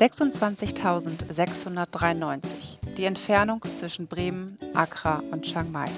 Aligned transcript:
26.693. 0.00 2.78
Die 2.96 3.04
Entfernung 3.04 3.60
zwischen 3.76 4.06
Bremen, 4.06 4.56
Accra 4.72 5.22
und 5.30 5.42
Chiang 5.42 5.70
Mai. 5.70 5.90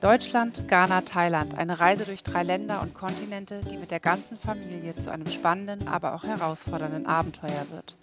Deutschland, 0.00 0.66
Ghana, 0.66 1.02
Thailand. 1.02 1.56
Eine 1.56 1.78
Reise 1.78 2.04
durch 2.04 2.24
drei 2.24 2.42
Länder 2.42 2.82
und 2.82 2.92
Kontinente, 2.92 3.60
die 3.70 3.76
mit 3.76 3.92
der 3.92 4.00
ganzen 4.00 4.36
Familie 4.36 4.96
zu 4.96 5.12
einem 5.12 5.30
spannenden, 5.30 5.86
aber 5.86 6.16
auch 6.16 6.24
herausfordernden 6.24 7.06
Abenteuer 7.06 7.66
wird. 7.70 7.94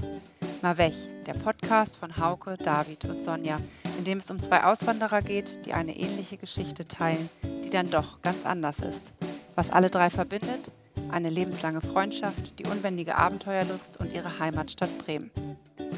Mawech, 0.61 1.09
der 1.25 1.33
Podcast 1.33 1.97
von 1.97 2.15
Hauke, 2.15 2.55
David 2.55 3.03
und 3.03 3.21
Sonja, 3.21 3.59
in 3.97 4.05
dem 4.05 4.19
es 4.19 4.31
um 4.31 4.39
zwei 4.39 4.63
Auswanderer 4.63 5.21
geht, 5.21 5.65
die 5.65 5.73
eine 5.73 5.97
ähnliche 5.97 6.37
Geschichte 6.37 6.87
teilen, 6.87 7.29
die 7.65 7.69
dann 7.69 7.89
doch 7.89 8.21
ganz 8.21 8.45
anders 8.45 8.79
ist. 8.79 9.11
Was 9.55 9.71
alle 9.71 9.89
drei 9.89 10.09
verbindet? 10.09 10.71
Eine 11.09 11.29
lebenslange 11.29 11.81
Freundschaft, 11.81 12.59
die 12.59 12.65
unbändige 12.65 13.15
Abenteuerlust 13.15 13.97
und 13.97 14.13
ihre 14.13 14.39
Heimatstadt 14.39 14.97
Bremen. 14.99 15.31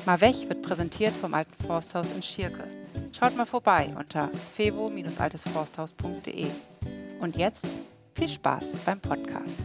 Mawech 0.06 0.48
wird 0.50 0.62
präsentiert 0.62 1.14
vom 1.14 1.34
Alten 1.34 1.54
Forsthaus 1.66 2.08
in 2.16 2.24
Schierke. 2.24 2.64
Schaut 3.12 3.36
mal 3.36 3.46
vorbei 3.46 3.94
unter 3.98 4.30
fevo-altesforsthaus.de. 4.54 6.48
Und 7.20 7.36
jetzt 7.36 7.66
viel 8.16 8.30
Spaß 8.30 8.72
beim 8.86 9.00
Podcast. 9.00 9.58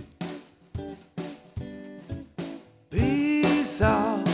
Peace 2.91 3.83
out, 3.83 4.25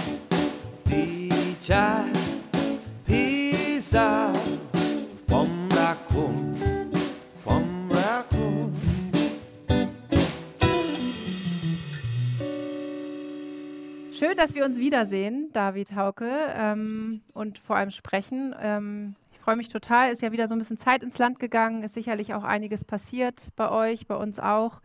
Schön, 14.22 14.36
dass 14.36 14.54
wir 14.54 14.64
uns 14.64 14.78
wiedersehen, 14.78 15.50
David 15.52 15.96
Hauke, 15.96 16.30
ähm, 16.54 17.22
und 17.34 17.58
vor 17.58 17.74
allem 17.74 17.90
sprechen. 17.90 18.54
Ähm, 18.60 19.16
ich 19.32 19.40
freue 19.40 19.56
mich 19.56 19.68
total. 19.68 20.12
Ist 20.12 20.22
ja 20.22 20.30
wieder 20.30 20.46
so 20.46 20.54
ein 20.54 20.60
bisschen 20.60 20.78
Zeit 20.78 21.02
ins 21.02 21.18
Land 21.18 21.40
gegangen. 21.40 21.82
Ist 21.82 21.94
sicherlich 21.94 22.32
auch 22.32 22.44
einiges 22.44 22.84
passiert 22.84 23.48
bei 23.56 23.68
euch, 23.68 24.06
bei 24.06 24.14
uns 24.14 24.38
auch. 24.38 24.80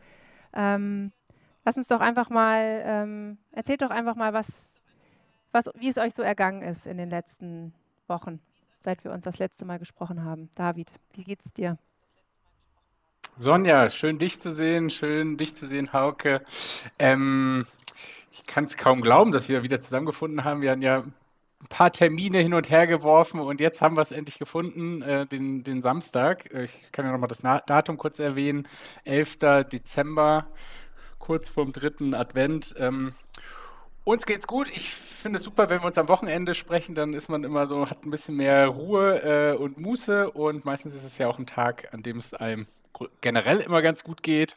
Ähm, 0.53 1.11
lass 1.65 1.77
uns 1.77 1.87
doch 1.87 1.99
einfach 1.99 2.31
mal, 2.31 2.81
ähm, 2.83 3.37
erzählt 3.51 3.83
doch 3.83 3.91
einfach 3.91 4.15
mal, 4.15 4.33
was, 4.33 4.47
was, 5.51 5.65
wie 5.75 5.89
es 5.89 5.99
euch 5.99 6.15
so 6.15 6.23
ergangen 6.23 6.63
ist 6.63 6.87
in 6.87 6.97
den 6.97 7.11
letzten 7.11 7.75
Wochen, 8.07 8.39
seit 8.83 9.03
wir 9.03 9.11
uns 9.11 9.23
das 9.23 9.37
letzte 9.37 9.65
Mal 9.65 9.77
gesprochen 9.77 10.23
haben. 10.23 10.49
David, 10.55 10.91
wie 11.13 11.23
geht's 11.23 11.53
dir? 11.53 11.77
Sonja, 13.37 13.91
schön 13.91 14.17
dich 14.17 14.39
zu 14.39 14.51
sehen, 14.51 14.89
schön 14.89 15.37
dich 15.37 15.55
zu 15.55 15.67
sehen, 15.67 15.93
Hauke. 15.93 16.41
Ähm, 16.97 17.67
ich 18.39 18.47
kann 18.47 18.63
es 18.63 18.77
kaum 18.77 19.01
glauben, 19.01 19.31
dass 19.31 19.49
wir 19.49 19.63
wieder 19.63 19.81
zusammengefunden 19.81 20.43
haben. 20.43 20.61
Wir 20.61 20.71
hatten 20.71 20.81
ja 20.81 21.03
ein 21.59 21.67
paar 21.69 21.91
Termine 21.91 22.39
hin 22.39 22.53
und 22.53 22.69
her 22.69 22.85
geworfen 22.85 23.39
und 23.39 23.59
jetzt 23.59 23.81
haben 23.81 23.97
wir 23.97 24.01
es 24.01 24.11
endlich 24.11 24.37
gefunden, 24.37 25.01
äh, 25.01 25.25
den, 25.25 25.63
den 25.63 25.81
Samstag. 25.81 26.53
Äh, 26.53 26.65
ich 26.65 26.91
kann 26.91 27.05
ja 27.05 27.11
nochmal 27.11 27.29
das 27.29 27.43
Na 27.43 27.59
Datum 27.59 27.97
kurz 27.97 28.19
erwähnen. 28.19 28.67
11. 29.05 29.37
Dezember, 29.71 30.47
kurz 31.17 31.49
vorm 31.49 31.71
dritten 31.71 32.13
Advent. 32.13 32.75
Ähm, 32.77 33.13
uns 34.03 34.25
geht's 34.25 34.47
gut. 34.47 34.69
Ich 34.69 34.91
finde 34.91 35.37
es 35.37 35.43
super, 35.43 35.69
wenn 35.69 35.81
wir 35.81 35.87
uns 35.87 35.97
am 35.97 36.07
Wochenende 36.07 36.53
sprechen, 36.53 36.95
dann 36.95 37.13
ist 37.13 37.27
man 37.27 37.43
immer 37.43 37.67
so, 37.67 37.89
hat 37.89 38.05
ein 38.05 38.11
bisschen 38.11 38.35
mehr 38.35 38.67
Ruhe 38.67 39.53
äh, 39.53 39.57
und 39.57 39.79
Muße 39.79 40.31
und 40.31 40.63
meistens 40.63 40.95
ist 40.95 41.03
es 41.03 41.17
ja 41.17 41.27
auch 41.27 41.39
ein 41.39 41.47
Tag, 41.47 41.89
an 41.91 42.03
dem 42.03 42.17
es 42.17 42.33
einem 42.33 42.67
generell 43.21 43.59
immer 43.59 43.81
ganz 43.81 44.03
gut 44.03 44.23
geht. 44.23 44.55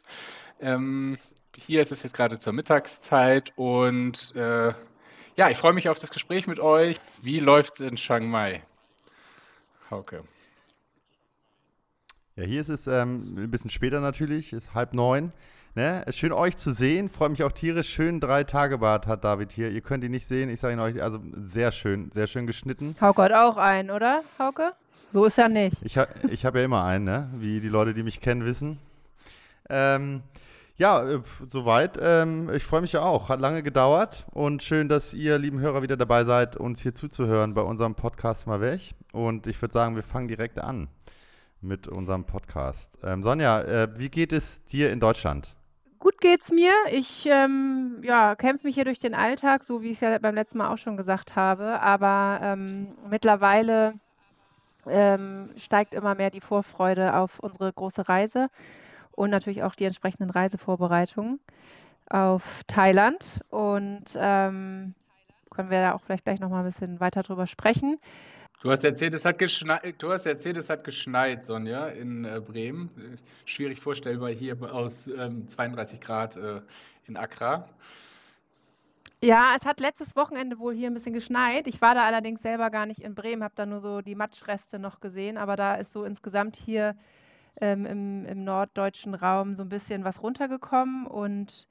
Ähm, 0.60 1.16
hier 1.56 1.82
ist 1.82 1.92
es 1.92 2.02
jetzt 2.02 2.14
gerade 2.14 2.38
zur 2.38 2.52
Mittagszeit 2.52 3.52
und 3.56 4.34
äh, 4.36 4.72
ja, 5.36 5.48
ich 5.48 5.56
freue 5.56 5.72
mich 5.72 5.88
auf 5.88 5.98
das 5.98 6.10
Gespräch 6.10 6.46
mit 6.46 6.60
euch. 6.60 6.98
Wie 7.22 7.40
läuft 7.40 7.74
es 7.74 7.80
in 7.80 7.96
Chiang 7.96 8.28
Mai? 8.28 8.62
Hauke. 9.90 10.24
Ja, 12.36 12.44
hier 12.44 12.60
ist 12.60 12.68
es 12.68 12.86
ähm, 12.86 13.36
ein 13.36 13.50
bisschen 13.50 13.70
später 13.70 14.00
natürlich, 14.00 14.52
ist 14.52 14.74
halb 14.74 14.94
neun. 14.94 15.32
Ne? 15.74 16.04
Schön 16.10 16.32
euch 16.32 16.56
zu 16.56 16.72
sehen, 16.72 17.08
freue 17.08 17.28
mich 17.28 17.44
auch 17.44 17.52
tierisch. 17.52 17.88
Schön 17.88 18.18
drei 18.18 18.44
Tage 18.44 18.78
Bart 18.78 19.06
hat 19.06 19.24
David 19.24 19.52
hier. 19.52 19.70
Ihr 19.70 19.82
könnt 19.82 20.02
ihn 20.02 20.10
nicht 20.10 20.26
sehen, 20.26 20.50
ich 20.50 20.58
sage 20.58 20.74
ihn 20.74 20.80
euch, 20.80 21.00
also 21.02 21.20
sehr 21.42 21.70
schön, 21.70 22.10
sehr 22.12 22.26
schön 22.26 22.46
geschnitten. 22.46 22.96
Hauke 23.00 23.22
hat 23.22 23.32
auch 23.32 23.56
einen, 23.56 23.90
oder? 23.90 24.22
Hauke? 24.38 24.72
So 25.12 25.24
ist 25.24 25.38
er 25.38 25.48
nicht. 25.48 25.76
Ich, 25.82 25.96
ha 25.96 26.06
ich 26.28 26.44
habe 26.44 26.58
ja 26.58 26.64
immer 26.64 26.84
einen, 26.84 27.04
ne? 27.04 27.30
wie 27.34 27.60
die 27.60 27.68
Leute, 27.68 27.94
die 27.94 28.02
mich 28.02 28.20
kennen, 28.20 28.44
wissen. 28.44 28.78
Ähm, 29.68 30.22
ja, 30.80 31.06
äh, 31.06 31.20
soweit. 31.52 31.98
Ähm, 32.00 32.48
ich 32.54 32.64
freue 32.64 32.80
mich 32.80 32.92
ja 32.92 33.02
auch. 33.02 33.28
Hat 33.28 33.38
lange 33.38 33.62
gedauert 33.62 34.24
und 34.32 34.62
schön, 34.62 34.88
dass 34.88 35.12
ihr, 35.12 35.38
lieben 35.38 35.60
Hörer, 35.60 35.82
wieder 35.82 35.98
dabei 35.98 36.24
seid, 36.24 36.56
uns 36.56 36.80
hier 36.80 36.94
zuzuhören 36.94 37.52
bei 37.52 37.60
unserem 37.60 37.94
Podcast 37.94 38.46
mal 38.46 38.62
weg. 38.62 38.94
Und 39.12 39.46
ich 39.46 39.60
würde 39.60 39.74
sagen, 39.74 39.94
wir 39.94 40.02
fangen 40.02 40.26
direkt 40.26 40.58
an 40.58 40.88
mit 41.60 41.86
unserem 41.86 42.24
Podcast. 42.24 42.98
Ähm, 43.04 43.22
Sonja, 43.22 43.60
äh, 43.60 43.88
wie 43.98 44.08
geht 44.08 44.32
es 44.32 44.64
dir 44.64 44.90
in 44.90 45.00
Deutschland? 45.00 45.54
Gut 45.98 46.18
geht's 46.18 46.50
mir. 46.50 46.72
Ich 46.90 47.28
ähm, 47.30 47.98
ja, 48.02 48.34
kämpfe 48.34 48.66
mich 48.66 48.74
hier 48.74 48.86
durch 48.86 49.00
den 49.00 49.14
Alltag, 49.14 49.64
so 49.64 49.82
wie 49.82 49.90
ich 49.90 49.98
es 49.98 50.00
ja 50.00 50.16
beim 50.18 50.34
letzten 50.34 50.56
Mal 50.56 50.72
auch 50.72 50.78
schon 50.78 50.96
gesagt 50.96 51.36
habe. 51.36 51.78
Aber 51.82 52.40
ähm, 52.42 52.96
mittlerweile 53.10 53.92
ähm, 54.88 55.50
steigt 55.58 55.92
immer 55.92 56.14
mehr 56.14 56.30
die 56.30 56.40
Vorfreude 56.40 57.16
auf 57.16 57.38
unsere 57.38 57.70
große 57.70 58.08
Reise 58.08 58.48
und 59.12 59.30
natürlich 59.30 59.62
auch 59.62 59.74
die 59.74 59.84
entsprechenden 59.84 60.30
Reisevorbereitungen 60.30 61.40
auf 62.08 62.42
Thailand. 62.66 63.40
Und 63.50 64.04
ähm, 64.16 64.94
können 65.50 65.70
wir 65.70 65.80
da 65.80 65.92
auch 65.92 66.02
vielleicht 66.02 66.24
gleich 66.24 66.40
nochmal 66.40 66.64
ein 66.64 66.70
bisschen 66.70 67.00
weiter 67.00 67.22
drüber 67.22 67.46
sprechen. 67.46 67.98
Du 68.62 68.70
hast 68.70 68.84
erzählt, 68.84 69.14
es 69.14 69.24
hat 69.24 69.38
geschneit, 69.38 69.94
du 69.98 70.12
hast 70.12 70.26
erzählt, 70.26 70.58
es 70.58 70.68
hat 70.68 70.84
geschneit, 70.84 71.46
Sonja, 71.46 71.88
in 71.88 72.26
äh, 72.26 72.40
Bremen. 72.40 73.18
Schwierig 73.46 73.80
vorstellbar 73.80 74.30
hier 74.30 74.56
aus 74.72 75.06
ähm, 75.06 75.48
32 75.48 76.00
Grad 76.00 76.36
äh, 76.36 76.60
in 77.06 77.16
Accra. 77.16 77.64
Ja, 79.22 79.54
es 79.56 79.66
hat 79.66 79.80
letztes 79.80 80.14
Wochenende 80.16 80.58
wohl 80.58 80.74
hier 80.74 80.90
ein 80.90 80.94
bisschen 80.94 81.14
geschneit. 81.14 81.66
Ich 81.66 81.80
war 81.80 81.94
da 81.94 82.04
allerdings 82.04 82.42
selber 82.42 82.70
gar 82.70 82.86
nicht 82.86 83.00
in 83.00 83.14
Bremen, 83.14 83.42
habe 83.42 83.54
da 83.54 83.66
nur 83.66 83.80
so 83.80 84.00
die 84.02 84.14
Matschreste 84.14 84.78
noch 84.78 85.00
gesehen, 85.00 85.36
aber 85.36 85.56
da 85.56 85.74
ist 85.74 85.92
so 85.92 86.04
insgesamt 86.04 86.56
hier 86.56 86.94
ähm, 87.60 87.86
im, 87.86 88.26
im, 88.26 88.44
norddeutschen 88.44 89.14
Raum 89.14 89.54
so 89.54 89.62
ein 89.62 89.68
bisschen 89.68 90.04
was 90.04 90.22
runtergekommen 90.22 91.06
und 91.06 91.68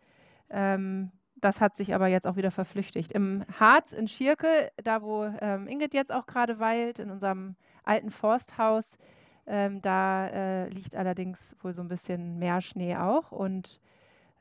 ähm, 0.50 1.12
das 1.42 1.62
hat 1.62 1.78
sich 1.78 1.96
aber 1.96 2.08
jetzt 2.08 2.28
auch 2.28 2.36
wieder 2.36 2.52
verflüchtigt. 2.52 3.12
Im 3.12 3.46
Harz 3.60 3.94
in 3.94 4.08
Schierke, 4.08 4.72
da 4.84 5.02
wo 5.02 5.26
ähm, 5.40 5.68
Ingrid 5.68 5.94
jetzt 5.94 6.12
auch 6.12 6.26
gerade 6.26 6.60
weilt, 6.60 7.00
in 7.00 7.12
unserem 7.12 7.56
alten 7.84 8.12
Forsthaus, 8.12 8.86
ähm, 9.48 9.82
da 9.82 10.28
äh, 10.28 10.70
liegt 10.70 10.96
allerdings 10.96 11.56
wohl 11.62 11.74
so 11.74 11.82
ein 11.82 11.88
bisschen 11.88 12.38
mehr 12.38 12.62
Schnee 12.62 12.96
auch 12.98 13.32
und 13.32 13.80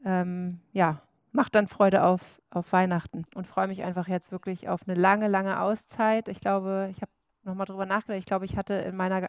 ähm, 0.05 0.61
ja, 0.73 1.01
macht 1.33 1.55
dann 1.55 1.67
Freude 1.67 2.03
auf, 2.05 2.21
auf 2.51 2.73
Weihnachten 2.73 3.25
und 3.35 3.47
freue 3.47 3.69
mich 3.69 3.83
einfach 3.83 4.09
jetzt 4.09 4.33
wirklich 4.33 4.69
auf 4.69 4.81
eine 4.87 4.99
lange, 4.99 5.29
lange 5.29 5.61
Auszeit. 5.61 6.29
Ich 6.29 6.41
glaube, 6.41 6.89
ich 6.91 7.01
habe 7.01 7.11
nochmal 7.45 7.67
drüber 7.67 7.87
nachgedacht. 7.87 8.19
Ich 8.19 8.27
glaube, 8.27 8.45
ich 8.45 8.57
hatte 8.57 8.75
in 8.75 8.97
meiner 8.97 9.27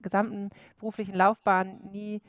gesamten 0.00 0.50
beruflichen 0.78 1.14
Laufbahn 1.14 1.80
nie 1.90 2.22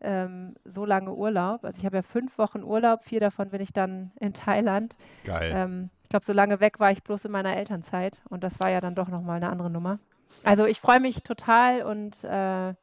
ähm, 0.00 0.54
so 0.64 0.84
lange 0.84 1.12
Urlaub. 1.12 1.64
Also 1.64 1.78
ich 1.78 1.86
habe 1.86 1.96
ja 1.96 2.02
fünf 2.02 2.36
Wochen 2.38 2.62
Urlaub, 2.62 3.04
vier 3.04 3.20
davon 3.20 3.50
bin 3.50 3.60
ich 3.60 3.72
dann 3.72 4.12
in 4.20 4.34
Thailand. 4.34 4.96
Geil. 5.24 5.52
Ähm, 5.54 5.90
ich 6.02 6.10
glaube, 6.10 6.24
so 6.24 6.32
lange 6.32 6.60
weg 6.60 6.78
war 6.78 6.92
ich 6.92 7.02
bloß 7.02 7.24
in 7.24 7.32
meiner 7.32 7.56
Elternzeit 7.56 8.20
und 8.28 8.44
das 8.44 8.60
war 8.60 8.70
ja 8.70 8.80
dann 8.80 8.94
doch 8.94 9.08
nochmal 9.08 9.36
eine 9.36 9.50
andere 9.50 9.70
Nummer. 9.70 9.98
Also 10.44 10.64
ich 10.66 10.80
freue 10.80 11.00
mich 11.00 11.22
total 11.22 11.82
und 11.82 12.22
äh, 12.24 12.74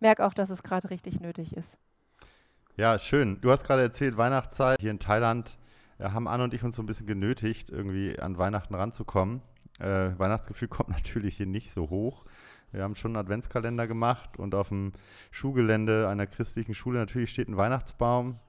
merke 0.00 0.24
auch, 0.24 0.34
dass 0.34 0.50
es 0.50 0.62
gerade 0.62 0.90
richtig 0.90 1.20
nötig 1.20 1.56
ist. 1.56 1.68
Ja, 2.76 2.98
schön. 2.98 3.40
Du 3.40 3.50
hast 3.50 3.64
gerade 3.64 3.82
erzählt, 3.82 4.16
Weihnachtszeit 4.16 4.80
hier 4.80 4.90
in 4.90 4.98
Thailand 4.98 5.56
äh, 5.98 6.10
haben 6.10 6.26
Anne 6.26 6.44
und 6.44 6.54
ich 6.54 6.64
uns 6.64 6.76
so 6.76 6.82
ein 6.82 6.86
bisschen 6.86 7.06
genötigt, 7.06 7.70
irgendwie 7.70 8.18
an 8.18 8.38
Weihnachten 8.38 8.74
ranzukommen. 8.74 9.42
Äh, 9.78 10.18
Weihnachtsgefühl 10.18 10.68
kommt 10.68 10.90
natürlich 10.90 11.36
hier 11.36 11.46
nicht 11.46 11.70
so 11.70 11.90
hoch. 11.90 12.24
Wir 12.70 12.82
haben 12.82 12.96
schon 12.96 13.12
einen 13.12 13.24
Adventskalender 13.24 13.86
gemacht 13.86 14.38
und 14.38 14.54
auf 14.54 14.68
dem 14.68 14.92
Schulgelände 15.30 16.08
einer 16.08 16.26
christlichen 16.26 16.74
Schule 16.74 16.98
natürlich 16.98 17.30
steht 17.30 17.48
ein 17.48 17.56
Weihnachtsbaum. 17.56 18.40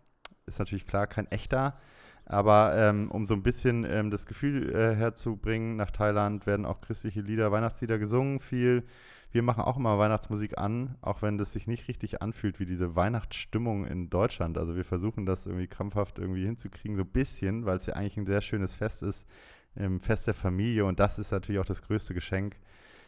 Ist 0.48 0.60
natürlich 0.60 0.88
klar 0.88 1.06
kein 1.06 1.32
echter, 1.32 1.78
aber 2.26 2.74
ähm, 2.76 3.12
um 3.12 3.28
so 3.28 3.36
ein 3.36 3.44
bisschen 3.44 3.86
ähm, 3.86 4.10
das 4.10 4.26
Gefühl 4.26 4.76
äh, 4.76 4.96
herzubringen, 4.96 5.76
nach 5.76 5.92
Thailand 5.92 6.48
werden 6.48 6.66
auch 6.66 6.82
christliche 6.82 7.22
Lieder, 7.22 7.52
Weihnachtslieder 7.52 8.00
gesungen, 8.00 8.40
viel. 8.40 8.84
Wir 9.32 9.44
machen 9.44 9.64
auch 9.64 9.78
immer 9.78 10.00
Weihnachtsmusik 10.00 10.58
an, 10.58 10.96
auch 11.02 11.22
wenn 11.22 11.38
das 11.38 11.54
sich 11.54 11.68
nicht 11.68 11.88
richtig 11.88 12.22
anfühlt 12.22 12.60
wie 12.60 12.66
diese 12.66 12.96
Weihnachtsstimmung 12.96 13.86
in 13.86 14.10
Deutschland. 14.10 14.58
Also 14.58 14.76
wir 14.76 14.86
versuchen 14.86 15.26
das 15.26 15.46
irgendwie 15.46 15.68
krampfhaft 15.68 16.20
irgendwie 16.20 16.46
hinzukriegen, 16.46 16.96
so 16.96 17.04
ein 17.04 17.10
bisschen, 17.10 17.66
weil 17.66 17.76
es 17.76 17.86
ja 17.86 17.96
eigentlich 17.96 18.18
ein 18.18 18.26
sehr 18.26 18.42
schönes 18.42 18.76
Fest 18.76 19.04
ist, 19.04 19.28
im 19.76 20.00
Fest 20.00 20.28
der 20.28 20.34
Familie 20.34 20.86
und 20.86 21.00
das 21.00 21.20
ist 21.20 21.32
natürlich 21.32 21.60
auch 21.60 21.66
das 21.66 21.82
größte 21.82 22.14
Geschenk. 22.14 22.56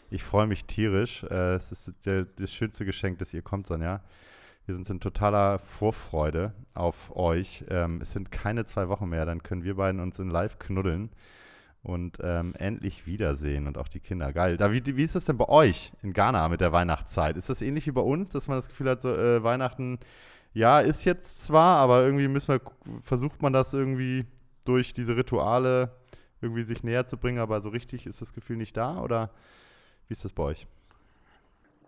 Ich 0.09 0.23
freue 0.23 0.47
mich 0.47 0.65
tierisch. 0.65 1.23
Äh, 1.23 1.55
es 1.55 1.71
ist 1.71 1.93
der, 2.05 2.25
das 2.25 2.53
schönste 2.53 2.85
Geschenk, 2.85 3.19
das 3.19 3.33
ihr 3.33 3.41
kommt, 3.41 3.67
Sonja. 3.67 4.01
Wir 4.65 4.75
sind 4.75 4.89
in 4.89 4.99
totaler 4.99 5.59
Vorfreude 5.59 6.53
auf 6.73 7.15
euch. 7.15 7.63
Ähm, 7.69 8.01
es 8.01 8.13
sind 8.13 8.31
keine 8.31 8.65
zwei 8.65 8.89
Wochen 8.89 9.07
mehr, 9.07 9.25
dann 9.25 9.43
können 9.43 9.63
wir 9.63 9.75
beiden 9.75 10.01
uns 10.01 10.19
in 10.19 10.29
live 10.29 10.59
knuddeln. 10.59 11.09
und 11.83 12.17
ähm, 12.21 12.53
endlich 12.57 13.05
wiedersehen 13.07 13.65
und 13.65 13.77
auch 13.77 13.87
die 13.87 14.01
Kinder. 14.01 14.33
Geil. 14.33 14.57
Da, 14.57 14.73
wie, 14.73 14.83
wie 14.97 15.03
ist 15.03 15.15
das 15.15 15.25
denn 15.25 15.37
bei 15.37 15.47
euch 15.47 15.93
in 16.03 16.11
Ghana 16.11 16.49
mit 16.49 16.59
der 16.59 16.73
Weihnachtszeit? 16.73 17.37
Ist 17.37 17.49
das 17.49 17.61
ähnlich 17.61 17.87
wie 17.87 17.91
bei 17.91 18.01
uns, 18.01 18.29
dass 18.29 18.49
man 18.49 18.57
das 18.57 18.67
Gefühl 18.67 18.89
hat, 18.89 19.01
so 19.01 19.15
äh, 19.15 19.41
Weihnachten, 19.43 19.99
ja, 20.53 20.81
ist 20.81 21.05
jetzt 21.05 21.45
zwar, 21.45 21.77
aber 21.77 22.03
irgendwie 22.03 22.27
müssen 22.27 22.55
wir, 22.55 22.61
versucht 23.01 23.41
man 23.41 23.53
das 23.53 23.73
irgendwie 23.73 24.25
durch 24.65 24.93
diese 24.93 25.15
Rituale 25.15 25.91
irgendwie 26.41 26.63
sich 26.63 26.83
näher 26.83 27.07
zu 27.07 27.17
bringen, 27.17 27.39
aber 27.39 27.61
so 27.61 27.69
richtig 27.69 28.05
ist 28.05 28.21
das 28.21 28.33
Gefühl 28.33 28.57
nicht 28.57 28.77
da 28.77 29.01
oder 29.01 29.29
wie 30.07 30.13
ist 30.13 30.23
das 30.25 30.33
bei 30.33 30.43
euch? 30.43 30.67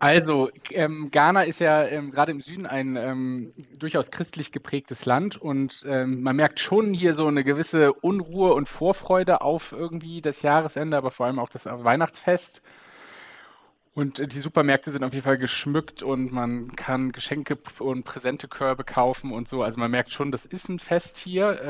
Also, 0.02 0.50
ähm, 0.70 1.10
Ghana 1.10 1.42
ist 1.42 1.58
ja 1.58 1.84
ähm, 1.84 2.10
gerade 2.10 2.32
im 2.32 2.40
Süden 2.40 2.64
ein 2.64 2.96
ähm, 2.96 3.52
durchaus 3.78 4.10
christlich 4.10 4.50
geprägtes 4.50 5.04
Land 5.04 5.36
und 5.36 5.84
ähm, 5.86 6.22
man 6.22 6.36
merkt 6.36 6.58
schon 6.58 6.94
hier 6.94 7.14
so 7.14 7.26
eine 7.26 7.44
gewisse 7.44 7.92
Unruhe 7.92 8.54
und 8.54 8.66
Vorfreude 8.66 9.42
auf 9.42 9.72
irgendwie 9.72 10.22
das 10.22 10.40
Jahresende, 10.40 10.96
aber 10.96 11.10
vor 11.10 11.26
allem 11.26 11.38
auch 11.38 11.50
das 11.50 11.66
Weihnachtsfest. 11.66 12.62
Und 13.92 14.32
die 14.32 14.40
Supermärkte 14.40 14.90
sind 14.90 15.04
auf 15.04 15.12
jeden 15.12 15.24
Fall 15.24 15.36
geschmückt 15.36 16.02
und 16.02 16.32
man 16.32 16.74
kann 16.76 17.12
Geschenke 17.12 17.58
und 17.80 18.04
Präsentekörbe 18.04 18.84
kaufen 18.84 19.32
und 19.32 19.48
so. 19.48 19.62
Also 19.62 19.78
man 19.78 19.90
merkt 19.90 20.12
schon, 20.12 20.32
das 20.32 20.46
ist 20.46 20.70
ein 20.70 20.78
Fest 20.78 21.18
hier. 21.18 21.60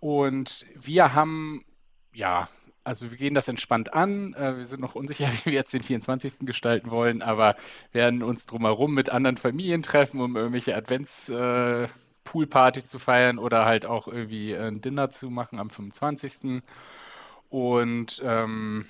Und 0.00 0.66
wir 0.74 1.14
haben 1.14 1.64
ja 2.12 2.48
also 2.86 3.10
wir 3.10 3.18
gehen 3.18 3.34
das 3.34 3.48
entspannt 3.48 3.92
an. 3.94 4.32
Äh, 4.34 4.58
wir 4.58 4.66
sind 4.66 4.80
noch 4.80 4.94
unsicher, 4.94 5.26
wie 5.44 5.46
wir 5.46 5.54
jetzt 5.54 5.74
den 5.74 5.82
24. 5.82 6.46
gestalten 6.46 6.90
wollen, 6.90 7.20
aber 7.20 7.56
werden 7.92 8.22
uns 8.22 8.46
drumherum 8.46 8.94
mit 8.94 9.10
anderen 9.10 9.36
Familien 9.36 9.82
treffen, 9.82 10.20
um 10.20 10.36
irgendwelche 10.36 10.76
Advents-Poolpartys 10.76 12.84
äh, 12.84 12.86
zu 12.86 12.98
feiern 12.98 13.38
oder 13.38 13.64
halt 13.64 13.86
auch 13.86 14.08
irgendwie 14.08 14.54
ein 14.54 14.80
Dinner 14.80 15.10
zu 15.10 15.30
machen 15.30 15.58
am 15.58 15.70
25. 15.70 16.62
Und 17.48 18.20
ähm, 18.24 18.86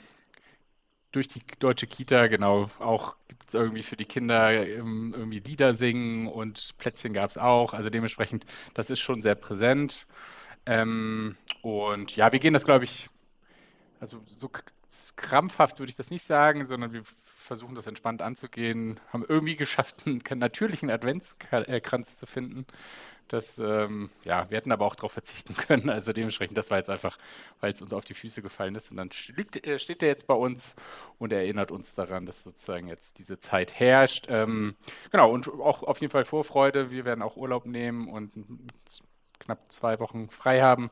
durch 1.12 1.28
die 1.28 1.42
deutsche 1.58 1.86
Kita, 1.86 2.26
genau, 2.26 2.68
auch 2.78 3.16
gibt 3.28 3.48
es 3.48 3.54
irgendwie 3.54 3.82
für 3.82 3.96
die 3.96 4.04
Kinder 4.04 4.66
ähm, 4.66 5.14
irgendwie 5.16 5.40
Lieder 5.40 5.74
singen 5.74 6.26
und 6.26 6.74
Plätzchen 6.78 7.14
gab 7.14 7.30
es 7.30 7.38
auch. 7.38 7.72
Also 7.72 7.88
dementsprechend, 7.88 8.44
das 8.74 8.90
ist 8.90 9.00
schon 9.00 9.22
sehr 9.22 9.34
präsent. 9.34 10.06
Ähm, 10.66 11.36
und 11.62 12.16
ja, 12.16 12.32
wir 12.32 12.38
gehen 12.38 12.52
das, 12.52 12.64
glaube 12.64 12.84
ich, 12.84 13.08
also 14.00 14.20
so 14.26 14.50
krampfhaft 15.16 15.78
würde 15.78 15.90
ich 15.90 15.96
das 15.96 16.10
nicht 16.10 16.26
sagen, 16.26 16.66
sondern 16.66 16.92
wir 16.92 17.02
versuchen 17.46 17.74
das 17.74 17.86
entspannt 17.86 18.22
anzugehen, 18.22 19.00
haben 19.12 19.24
irgendwie 19.26 19.56
geschafft, 19.56 20.02
einen 20.06 20.20
natürlichen 20.38 20.90
Adventskranz 20.90 22.18
zu 22.18 22.26
finden. 22.26 22.66
Das, 23.28 23.58
ähm, 23.58 24.08
ja, 24.22 24.48
wir 24.50 24.56
hätten 24.56 24.70
aber 24.70 24.86
auch 24.86 24.94
darauf 24.94 25.12
verzichten 25.12 25.54
können. 25.56 25.90
Also 25.90 26.12
dementsprechend, 26.12 26.56
das 26.56 26.70
war 26.70 26.78
jetzt 26.78 26.90
einfach, 26.90 27.18
weil 27.60 27.72
es 27.72 27.80
uns 27.80 27.92
auf 27.92 28.04
die 28.04 28.14
Füße 28.14 28.40
gefallen 28.40 28.74
ist. 28.76 28.90
Und 28.90 28.98
dann 28.98 29.10
äh, 29.62 29.78
steht 29.78 30.02
er 30.02 30.08
jetzt 30.08 30.28
bei 30.28 30.34
uns 30.34 30.76
und 31.18 31.32
erinnert 31.32 31.72
uns 31.72 31.94
daran, 31.94 32.26
dass 32.26 32.44
sozusagen 32.44 32.86
jetzt 32.86 33.18
diese 33.18 33.38
Zeit 33.38 33.74
herrscht. 33.74 34.26
Ähm, 34.28 34.76
genau, 35.10 35.32
und 35.32 35.48
auch 35.48 35.82
auf 35.82 36.00
jeden 36.00 36.12
Fall 36.12 36.24
Vorfreude. 36.24 36.90
Wir 36.90 37.04
werden 37.04 37.22
auch 37.22 37.36
Urlaub 37.36 37.66
nehmen 37.66 38.08
und 38.08 38.32
knapp 39.40 39.60
zwei 39.68 40.00
Wochen 40.00 40.28
frei 40.30 40.60
haben. 40.60 40.90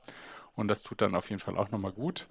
Und 0.56 0.68
das 0.68 0.82
tut 0.82 1.00
dann 1.00 1.16
auf 1.16 1.30
jeden 1.30 1.40
Fall 1.40 1.56
auch 1.56 1.70
nochmal 1.70 1.92
gut. 1.92 2.26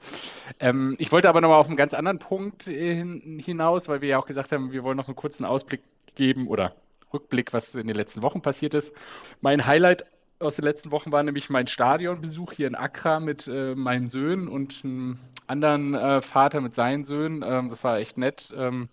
Ähm, 0.60 0.96
ich 0.98 1.12
wollte 1.12 1.28
aber 1.28 1.42
nochmal 1.42 1.60
auf 1.60 1.68
einen 1.68 1.76
ganz 1.76 1.94
anderen 1.94 2.20
Punkt 2.20 2.64
hin, 2.64 3.42
hinaus, 3.44 3.90
weil 3.90 4.02
wir 4.02 4.10
ja 4.10 4.20
auch 4.20 4.26
gesagt 4.26 4.52
haben, 4.52 4.72
wir 4.72 4.84
wollen 4.84 4.98
noch 4.98 5.08
einen 5.08 5.16
kurzen 5.16 5.46
Ausblick 5.46 5.82
geben 6.16 6.48
oder 6.48 6.74
Rückblick, 7.14 7.54
was 7.54 7.76
in 7.76 7.88
den 7.88 7.96
letzten 7.96 8.22
Wochen 8.22 8.42
passiert 8.42 8.74
ist. 8.74 8.96
Mein 9.42 9.66
Highlight 9.66 10.06
aus 10.40 10.56
den 10.56 10.66
letzten 10.66 10.92
Wochen 10.92 11.12
war 11.12 11.24
nämlich 11.24 11.50
mein 11.50 11.68
Stadionbesuch 11.68 12.54
hier 12.54 12.68
in 12.68 12.76
Accra 12.76 13.20
mit 13.20 13.48
äh, 13.48 13.76
meinen 13.76 14.08
Söhnen 14.08 14.48
und 14.48 14.82
einem 14.84 15.20
anderen 15.48 15.94
äh, 15.94 16.22
Vater 16.22 16.62
mit 16.62 16.76
seinen 16.76 17.04
Söhnen. 17.04 17.44
Ähm, 17.46 17.70
das 17.70 17.84
war 17.84 17.98
echt 17.98 18.18
nett. 18.18 18.54
Ähm, 18.56 18.90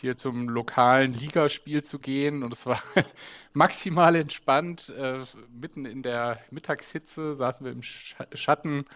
hier 0.00 0.16
zum 0.16 0.48
lokalen 0.48 1.14
Ligaspiel 1.14 1.82
zu 1.82 1.98
gehen. 1.98 2.42
Und 2.42 2.52
es 2.52 2.66
war 2.66 2.82
maximal 3.52 4.16
entspannt. 4.16 4.92
Äh, 4.98 5.18
mitten 5.52 5.84
in 5.86 6.02
der 6.02 6.40
Mittagshitze 6.50 7.34
saßen 7.34 7.64
wir 7.64 7.72
im 7.72 7.82
Sch 7.82 8.16
Schatten. 8.34 8.86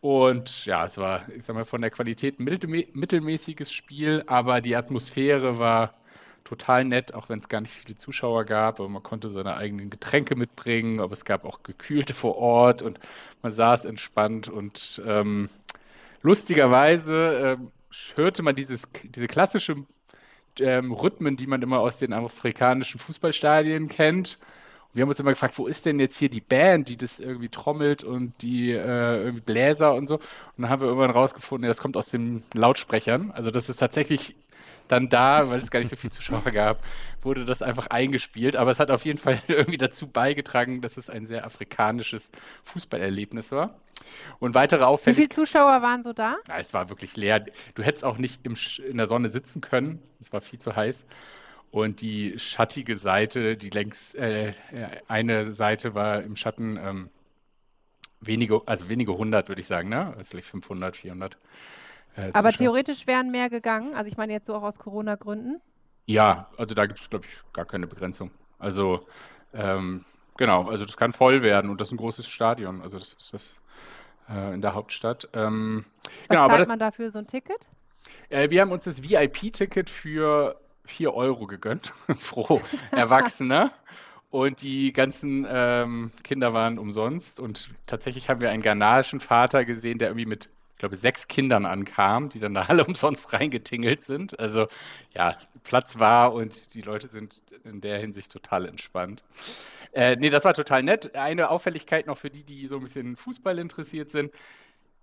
Und 0.00 0.66
ja, 0.66 0.86
es 0.86 0.98
war, 0.98 1.28
ich 1.30 1.44
sag 1.44 1.56
mal, 1.56 1.64
von 1.64 1.80
der 1.80 1.90
Qualität 1.90 2.38
mittelmäßiges 2.38 3.72
Spiel, 3.72 4.22
aber 4.26 4.60
die 4.60 4.76
Atmosphäre 4.76 5.58
war 5.58 5.94
total 6.44 6.84
nett, 6.84 7.12
auch 7.14 7.28
wenn 7.28 7.40
es 7.40 7.48
gar 7.48 7.60
nicht 7.60 7.72
viele 7.72 7.96
Zuschauer 7.96 8.44
gab. 8.44 8.78
Aber 8.78 8.88
man 8.88 9.02
konnte 9.02 9.30
seine 9.30 9.56
eigenen 9.56 9.90
Getränke 9.90 10.36
mitbringen, 10.36 11.00
aber 11.00 11.12
es 11.12 11.24
gab 11.24 11.44
auch 11.44 11.62
gekühlte 11.62 12.14
vor 12.14 12.36
Ort 12.36 12.82
und 12.82 13.00
man 13.42 13.52
saß 13.52 13.84
entspannt 13.84 14.48
und 14.48 15.02
ähm, 15.04 15.48
lustigerweise 16.22 17.58
äh, 17.58 18.16
hörte 18.16 18.42
man 18.42 18.54
dieses, 18.54 18.88
diese 19.02 19.26
klassische 19.26 19.86
ähm, 20.60 20.92
Rhythmen, 20.92 21.36
die 21.36 21.46
man 21.46 21.62
immer 21.62 21.80
aus 21.80 21.98
den 21.98 22.12
afrikanischen 22.12 22.98
Fußballstadien 22.98 23.88
kennt. 23.88 24.38
Und 24.88 24.94
wir 24.94 25.02
haben 25.02 25.08
uns 25.08 25.20
immer 25.20 25.30
gefragt, 25.30 25.58
wo 25.58 25.66
ist 25.66 25.86
denn 25.86 26.00
jetzt 26.00 26.16
hier 26.16 26.28
die 26.28 26.40
Band, 26.40 26.88
die 26.88 26.96
das 26.96 27.20
irgendwie 27.20 27.48
trommelt 27.48 28.04
und 28.04 28.34
die 28.42 28.72
äh, 28.72 29.32
Bläser 29.44 29.94
und 29.94 30.06
so. 30.06 30.16
Und 30.16 30.22
dann 30.58 30.70
haben 30.70 30.80
wir 30.80 30.88
irgendwann 30.88 31.10
rausgefunden, 31.10 31.68
das 31.68 31.78
kommt 31.78 31.96
aus 31.96 32.10
den 32.10 32.42
Lautsprechern. 32.54 33.30
Also 33.32 33.50
das 33.50 33.68
ist 33.68 33.78
tatsächlich 33.78 34.36
dann 34.88 35.08
da, 35.08 35.50
weil 35.50 35.58
es 35.58 35.70
gar 35.70 35.80
nicht 35.80 35.88
so 35.90 35.96
viele 35.96 36.12
Zuschauer 36.12 36.42
gab, 36.52 36.78
wurde 37.22 37.44
das 37.44 37.62
einfach 37.62 37.88
eingespielt. 37.88 38.56
Aber 38.56 38.70
es 38.70 38.80
hat 38.80 38.90
auf 38.90 39.04
jeden 39.04 39.18
Fall 39.18 39.40
irgendwie 39.48 39.78
dazu 39.78 40.06
beigetragen, 40.06 40.80
dass 40.80 40.96
es 40.96 41.10
ein 41.10 41.26
sehr 41.26 41.44
afrikanisches 41.44 42.30
Fußballerlebnis 42.64 43.52
war. 43.52 43.74
Und 44.38 44.54
weitere 44.54 44.84
Auffälligkeiten. 44.84 45.30
Wie 45.30 45.34
viele 45.34 45.46
Zuschauer 45.46 45.82
waren 45.82 46.02
so 46.02 46.12
da? 46.12 46.36
Ja, 46.48 46.58
es 46.58 46.74
war 46.74 46.88
wirklich 46.88 47.16
leer. 47.16 47.44
Du 47.74 47.82
hättest 47.82 48.04
auch 48.04 48.18
nicht 48.18 48.46
im, 48.46 48.54
in 48.88 48.96
der 48.96 49.06
Sonne 49.06 49.28
sitzen 49.28 49.60
können. 49.60 50.02
Es 50.20 50.32
war 50.32 50.40
viel 50.40 50.58
zu 50.58 50.76
heiß. 50.76 51.06
Und 51.70 52.00
die 52.00 52.38
schattige 52.38 52.96
Seite, 52.96 53.56
die 53.56 53.70
längs, 53.70 54.14
äh, 54.14 54.52
eine 55.08 55.52
Seite 55.52 55.94
war 55.94 56.22
im 56.22 56.36
Schatten 56.36 56.78
ähm, 56.80 57.10
wenige, 58.20 58.62
also 58.66 58.88
wenige 58.88 59.16
hundert, 59.16 59.48
würde 59.48 59.60
ich 59.60 59.66
sagen, 59.66 59.88
ne? 59.88 60.14
Vielleicht 60.24 60.48
500, 60.48 60.96
400. 60.96 61.38
Äh, 62.16 62.30
Aber 62.32 62.52
theoretisch 62.52 63.06
wären 63.06 63.30
mehr 63.30 63.50
gegangen. 63.50 63.94
Also 63.94 64.08
ich 64.08 64.16
meine 64.16 64.32
jetzt 64.32 64.46
so 64.46 64.54
auch 64.54 64.62
aus 64.62 64.78
Corona-Gründen. 64.78 65.60
Ja, 66.06 66.48
also 66.56 66.74
da 66.74 66.86
gibt 66.86 67.00
es, 67.00 67.10
glaube 67.10 67.26
ich, 67.26 67.52
gar 67.52 67.64
keine 67.64 67.86
Begrenzung. 67.86 68.30
Also 68.58 69.06
ähm, 69.52 70.04
genau, 70.36 70.68
also 70.68 70.84
das 70.84 70.96
kann 70.96 71.12
voll 71.12 71.42
werden 71.42 71.70
und 71.70 71.80
das 71.80 71.88
ist 71.88 71.92
ein 71.92 71.98
großes 71.98 72.28
Stadion. 72.28 72.80
Also 72.80 72.98
das 72.98 73.14
ist 73.14 73.34
das 73.34 73.54
äh, 74.28 74.54
in 74.54 74.60
der 74.60 74.74
Hauptstadt. 74.74 75.28
Ähm, 75.32 75.84
Was 76.04 76.28
genau, 76.28 76.48
zahlt 76.48 76.60
das, 76.60 76.68
man 76.68 76.78
dafür 76.78 77.10
so 77.10 77.18
ein 77.18 77.26
Ticket? 77.26 77.66
Äh, 78.28 78.50
wir 78.50 78.60
haben 78.60 78.72
uns 78.72 78.84
das 78.84 79.02
VIP-Ticket 79.02 79.90
für 79.90 80.60
4 80.86 81.14
Euro 81.14 81.46
gegönnt 81.46 81.92
pro 82.30 82.60
Erwachsener. 82.90 83.72
Und 84.30 84.60
die 84.60 84.92
ganzen 84.92 85.46
ähm, 85.48 86.10
Kinder 86.24 86.52
waren 86.52 86.78
umsonst. 86.78 87.40
Und 87.40 87.70
tatsächlich 87.86 88.28
haben 88.28 88.40
wir 88.40 88.50
einen 88.50 88.62
ghanaischen 88.62 89.20
Vater 89.20 89.64
gesehen, 89.64 89.98
der 89.98 90.08
irgendwie 90.08 90.26
mit 90.26 90.48
ich 90.76 90.80
glaube, 90.80 90.98
sechs 90.98 91.26
Kindern 91.26 91.64
ankam, 91.64 92.28
die 92.28 92.38
dann 92.38 92.52
da 92.52 92.64
alle 92.64 92.84
umsonst 92.86 93.32
reingetingelt 93.32 94.02
sind. 94.02 94.38
Also 94.38 94.68
ja, 95.14 95.36
Platz 95.64 95.98
war 95.98 96.34
und 96.34 96.74
die 96.74 96.82
Leute 96.82 97.08
sind 97.08 97.40
in 97.64 97.80
der 97.80 97.98
Hinsicht 97.98 98.30
total 98.30 98.66
entspannt. 98.66 99.24
Äh, 99.96 100.16
nee, 100.16 100.28
das 100.28 100.44
war 100.44 100.52
total 100.52 100.82
nett. 100.82 101.14
Eine 101.16 101.48
Auffälligkeit 101.48 102.06
noch 102.06 102.18
für 102.18 102.28
die, 102.28 102.44
die 102.44 102.66
so 102.66 102.76
ein 102.76 102.82
bisschen 102.82 103.16
Fußball 103.16 103.58
interessiert 103.58 104.10
sind. 104.10 104.30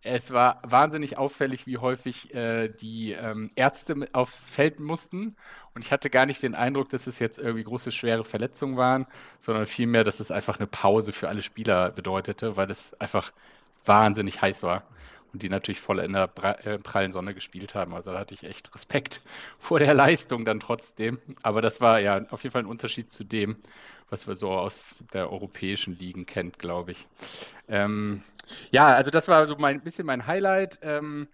Es 0.04 0.32
war 0.32 0.62
wahnsinnig 0.64 1.18
auffällig, 1.18 1.66
wie 1.66 1.80
häufig 1.80 2.34
äh, 2.36 2.70
die 2.70 3.14
ähm, 3.14 3.50
Ärzte 3.56 4.08
aufs 4.14 4.52
Feld 4.52 4.80
mussten. 4.80 5.36
Und 5.74 5.84
ich 5.84 5.92
hatte 5.92 6.12
gar 6.12 6.28
nicht 6.28 6.44
den 6.44 6.54
Eindruck, 6.54 6.90
dass 6.90 7.08
es 7.08 7.18
jetzt 7.18 7.40
irgendwie 7.40 7.64
große, 7.64 7.90
schwere 7.92 8.24
Verletzungen 8.24 8.78
waren, 8.78 9.08
sondern 9.40 9.66
vielmehr, 9.66 10.04
dass 10.04 10.20
es 10.20 10.30
einfach 10.30 10.60
eine 10.60 10.68
Pause 10.68 11.12
für 11.12 11.28
alle 11.28 11.42
Spieler 11.42 11.90
bedeutete, 11.92 12.56
weil 12.58 12.70
es 12.70 12.94
einfach 13.02 13.34
wahnsinnig 13.86 14.42
heiß 14.44 14.62
war 14.62 14.84
und 15.34 15.42
die 15.42 15.50
natürlich 15.50 15.82
voll 15.82 16.00
in 16.00 16.14
der 16.14 16.30
äh, 16.64 16.78
prallen 16.78 17.12
Sonne 17.12 17.34
gespielt 17.34 17.74
haben. 17.74 17.94
Also 17.94 18.14
da 18.14 18.20
hatte 18.20 18.36
ich 18.36 18.44
echt 18.44 18.74
Respekt 18.76 19.22
vor 19.60 19.80
der 19.80 19.94
Leistung 19.94 20.46
dann 20.46 20.60
trotzdem. 20.60 21.20
Aber 21.42 21.62
das 21.62 21.82
war 21.82 22.00
ja 22.00 22.24
auf 22.30 22.44
jeden 22.44 22.54
Fall 22.54 22.64
ein 22.64 22.68
Unterschied 22.68 23.12
zu 23.12 23.24
dem, 23.24 23.58
was 24.10 24.28
wir 24.28 24.36
so 24.36 24.52
aus 24.52 24.94
der 25.12 25.32
europäischen 25.32 25.98
Ligen 25.98 26.28
kennt, 26.28 26.60
glaube 26.60 26.92
ich. 26.92 27.08
Ähm, 27.68 28.24
ja, 28.72 28.88
also 28.88 29.10
das 29.10 29.28
war 29.28 29.48
so 29.48 29.56
ein 29.58 29.82
bisschen 29.82 30.06
mein 30.06 30.28
Highlight. 30.28 30.80
Ähm, 30.84 31.28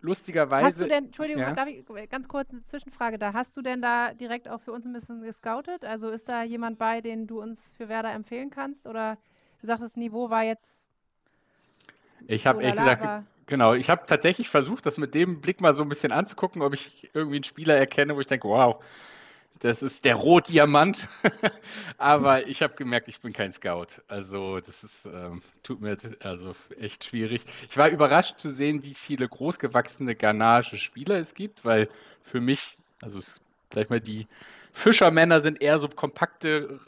lustigerweise. 0.00 0.66
Hast 0.66 0.80
du 0.80 0.88
denn, 0.88 1.06
Entschuldigung, 1.06 1.42
ja? 1.42 1.52
darf 1.52 1.68
ich 1.68 1.84
ganz 2.08 2.26
kurz 2.26 2.48
eine 2.50 2.64
Zwischenfrage 2.64 3.18
da. 3.18 3.34
Hast 3.34 3.54
du 3.54 3.60
denn 3.60 3.82
da 3.82 4.14
direkt 4.14 4.48
auch 4.48 4.62
für 4.62 4.72
uns 4.72 4.86
ein 4.86 4.94
bisschen 4.94 5.20
gescoutet? 5.20 5.84
Also 5.84 6.08
ist 6.08 6.26
da 6.26 6.42
jemand 6.42 6.78
bei, 6.78 7.02
den 7.02 7.26
du 7.26 7.42
uns 7.42 7.60
für 7.76 7.90
Werder 7.90 8.12
empfehlen 8.12 8.48
kannst? 8.48 8.86
Oder 8.86 9.18
du 9.60 9.66
sagst, 9.66 9.84
das 9.84 9.96
Niveau 9.96 10.30
war 10.30 10.44
jetzt 10.44 10.79
ich 12.26 12.46
habe 12.46 12.62
ehrlich 12.62 12.78
gesagt, 12.78 13.06
genau, 13.46 13.74
ich 13.74 13.90
habe 13.90 14.04
tatsächlich 14.06 14.48
versucht, 14.48 14.86
das 14.86 14.98
mit 14.98 15.14
dem 15.14 15.40
Blick 15.40 15.60
mal 15.60 15.74
so 15.74 15.82
ein 15.82 15.88
bisschen 15.88 16.12
anzugucken, 16.12 16.62
ob 16.62 16.74
ich 16.74 17.10
irgendwie 17.14 17.36
einen 17.36 17.44
Spieler 17.44 17.76
erkenne, 17.76 18.16
wo 18.16 18.20
ich 18.20 18.26
denke, 18.26 18.48
wow, 18.48 18.82
Das 19.60 19.82
ist 19.82 20.04
der 20.06 20.14
Rotdiamant. 20.16 21.08
Aber 21.98 22.46
ich 22.48 22.62
habe 22.62 22.74
gemerkt, 22.76 23.08
ich 23.08 23.20
bin 23.20 23.32
kein 23.32 23.52
Scout. 23.52 23.88
Also 24.08 24.60
das 24.60 24.84
ist, 24.84 25.06
ähm, 25.06 25.42
tut 25.62 25.80
mir 25.82 25.96
also 26.22 26.54
echt 26.80 27.04
schwierig. 27.04 27.44
Ich 27.70 27.76
war 27.76 27.90
überrascht 27.90 28.38
zu 28.38 28.48
sehen, 28.48 28.82
wie 28.82 28.94
viele 28.94 29.28
großgewachsene 29.28 30.14
ghanaische 30.14 30.78
Spieler 30.78 31.16
es 31.18 31.34
gibt, 31.34 31.64
weil 31.64 31.88
für 32.22 32.40
mich, 32.40 32.78
also 33.02 33.20
sag 33.20 33.84
ich 33.84 33.90
mal, 33.90 34.00
die 34.00 34.28
Fischermänner 34.72 35.40
sind 35.42 35.60
eher 35.62 35.78
so 35.78 35.88
kompakte, 35.88 36.80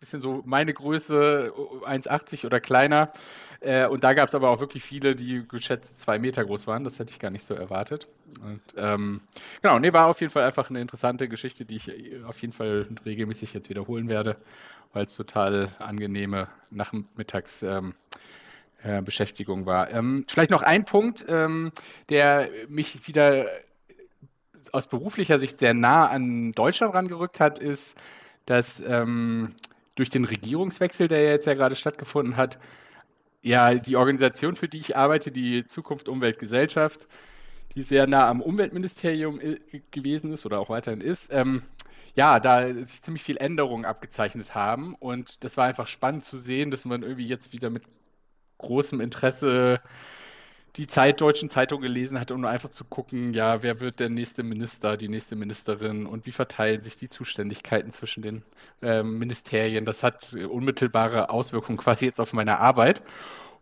bisschen 0.00 0.20
so 0.20 0.42
meine 0.44 0.74
Größe, 0.74 1.52
1,80 1.86 2.46
oder 2.46 2.60
kleiner. 2.60 3.12
Äh, 3.60 3.86
und 3.86 4.04
da 4.04 4.14
gab 4.14 4.28
es 4.28 4.34
aber 4.34 4.50
auch 4.50 4.60
wirklich 4.60 4.82
viele, 4.82 5.16
die 5.16 5.46
geschätzt 5.46 6.00
zwei 6.00 6.18
Meter 6.18 6.44
groß 6.44 6.66
waren. 6.66 6.84
Das 6.84 6.98
hätte 6.98 7.12
ich 7.12 7.18
gar 7.18 7.30
nicht 7.30 7.44
so 7.44 7.54
erwartet. 7.54 8.06
Und 8.44 8.60
ähm, 8.76 9.20
genau, 9.62 9.78
nee, 9.78 9.92
war 9.92 10.06
auf 10.06 10.20
jeden 10.20 10.32
Fall 10.32 10.44
einfach 10.44 10.70
eine 10.70 10.80
interessante 10.80 11.28
Geschichte, 11.28 11.64
die 11.64 11.76
ich 11.76 11.88
äh, 11.88 12.22
auf 12.24 12.40
jeden 12.40 12.52
Fall 12.52 12.86
regelmäßig 13.04 13.54
jetzt 13.54 13.68
wiederholen 13.68 14.08
werde, 14.08 14.36
weil 14.92 15.06
es 15.06 15.14
total 15.14 15.70
angenehme 15.78 16.48
Nachmittags. 16.70 17.62
Ähm, 17.62 17.94
äh, 18.84 19.02
Beschäftigung 19.02 19.66
war. 19.66 19.90
Ähm, 19.90 20.24
vielleicht 20.28 20.52
noch 20.52 20.62
ein 20.62 20.84
Punkt, 20.84 21.26
ähm, 21.28 21.72
der 22.10 22.48
mich 22.68 23.08
wieder 23.08 23.46
aus 24.72 24.86
beruflicher 24.86 25.38
Sicht 25.38 25.58
sehr 25.58 25.74
nah 25.74 26.06
an 26.06 26.52
Deutschland 26.52 26.94
rangerückt 26.94 27.40
hat, 27.40 27.58
ist, 27.58 27.98
dass 28.46 28.80
ähm, 28.86 29.54
durch 29.94 30.10
den 30.10 30.24
Regierungswechsel, 30.24 31.08
der 31.08 31.24
jetzt 31.24 31.46
ja 31.46 31.54
gerade 31.54 31.74
stattgefunden 31.74 32.36
hat, 32.36 32.58
ja, 33.48 33.74
die 33.74 33.96
Organisation, 33.96 34.56
für 34.56 34.68
die 34.68 34.78
ich 34.78 34.96
arbeite, 34.96 35.30
die 35.30 35.64
Zukunft 35.64 36.08
Umwelt 36.08 36.38
Gesellschaft, 36.38 37.08
die 37.74 37.82
sehr 37.82 38.06
nah 38.06 38.28
am 38.28 38.42
Umweltministerium 38.42 39.40
gewesen 39.90 40.32
ist 40.32 40.44
oder 40.44 40.60
auch 40.60 40.68
weiterhin 40.68 41.00
ist, 41.00 41.32
ähm, 41.32 41.62
ja, 42.14 42.40
da 42.40 42.66
sich 42.84 43.02
ziemlich 43.02 43.22
viel 43.22 43.38
Änderungen 43.38 43.84
abgezeichnet 43.84 44.54
haben. 44.54 44.94
Und 44.96 45.44
das 45.44 45.56
war 45.56 45.66
einfach 45.66 45.86
spannend 45.86 46.24
zu 46.24 46.36
sehen, 46.36 46.70
dass 46.70 46.84
man 46.84 47.02
irgendwie 47.02 47.26
jetzt 47.26 47.52
wieder 47.52 47.70
mit 47.70 47.84
großem 48.58 49.00
Interesse 49.00 49.80
die 50.78 50.86
Zeit, 50.86 51.20
deutschen 51.20 51.50
Zeitung 51.50 51.80
gelesen 51.80 52.20
hat, 52.20 52.30
um 52.30 52.44
einfach 52.44 52.68
zu 52.68 52.84
gucken, 52.84 53.34
ja, 53.34 53.64
wer 53.64 53.80
wird 53.80 53.98
der 53.98 54.08
nächste 54.08 54.44
Minister, 54.44 54.96
die 54.96 55.08
nächste 55.08 55.34
Ministerin 55.34 56.06
und 56.06 56.24
wie 56.24 56.30
verteilen 56.30 56.80
sich 56.80 56.96
die 56.96 57.08
Zuständigkeiten 57.08 57.90
zwischen 57.90 58.22
den 58.22 58.42
äh, 58.80 59.02
Ministerien. 59.02 59.84
Das 59.84 60.04
hat 60.04 60.34
unmittelbare 60.34 61.30
Auswirkungen 61.30 61.78
quasi 61.78 62.06
jetzt 62.06 62.20
auf 62.20 62.32
meine 62.32 62.60
Arbeit. 62.60 63.02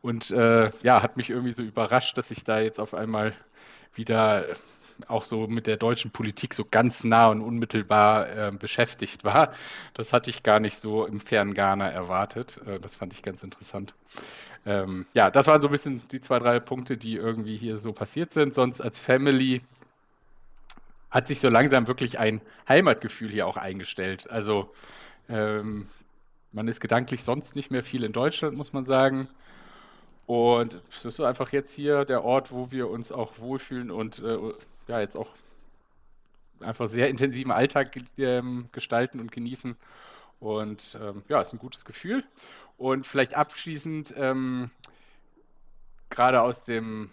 Und 0.02 0.30
äh, 0.30 0.70
ja, 0.82 1.02
hat 1.02 1.16
mich 1.16 1.30
irgendwie 1.30 1.52
so 1.52 1.62
überrascht, 1.62 2.18
dass 2.18 2.30
ich 2.30 2.44
da 2.44 2.61
jetzt 2.61 2.78
auf 2.78 2.92
einmal 2.92 3.32
wieder 3.94 4.44
auch 5.08 5.24
so 5.24 5.46
mit 5.46 5.66
der 5.66 5.76
deutschen 5.76 6.10
Politik 6.10 6.54
so 6.54 6.64
ganz 6.70 7.04
nah 7.04 7.28
und 7.28 7.40
unmittelbar 7.40 8.28
äh, 8.28 8.50
beschäftigt 8.52 9.24
war. 9.24 9.52
Das 9.94 10.12
hatte 10.12 10.30
ich 10.30 10.42
gar 10.42 10.60
nicht 10.60 10.78
so 10.78 11.06
im 11.06 11.20
fernen 11.20 11.54
Ghana 11.54 11.88
erwartet. 11.90 12.60
Äh, 12.66 12.80
das 12.80 12.96
fand 12.96 13.12
ich 13.12 13.22
ganz 13.22 13.42
interessant. 13.42 13.94
Ähm, 14.64 15.06
ja, 15.14 15.30
das 15.30 15.46
waren 15.46 15.60
so 15.60 15.68
ein 15.68 15.72
bisschen 15.72 16.02
die 16.08 16.20
zwei, 16.20 16.38
drei 16.38 16.60
Punkte, 16.60 16.96
die 16.96 17.14
irgendwie 17.14 17.56
hier 17.56 17.78
so 17.78 17.92
passiert 17.92 18.32
sind. 18.32 18.54
Sonst 18.54 18.80
als 18.80 18.98
Family 18.98 19.62
hat 21.10 21.26
sich 21.26 21.40
so 21.40 21.48
langsam 21.48 21.86
wirklich 21.86 22.18
ein 22.18 22.40
Heimatgefühl 22.68 23.30
hier 23.30 23.46
auch 23.46 23.56
eingestellt. 23.56 24.28
Also 24.30 24.72
ähm, 25.28 25.86
man 26.52 26.68
ist 26.68 26.80
gedanklich 26.80 27.22
sonst 27.22 27.54
nicht 27.54 27.70
mehr 27.70 27.82
viel 27.82 28.02
in 28.02 28.12
Deutschland, 28.12 28.56
muss 28.56 28.72
man 28.72 28.86
sagen. 28.86 29.28
Und 30.26 30.82
es 30.90 31.04
ist 31.04 31.20
einfach 31.20 31.52
jetzt 31.52 31.72
hier 31.72 32.04
der 32.04 32.24
Ort, 32.24 32.50
wo 32.50 32.72
wir 32.72 32.90
uns 32.90 33.12
auch 33.12 33.38
wohlfühlen 33.38 33.90
und 33.90 34.18
äh, 34.18 34.36
ja, 34.88 35.00
jetzt 35.00 35.16
auch 35.16 35.28
einfach 36.60 36.86
sehr 36.86 37.08
intensiven 37.08 37.52
Alltag 37.52 37.96
ähm, 38.18 38.68
gestalten 38.72 39.20
und 39.20 39.32
genießen. 39.32 39.76
Und 40.40 40.98
ähm, 41.00 41.22
ja, 41.28 41.40
ist 41.40 41.52
ein 41.52 41.58
gutes 41.58 41.84
Gefühl. 41.84 42.24
Und 42.78 43.06
vielleicht 43.06 43.34
abschließend, 43.34 44.14
ähm, 44.16 44.70
gerade 46.10 46.42
aus 46.42 46.64
dem, 46.64 47.10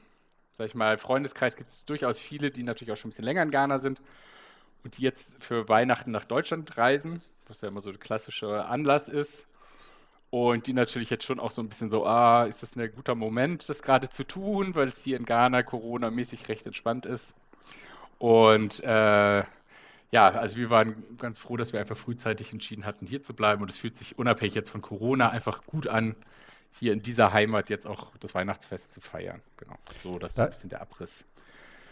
sag 0.57 0.67
ich 0.67 0.75
mal, 0.75 0.97
Freundeskreis 0.97 1.55
gibt 1.55 1.71
es 1.71 1.85
durchaus 1.85 2.19
viele, 2.19 2.51
die 2.51 2.63
natürlich 2.63 2.91
auch 2.91 2.97
schon 2.97 3.09
ein 3.09 3.11
bisschen 3.11 3.25
länger 3.25 3.43
in 3.43 3.51
Ghana 3.51 3.79
sind 3.79 4.01
und 4.83 4.97
die 4.97 5.03
jetzt 5.03 5.43
für 5.43 5.69
Weihnachten 5.69 6.11
nach 6.11 6.25
Deutschland 6.25 6.77
reisen, 6.77 7.21
was 7.47 7.61
ja 7.61 7.69
immer 7.69 7.81
so 7.81 7.91
der 7.91 7.99
klassische 7.99 8.65
Anlass 8.65 9.07
ist. 9.07 9.47
Und 10.29 10.65
die 10.65 10.73
natürlich 10.73 11.11
jetzt 11.11 11.25
schon 11.25 11.39
auch 11.39 11.51
so 11.51 11.61
ein 11.61 11.69
bisschen 11.69 11.91
so, 11.91 12.07
ah, 12.07 12.45
ist 12.45 12.63
das 12.63 12.75
ein 12.75 12.91
guter 12.91 13.13
Moment, 13.13 13.69
das 13.69 13.83
gerade 13.83 14.09
zu 14.09 14.23
tun, 14.25 14.73
weil 14.73 14.87
es 14.87 15.03
hier 15.03 15.15
in 15.15 15.25
Ghana 15.25 15.61
Corona-mäßig 15.61 16.49
recht 16.49 16.65
entspannt 16.65 17.05
ist. 17.05 17.35
Und 18.23 18.81
äh, 18.85 19.43
ja, 20.11 20.29
also 20.29 20.55
wir 20.55 20.69
waren 20.69 21.03
ganz 21.17 21.39
froh, 21.39 21.57
dass 21.57 21.73
wir 21.73 21.81
einfach 21.81 21.97
frühzeitig 21.97 22.53
entschieden 22.53 22.85
hatten, 22.85 23.05
hier 23.05 23.21
zu 23.21 23.33
bleiben. 23.33 23.61
Und 23.61 23.69
es 23.69 23.75
fühlt 23.75 23.97
sich 23.97 24.17
unabhängig 24.17 24.55
jetzt 24.55 24.69
von 24.69 24.81
Corona 24.81 25.29
einfach 25.31 25.65
gut 25.65 25.89
an, 25.89 26.15
hier 26.71 26.93
in 26.93 27.01
dieser 27.01 27.33
Heimat 27.33 27.69
jetzt 27.69 27.85
auch 27.85 28.15
das 28.21 28.33
Weihnachtsfest 28.33 28.93
zu 28.93 29.01
feiern. 29.01 29.41
Genau. 29.57 29.75
So, 30.01 30.19
das 30.19 30.31
ist 30.31 30.39
ein 30.39 30.49
bisschen 30.51 30.69
der 30.69 30.79
Abriss. 30.79 31.25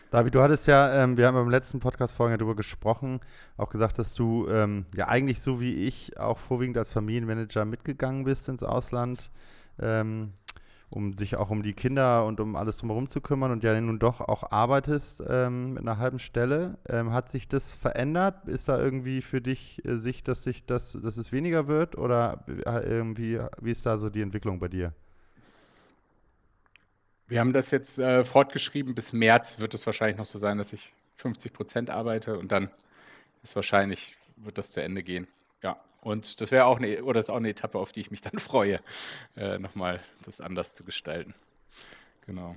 David, 0.10 0.34
du 0.34 0.42
hattest 0.42 0.68
ja, 0.68 1.04
ähm, 1.04 1.18
wir 1.18 1.28
haben 1.28 1.36
im 1.36 1.50
letzten 1.50 1.82
Podcast 1.82 2.16
vorhin 2.16 2.38
darüber 2.38 2.56
gesprochen, 2.56 3.20
auch 3.58 3.70
gesagt, 3.70 4.00
dass 4.00 4.14
du 4.14 4.48
ähm, 4.48 4.86
ja 4.96 5.10
eigentlich 5.10 5.42
so 5.42 5.60
wie 5.60 5.86
ich 5.86 6.18
auch 6.18 6.38
vorwiegend 6.38 6.78
als 6.78 6.88
Familienmanager 6.94 7.66
mitgegangen 7.66 8.24
bist 8.24 8.48
ins 8.48 8.64
Ausland. 8.64 9.30
Ähm, 9.82 10.32
um 10.92 11.18
sich 11.18 11.38
auch 11.38 11.50
um 11.50 11.64
die 11.64 11.74
Kinder 11.74 12.26
und 12.26 12.40
um 12.40 12.56
alles 12.56 12.78
drumherum 12.78 13.10
zu 13.10 13.22
kümmern 13.22 13.52
und 13.52 13.64
ja 13.64 13.80
nun 13.80 13.98
doch 13.98 14.20
auch 14.20 14.52
arbeitest 14.52 15.24
ähm, 15.28 15.74
mit 15.74 15.84
einer 15.84 15.98
halben 15.98 16.20
Stelle. 16.20 16.78
Ähm, 16.88 17.14
hat 17.14 17.30
sich 17.30 17.48
das 17.48 17.74
verändert? 17.74 18.48
Ist 18.48 18.68
da 18.68 18.78
irgendwie 18.78 19.22
für 19.22 19.42
dich 19.42 19.84
äh, 19.86 19.96
Sicht, 19.96 20.28
dass 20.28 20.44
sich 20.44 20.66
das, 20.66 20.98
dass 21.02 21.16
es 21.16 21.32
weniger 21.32 21.68
wird 21.68 21.98
oder 21.98 22.44
äh, 22.48 22.86
irgendwie, 22.86 23.40
wie 23.62 23.72
ist 23.72 23.86
da 23.86 23.98
so 23.98 24.10
die 24.10 24.22
Entwicklung 24.22 24.60
bei 24.60 24.68
dir? 24.68 24.94
Wir 27.28 27.40
haben 27.40 27.54
das 27.54 27.72
jetzt 27.72 27.98
äh, 27.98 28.26
fortgeschrieben. 28.26 28.94
Bis 28.94 29.14
März 29.14 29.60
wird 29.60 29.74
es 29.74 29.86
wahrscheinlich 29.86 30.18
noch 30.18 30.26
so 30.26 30.38
sein, 30.38 30.58
dass 30.58 30.74
ich 30.74 30.92
50 31.16 31.54
Prozent 31.54 31.90
arbeite 31.90 32.38
und 32.38 32.52
dann 32.52 32.70
ist 33.44 33.56
wahrscheinlich, 33.56 34.18
wird 34.36 34.58
das 34.58 34.74
zu 34.74 34.84
Ende 34.84 35.04
gehen. 35.04 35.28
Ja. 35.64 35.80
Und 36.02 36.42
das 36.42 36.52
wäre 36.52 36.66
auch 36.66 36.78
eine, 36.78 37.04
oder 37.04 37.20
ist 37.20 37.30
auch 37.30 37.38
eine 37.38 37.50
Etappe, 37.50 37.78
auf 37.78 37.92
die 37.92 38.02
ich 38.02 38.12
mich 38.12 38.22
dann 38.22 38.40
freue, 38.40 38.80
äh, 39.38 39.60
nochmal 39.60 40.02
das 40.26 40.42
anders 40.42 40.74
zu 40.74 40.84
gestalten. 40.84 41.34
Genau. 42.26 42.56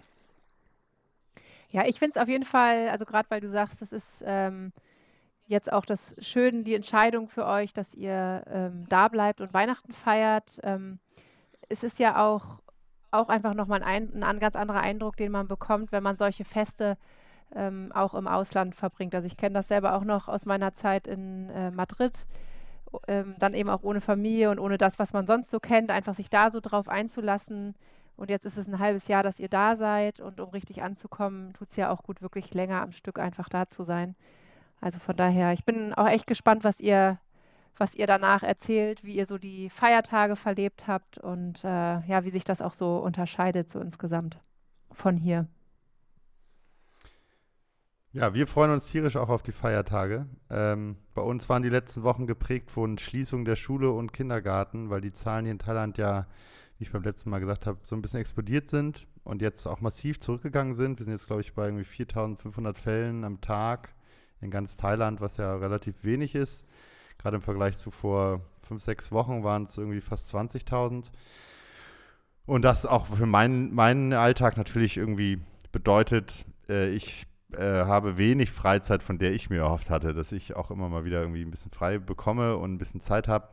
Ja, 1.71 1.87
ich 1.87 1.99
finde 1.99 2.17
es 2.17 2.23
auf 2.23 2.29
jeden 2.29 2.45
Fall, 2.45 2.89
also 2.89 3.05
gerade 3.05 3.29
weil 3.31 3.41
du 3.41 3.51
sagst, 3.51 3.83
das 3.83 3.93
ist 3.93 4.23
ähm, 4.25 4.73
jetzt 5.47 5.73
auch 5.73 5.85
das 5.85 6.15
Schöne, 6.21 6.63
die 6.63 6.75
Entscheidung 6.75 7.29
für 7.29 7.47
euch, 7.47 7.73
dass 7.73 7.93
ihr 7.95 8.45
ähm, 8.47 8.87
da 8.89 9.09
bleibt 9.09 9.41
und 9.41 9.53
Weihnachten 9.53 9.93
feiert. 9.93 10.61
Ähm, 10.63 10.99
es 11.69 11.83
ist 11.83 11.99
ja 11.99 12.25
auch, 12.25 12.61
auch 13.11 13.29
einfach 13.29 13.55
nochmal 13.55 13.83
ein, 13.83 14.23
ein, 14.23 14.41
ganz 14.41 14.57
anderer 14.57 14.81
Eindruck, 14.81 15.17
den 15.17 15.33
man 15.33 15.49
bekommt, 15.49 15.93
wenn 15.93 16.03
man 16.03 16.17
solche 16.17 16.45
Feste 16.45 16.97
ähm, 17.55 17.93
auch 17.93 18.15
im 18.15 18.29
Ausland 18.29 18.75
verbringt. 18.75 19.15
Also 19.15 19.27
ich 19.27 19.37
kenne 19.37 19.55
das 19.55 19.69
selber 19.69 19.95
auch 19.95 20.05
noch 20.05 20.29
aus 20.29 20.45
meiner 20.45 20.75
Zeit 20.75 21.07
in 21.07 21.51
äh, 21.51 21.71
Madrid 21.71 22.13
ähm, 23.09 23.35
dann 23.39 23.55
eben 23.55 23.71
auch 23.71 23.83
ohne 23.83 24.01
Familie 24.01 24.51
und 24.51 24.59
ohne 24.59 24.79
das, 24.79 24.99
was 24.99 25.13
man 25.13 25.27
sonst 25.27 25.51
so 25.51 25.61
kennt, 25.61 25.91
einfach 25.91 26.15
sich 26.15 26.31
da 26.31 26.51
so 26.51 26.61
drauf 26.61 26.89
einzulassen. 26.89 27.75
Und 28.17 28.31
jetzt 28.31 28.47
ist 28.47 28.57
es 28.57 28.69
ein 28.69 28.79
halbes 28.79 29.09
Jahr, 29.09 29.23
dass 29.23 29.41
ihr 29.41 29.49
da 29.49 29.77
seid 29.77 30.21
und 30.21 30.41
um 30.41 30.51
richtig 30.51 30.83
anzukommen, 30.83 31.53
tut 31.55 31.71
es 31.71 31.77
ja 31.77 31.91
auch 31.91 32.03
gut, 32.03 32.23
wirklich 32.23 32.55
länger 32.55 32.81
am 32.81 32.93
Stück 32.93 33.19
einfach 33.19 33.49
da 33.49 33.67
zu 33.67 33.85
sein. 33.85 34.15
Also 34.81 34.99
von 34.99 35.17
daher, 35.17 35.53
ich 35.53 35.65
bin 35.65 35.95
auch 35.95 36.07
echt 36.07 36.27
gespannt, 36.27 36.63
was 36.63 36.79
ihr, 36.79 37.19
was 37.77 37.95
ihr 37.95 38.07
danach 38.07 38.43
erzählt, 38.43 39.03
wie 39.03 39.17
ihr 39.17 39.27
so 39.27 39.39
die 39.39 39.71
Feiertage 39.71 40.37
verlebt 40.37 40.87
habt 40.87 41.19
und 41.19 41.65
äh, 41.65 42.01
ja, 42.07 42.25
wie 42.25 42.31
sich 42.31 42.45
das 42.45 42.63
auch 42.63 42.75
so 42.75 42.99
unterscheidet 42.99 43.73
so 43.73 43.81
insgesamt 43.81 44.39
von 44.93 45.17
hier. 45.17 45.47
Ja, 48.15 48.33
wir 48.33 48.47
freuen 48.47 48.71
uns 48.71 48.87
tierisch 48.87 49.17
auch 49.17 49.29
auf 49.29 49.43
die 49.43 49.51
Feiertage. 49.51 50.27
Ähm, 50.49 50.99
bei 51.15 51.23
uns 51.23 51.49
waren 51.49 51.65
die 51.65 51.69
letzten 51.69 52.05
Wochen 52.05 52.29
geprägt 52.29 52.71
von 52.71 52.97
Schließung 52.97 53.45
der 53.45 53.57
Schule 53.57 53.91
und 53.91 54.13
Kindergarten, 54.13 54.89
weil 54.89 55.01
die 55.01 55.13
Zahlen 55.13 55.47
hier 55.47 55.51
in 55.51 55.59
Thailand 55.59 55.99
ja, 55.99 56.29
wie 56.79 56.85
ich 56.85 56.93
beim 56.93 57.03
letzten 57.03 57.31
Mal 57.31 57.41
gesagt 57.41 57.67
habe, 57.67 57.81
so 57.87 57.97
ein 57.97 58.03
bisschen 58.03 58.21
explodiert 58.21 58.69
sind 58.69 59.09
und 59.25 59.43
jetzt 59.43 59.67
auch 59.67 59.81
massiv 59.81 60.21
zurückgegangen 60.21 60.77
sind. 60.77 61.01
Wir 61.01 61.05
sind 61.07 61.13
jetzt, 61.13 61.27
glaube 61.27 61.43
ich, 61.43 61.55
bei 61.55 61.65
irgendwie 61.65 61.83
4500 61.83 62.79
Fällen 62.79 63.25
am 63.25 63.41
Tag 63.41 63.93
in 64.41 64.53
ganz 64.53 64.77
Thailand, 64.77 65.21
was 65.21 65.37
ja 65.39 65.57
relativ 65.57 66.05
wenig 66.05 66.37
ist. 66.37 66.69
Gerade 67.19 67.35
im 67.35 67.43
Vergleich 67.43 67.77
zu 67.79 67.91
vor 67.91 68.43
fünf, 68.63 68.85
sechs 68.85 69.11
Wochen 69.11 69.43
waren 69.43 69.65
es 69.65 69.77
irgendwie 69.77 70.01
fast 70.01 70.33
20.000. 70.33 71.07
Und 72.47 72.63
das 72.63 72.87
auch 72.87 73.09
für 73.09 73.27
meinen, 73.27 73.75
meinen 73.75 74.13
Alltag 74.13 74.57
natürlich 74.57 74.99
irgendwie 74.99 75.41
bedeutet, 75.73 76.47
äh, 76.69 76.91
ich 76.91 77.27
äh, 77.59 77.85
habe 77.87 78.19
wenig 78.19 78.51
Freizeit, 78.51 79.03
von 79.03 79.19
der 79.19 79.33
ich 79.33 79.51
mir 79.51 79.61
erhofft 79.61 79.91
hatte, 79.91 80.15
dass 80.15 80.33
ich 80.33 80.57
auch 80.57 80.71
immer 80.71 80.89
mal 80.89 81.05
wieder 81.05 81.21
irgendwie 81.21 81.43
ein 81.43 81.51
bisschen 81.51 81.71
frei 81.71 81.99
bekomme 81.99 82.57
und 82.57 82.73
ein 82.75 82.79
bisschen 82.79 83.01
Zeit 83.01 83.29
habe, 83.29 83.49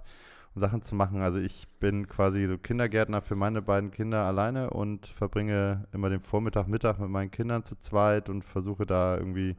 um 0.53 0.61
Sachen 0.61 0.81
zu 0.81 0.95
machen. 0.95 1.21
Also 1.21 1.39
ich 1.39 1.67
bin 1.79 2.07
quasi 2.07 2.47
so 2.47 2.57
Kindergärtner 2.57 3.21
für 3.21 3.35
meine 3.35 3.61
beiden 3.61 3.91
Kinder 3.91 4.25
alleine 4.25 4.69
und 4.69 5.07
verbringe 5.07 5.87
immer 5.93 6.09
den 6.09 6.21
Vormittag, 6.21 6.67
Mittag 6.67 6.99
mit 6.99 7.09
meinen 7.09 7.31
Kindern 7.31 7.63
zu 7.63 7.75
zweit 7.77 8.29
und 8.29 8.43
versuche 8.43 8.85
da 8.85 9.17
irgendwie 9.17 9.55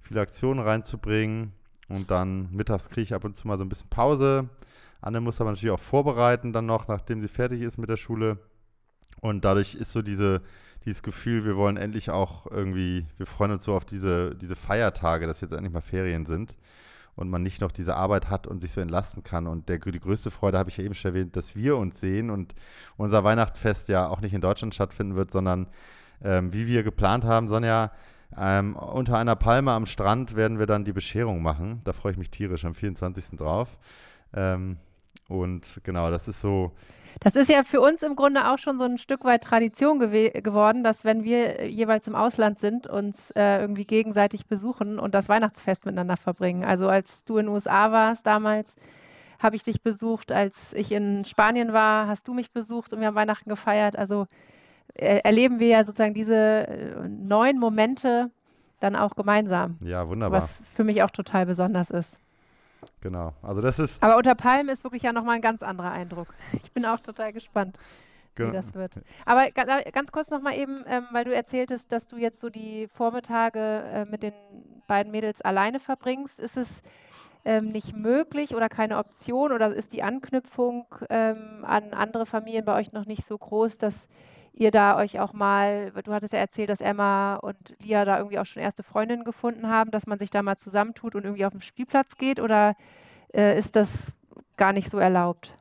viele 0.00 0.20
Aktionen 0.20 0.60
reinzubringen. 0.60 1.52
Und 1.88 2.10
dann 2.10 2.48
mittags 2.52 2.88
kriege 2.88 3.02
ich 3.02 3.14
ab 3.14 3.24
und 3.24 3.36
zu 3.36 3.46
mal 3.46 3.58
so 3.58 3.64
ein 3.64 3.68
bisschen 3.68 3.90
Pause. 3.90 4.48
Anne 5.00 5.20
muss 5.20 5.40
aber 5.40 5.50
natürlich 5.50 5.74
auch 5.74 5.80
vorbereiten 5.80 6.52
dann 6.52 6.66
noch, 6.66 6.88
nachdem 6.88 7.20
sie 7.20 7.28
fertig 7.28 7.60
ist 7.60 7.76
mit 7.76 7.90
der 7.90 7.96
Schule. 7.96 8.38
Und 9.20 9.44
dadurch 9.44 9.74
ist 9.74 9.92
so 9.92 10.02
diese, 10.02 10.42
dieses 10.84 11.02
Gefühl, 11.02 11.44
wir 11.44 11.56
wollen 11.56 11.76
endlich 11.76 12.10
auch 12.10 12.46
irgendwie, 12.46 13.06
wir 13.16 13.26
freuen 13.26 13.52
uns 13.52 13.64
so 13.64 13.74
auf 13.74 13.84
diese, 13.84 14.34
diese 14.34 14.56
Feiertage, 14.56 15.26
dass 15.26 15.40
jetzt 15.40 15.52
endlich 15.52 15.72
mal 15.72 15.80
Ferien 15.80 16.26
sind 16.26 16.56
und 17.14 17.30
man 17.30 17.42
nicht 17.42 17.60
noch 17.60 17.72
diese 17.72 17.96
Arbeit 17.96 18.30
hat 18.30 18.46
und 18.46 18.60
sich 18.60 18.72
so 18.72 18.80
entlasten 18.80 19.22
kann. 19.22 19.46
Und 19.46 19.68
der, 19.68 19.78
die 19.78 20.00
größte 20.00 20.30
Freude 20.30 20.58
habe 20.58 20.70
ich 20.70 20.76
ja 20.76 20.84
eben 20.84 20.94
schon 20.94 21.12
erwähnt, 21.12 21.36
dass 21.36 21.54
wir 21.54 21.76
uns 21.76 22.00
sehen 22.00 22.30
und 22.30 22.54
unser 22.96 23.24
Weihnachtsfest 23.24 23.88
ja 23.88 24.08
auch 24.08 24.20
nicht 24.20 24.34
in 24.34 24.40
Deutschland 24.40 24.74
stattfinden 24.74 25.16
wird, 25.16 25.30
sondern 25.30 25.68
ähm, 26.22 26.52
wie 26.52 26.66
wir 26.66 26.82
geplant 26.82 27.24
haben, 27.24 27.48
Sonja, 27.48 27.90
ähm, 28.36 28.76
unter 28.76 29.18
einer 29.18 29.36
Palme 29.36 29.72
am 29.72 29.86
Strand 29.86 30.36
werden 30.36 30.58
wir 30.58 30.66
dann 30.66 30.84
die 30.84 30.92
Bescherung 30.92 31.42
machen. 31.42 31.80
Da 31.84 31.92
freue 31.92 32.12
ich 32.12 32.18
mich 32.18 32.30
tierisch 32.30 32.64
am 32.64 32.74
24. 32.74 33.36
drauf. 33.36 33.78
Ähm, 34.32 34.78
und 35.28 35.80
genau, 35.84 36.10
das 36.10 36.28
ist 36.28 36.40
so. 36.40 36.72
Das 37.20 37.36
ist 37.36 37.48
ja 37.48 37.62
für 37.62 37.80
uns 37.80 38.02
im 38.02 38.16
Grunde 38.16 38.50
auch 38.50 38.58
schon 38.58 38.78
so 38.78 38.84
ein 38.84 38.98
Stück 38.98 39.24
weit 39.24 39.44
Tradition 39.44 39.98
geworden, 39.98 40.82
dass 40.82 41.04
wenn 41.04 41.24
wir 41.24 41.68
jeweils 41.68 42.06
im 42.06 42.14
Ausland 42.14 42.58
sind, 42.58 42.86
uns 42.86 43.30
äh, 43.32 43.60
irgendwie 43.60 43.84
gegenseitig 43.84 44.46
besuchen 44.46 44.98
und 44.98 45.14
das 45.14 45.28
Weihnachtsfest 45.28 45.86
miteinander 45.86 46.16
verbringen. 46.16 46.64
Also 46.64 46.88
als 46.88 47.24
du 47.24 47.38
in 47.38 47.46
den 47.46 47.54
USA 47.54 47.92
warst 47.92 48.26
damals, 48.26 48.74
habe 49.38 49.56
ich 49.56 49.62
dich 49.62 49.82
besucht. 49.82 50.32
Als 50.32 50.72
ich 50.72 50.92
in 50.92 51.24
Spanien 51.24 51.72
war, 51.72 52.06
hast 52.06 52.26
du 52.28 52.34
mich 52.34 52.52
besucht 52.52 52.92
und 52.92 53.00
wir 53.00 53.08
haben 53.08 53.14
Weihnachten 53.14 53.48
gefeiert. 53.50 53.96
Also 53.96 54.26
äh, 54.94 55.20
erleben 55.24 55.58
wir 55.58 55.68
ja 55.68 55.84
sozusagen 55.84 56.14
diese 56.14 56.68
äh, 56.68 57.08
neuen 57.08 57.58
Momente 57.58 58.30
dann 58.80 58.96
auch 58.96 59.14
gemeinsam. 59.14 59.78
Ja, 59.80 60.08
wunderbar. 60.08 60.42
Was 60.42 60.50
für 60.74 60.84
mich 60.84 61.02
auch 61.02 61.10
total 61.10 61.46
besonders 61.46 61.90
ist. 61.90 62.18
Genau. 63.00 63.32
Also 63.42 63.60
das 63.60 63.78
ist. 63.78 64.02
Aber 64.02 64.16
unter 64.16 64.34
Palmen 64.34 64.68
ist 64.68 64.84
wirklich 64.84 65.02
ja 65.02 65.12
nochmal 65.12 65.36
ein 65.36 65.42
ganz 65.42 65.62
anderer 65.62 65.90
Eindruck. 65.90 66.28
Ich 66.62 66.72
bin 66.72 66.86
auch 66.86 67.00
total 67.00 67.32
gespannt, 67.32 67.78
wie 68.36 68.50
das 68.50 68.74
wird. 68.74 68.92
Aber 69.26 69.50
ganz 69.50 70.10
kurz 70.10 70.30
nochmal 70.30 70.56
eben, 70.56 70.84
ähm, 70.86 71.06
weil 71.12 71.24
du 71.24 71.34
erzähltest, 71.34 71.90
dass 71.92 72.06
du 72.08 72.16
jetzt 72.16 72.40
so 72.40 72.48
die 72.48 72.88
Vormittage 72.88 73.58
äh, 73.58 74.04
mit 74.06 74.22
den 74.22 74.32
beiden 74.86 75.12
Mädels 75.12 75.42
alleine 75.42 75.80
verbringst. 75.80 76.40
Ist 76.40 76.56
es 76.56 76.82
ähm, 77.44 77.68
nicht 77.68 77.96
möglich 77.96 78.54
oder 78.54 78.68
keine 78.68 78.98
Option 78.98 79.52
oder 79.52 79.74
ist 79.74 79.92
die 79.92 80.02
Anknüpfung 80.02 80.86
ähm, 81.10 81.64
an 81.64 81.92
andere 81.92 82.26
Familien 82.26 82.64
bei 82.64 82.78
euch 82.78 82.92
noch 82.92 83.06
nicht 83.06 83.26
so 83.26 83.36
groß, 83.36 83.78
dass 83.78 84.06
ihr 84.52 84.70
da 84.70 84.96
euch 84.96 85.18
auch 85.18 85.32
mal, 85.32 85.92
du 86.04 86.12
hattest 86.12 86.32
ja 86.32 86.38
erzählt, 86.38 86.68
dass 86.68 86.80
Emma 86.80 87.36
und 87.36 87.56
Lia 87.80 88.04
da 88.04 88.18
irgendwie 88.18 88.38
auch 88.38 88.46
schon 88.46 88.62
erste 88.62 88.82
Freundinnen 88.82 89.24
gefunden 89.24 89.68
haben, 89.68 89.90
dass 89.90 90.06
man 90.06 90.18
sich 90.18 90.30
da 90.30 90.42
mal 90.42 90.56
zusammentut 90.56 91.14
und 91.14 91.24
irgendwie 91.24 91.46
auf 91.46 91.52
den 91.52 91.62
Spielplatz 91.62 92.16
geht 92.16 92.40
oder 92.40 92.76
äh, 93.34 93.58
ist 93.58 93.76
das 93.76 93.88
gar 94.56 94.72
nicht 94.72 94.90
so 94.90 94.98
erlaubt? 94.98 95.54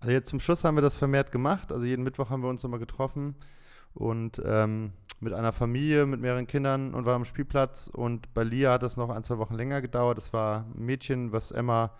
Also 0.00 0.12
jetzt 0.12 0.30
zum 0.30 0.40
Schluss 0.40 0.64
haben 0.64 0.76
wir 0.76 0.82
das 0.82 0.96
vermehrt 0.96 1.32
gemacht. 1.32 1.72
Also 1.72 1.84
jeden 1.84 2.04
Mittwoch 2.04 2.30
haben 2.30 2.42
wir 2.42 2.48
uns 2.48 2.62
nochmal 2.62 2.78
getroffen 2.78 3.34
und 3.94 4.40
ähm, 4.44 4.92
mit 5.20 5.32
einer 5.32 5.52
Familie, 5.52 6.06
mit 6.06 6.20
mehreren 6.20 6.46
Kindern 6.46 6.94
und 6.94 7.04
waren 7.04 7.16
am 7.16 7.24
Spielplatz. 7.24 7.90
Und 7.92 8.32
bei 8.34 8.44
Lia 8.44 8.72
hat 8.72 8.82
das 8.82 8.96
noch 8.96 9.10
ein, 9.10 9.24
zwei 9.24 9.38
Wochen 9.38 9.54
länger 9.54 9.80
gedauert. 9.80 10.18
Das 10.18 10.32
war 10.32 10.66
ein 10.76 10.84
Mädchen, 10.84 11.32
was 11.32 11.50
Emma 11.50 11.90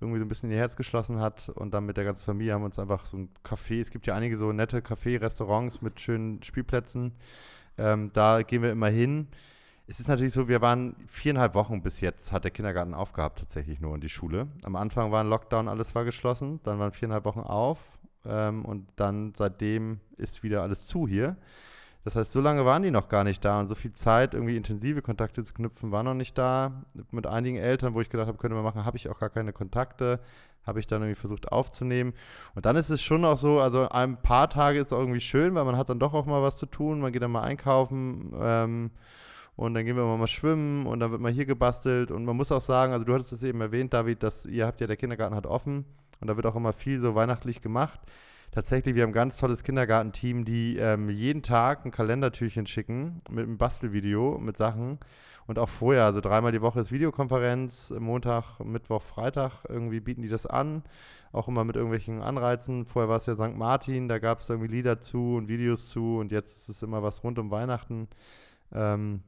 irgendwie 0.00 0.18
so 0.18 0.24
ein 0.24 0.28
bisschen 0.28 0.50
ihr 0.50 0.58
Herz 0.58 0.76
geschlossen 0.76 1.20
hat. 1.20 1.48
Und 1.50 1.74
dann 1.74 1.86
mit 1.86 1.96
der 1.96 2.04
ganzen 2.04 2.24
Familie 2.24 2.54
haben 2.54 2.62
wir 2.62 2.66
uns 2.66 2.78
einfach 2.78 3.06
so 3.06 3.16
ein 3.16 3.30
Café, 3.44 3.80
es 3.80 3.90
gibt 3.90 4.06
ja 4.06 4.14
einige 4.14 4.36
so 4.36 4.52
nette 4.52 4.78
Café, 4.78 5.20
Restaurants 5.20 5.82
mit 5.82 6.00
schönen 6.00 6.42
Spielplätzen. 6.42 7.12
Ähm, 7.76 8.10
da 8.12 8.42
gehen 8.42 8.62
wir 8.62 8.72
immer 8.72 8.88
hin. 8.88 9.28
Es 9.86 10.00
ist 10.00 10.08
natürlich 10.08 10.34
so, 10.34 10.48
wir 10.48 10.60
waren 10.60 10.96
viereinhalb 11.06 11.54
Wochen 11.54 11.82
bis 11.82 12.00
jetzt, 12.02 12.30
hat 12.30 12.44
der 12.44 12.50
Kindergarten 12.50 12.92
aufgehabt, 12.92 13.38
tatsächlich 13.38 13.80
nur 13.80 13.94
in 13.94 14.02
die 14.02 14.10
Schule. 14.10 14.48
Am 14.64 14.76
Anfang 14.76 15.10
war 15.12 15.24
ein 15.24 15.30
Lockdown, 15.30 15.66
alles 15.66 15.94
war 15.94 16.04
geschlossen. 16.04 16.60
Dann 16.64 16.78
waren 16.78 16.92
viereinhalb 16.92 17.24
Wochen 17.24 17.40
auf. 17.40 17.98
Ähm, 18.26 18.64
und 18.64 18.88
dann 18.96 19.32
seitdem 19.36 20.00
ist 20.16 20.42
wieder 20.42 20.62
alles 20.62 20.86
zu 20.86 21.08
hier. 21.08 21.36
Das 22.04 22.16
heißt, 22.16 22.32
so 22.32 22.40
lange 22.40 22.64
waren 22.64 22.82
die 22.82 22.90
noch 22.90 23.08
gar 23.08 23.24
nicht 23.24 23.44
da 23.44 23.60
und 23.60 23.68
so 23.68 23.74
viel 23.74 23.92
Zeit, 23.92 24.34
irgendwie 24.34 24.56
intensive 24.56 25.02
Kontakte 25.02 25.42
zu 25.42 25.52
knüpfen, 25.52 25.90
war 25.90 26.02
noch 26.02 26.14
nicht 26.14 26.38
da. 26.38 26.84
Mit 27.10 27.26
einigen 27.26 27.56
Eltern, 27.56 27.94
wo 27.94 28.00
ich 28.00 28.08
gedacht 28.08 28.28
habe, 28.28 28.38
könnte 28.38 28.54
man 28.54 28.64
machen, 28.64 28.84
habe 28.84 28.96
ich 28.96 29.08
auch 29.08 29.18
gar 29.18 29.30
keine 29.30 29.52
Kontakte, 29.52 30.20
habe 30.64 30.80
ich 30.80 30.86
dann 30.86 31.02
irgendwie 31.02 31.18
versucht 31.18 31.50
aufzunehmen. 31.50 32.14
Und 32.54 32.66
dann 32.66 32.76
ist 32.76 32.90
es 32.90 33.02
schon 33.02 33.24
auch 33.24 33.38
so, 33.38 33.60
also 33.60 33.88
ein 33.88 34.20
paar 34.22 34.48
Tage 34.48 34.78
ist 34.78 34.86
es 34.86 34.92
irgendwie 34.92 35.20
schön, 35.20 35.54
weil 35.54 35.64
man 35.64 35.76
hat 35.76 35.88
dann 35.88 35.98
doch 35.98 36.14
auch 36.14 36.26
mal 36.26 36.42
was 36.42 36.56
zu 36.56 36.66
tun, 36.66 37.00
man 37.00 37.12
geht 37.12 37.22
dann 37.22 37.32
mal 37.32 37.42
einkaufen 37.42 38.32
ähm, 38.40 38.90
und 39.56 39.74
dann 39.74 39.84
gehen 39.84 39.96
wir 39.96 40.04
mal 40.04 40.26
schwimmen 40.26 40.86
und 40.86 41.00
dann 41.00 41.10
wird 41.10 41.20
mal 41.20 41.32
hier 41.32 41.46
gebastelt 41.46 42.10
und 42.10 42.24
man 42.24 42.36
muss 42.36 42.52
auch 42.52 42.60
sagen, 42.60 42.92
also 42.92 43.04
du 43.04 43.12
hattest 43.12 43.32
es 43.32 43.42
eben 43.42 43.60
erwähnt, 43.60 43.92
David, 43.92 44.22
dass 44.22 44.46
ihr 44.46 44.66
habt 44.66 44.80
ja, 44.80 44.86
der 44.86 44.96
Kindergarten 44.96 45.34
hat 45.34 45.46
offen 45.46 45.84
und 46.20 46.28
da 46.28 46.36
wird 46.36 46.46
auch 46.46 46.54
immer 46.56 46.72
viel 46.72 47.00
so 47.00 47.14
weihnachtlich 47.14 47.60
gemacht 47.60 48.00
tatsächlich, 48.50 48.94
wir 48.94 49.02
haben 49.02 49.10
ein 49.10 49.14
ganz 49.14 49.38
tolles 49.38 49.62
Kindergartenteam, 49.62 50.44
die 50.44 50.76
ähm, 50.76 51.10
jeden 51.10 51.42
Tag 51.42 51.84
ein 51.84 51.90
Kalendertürchen 51.90 52.66
schicken 52.66 53.20
mit 53.30 53.44
einem 53.44 53.58
Bastelvideo, 53.58 54.38
mit 54.38 54.56
Sachen. 54.56 54.98
Und 55.46 55.58
auch 55.58 55.68
vorher, 55.68 56.04
also 56.04 56.20
dreimal 56.20 56.52
die 56.52 56.60
Woche 56.60 56.80
ist 56.80 56.92
Videokonferenz, 56.92 57.94
Montag, 57.98 58.60
Mittwoch, 58.60 59.00
Freitag, 59.00 59.64
irgendwie 59.66 60.00
bieten 60.00 60.20
die 60.20 60.28
das 60.28 60.44
an. 60.44 60.82
Auch 61.32 61.48
immer 61.48 61.64
mit 61.64 61.76
irgendwelchen 61.76 62.20
Anreizen. 62.20 62.84
Vorher 62.84 63.08
war 63.08 63.16
es 63.16 63.26
ja 63.26 63.34
St. 63.34 63.56
Martin, 63.56 64.08
da 64.08 64.18
gab 64.18 64.40
es 64.40 64.50
irgendwie 64.50 64.70
Lieder 64.70 65.00
zu 65.00 65.36
und 65.36 65.48
Videos 65.48 65.88
zu 65.88 66.18
und 66.18 66.32
jetzt 66.32 66.58
ist 66.58 66.68
es 66.68 66.82
immer 66.82 67.02
was 67.02 67.24
rund 67.24 67.38
um 67.38 67.50
Weihnachten. 67.50 68.08
Ähm, 68.72 69.22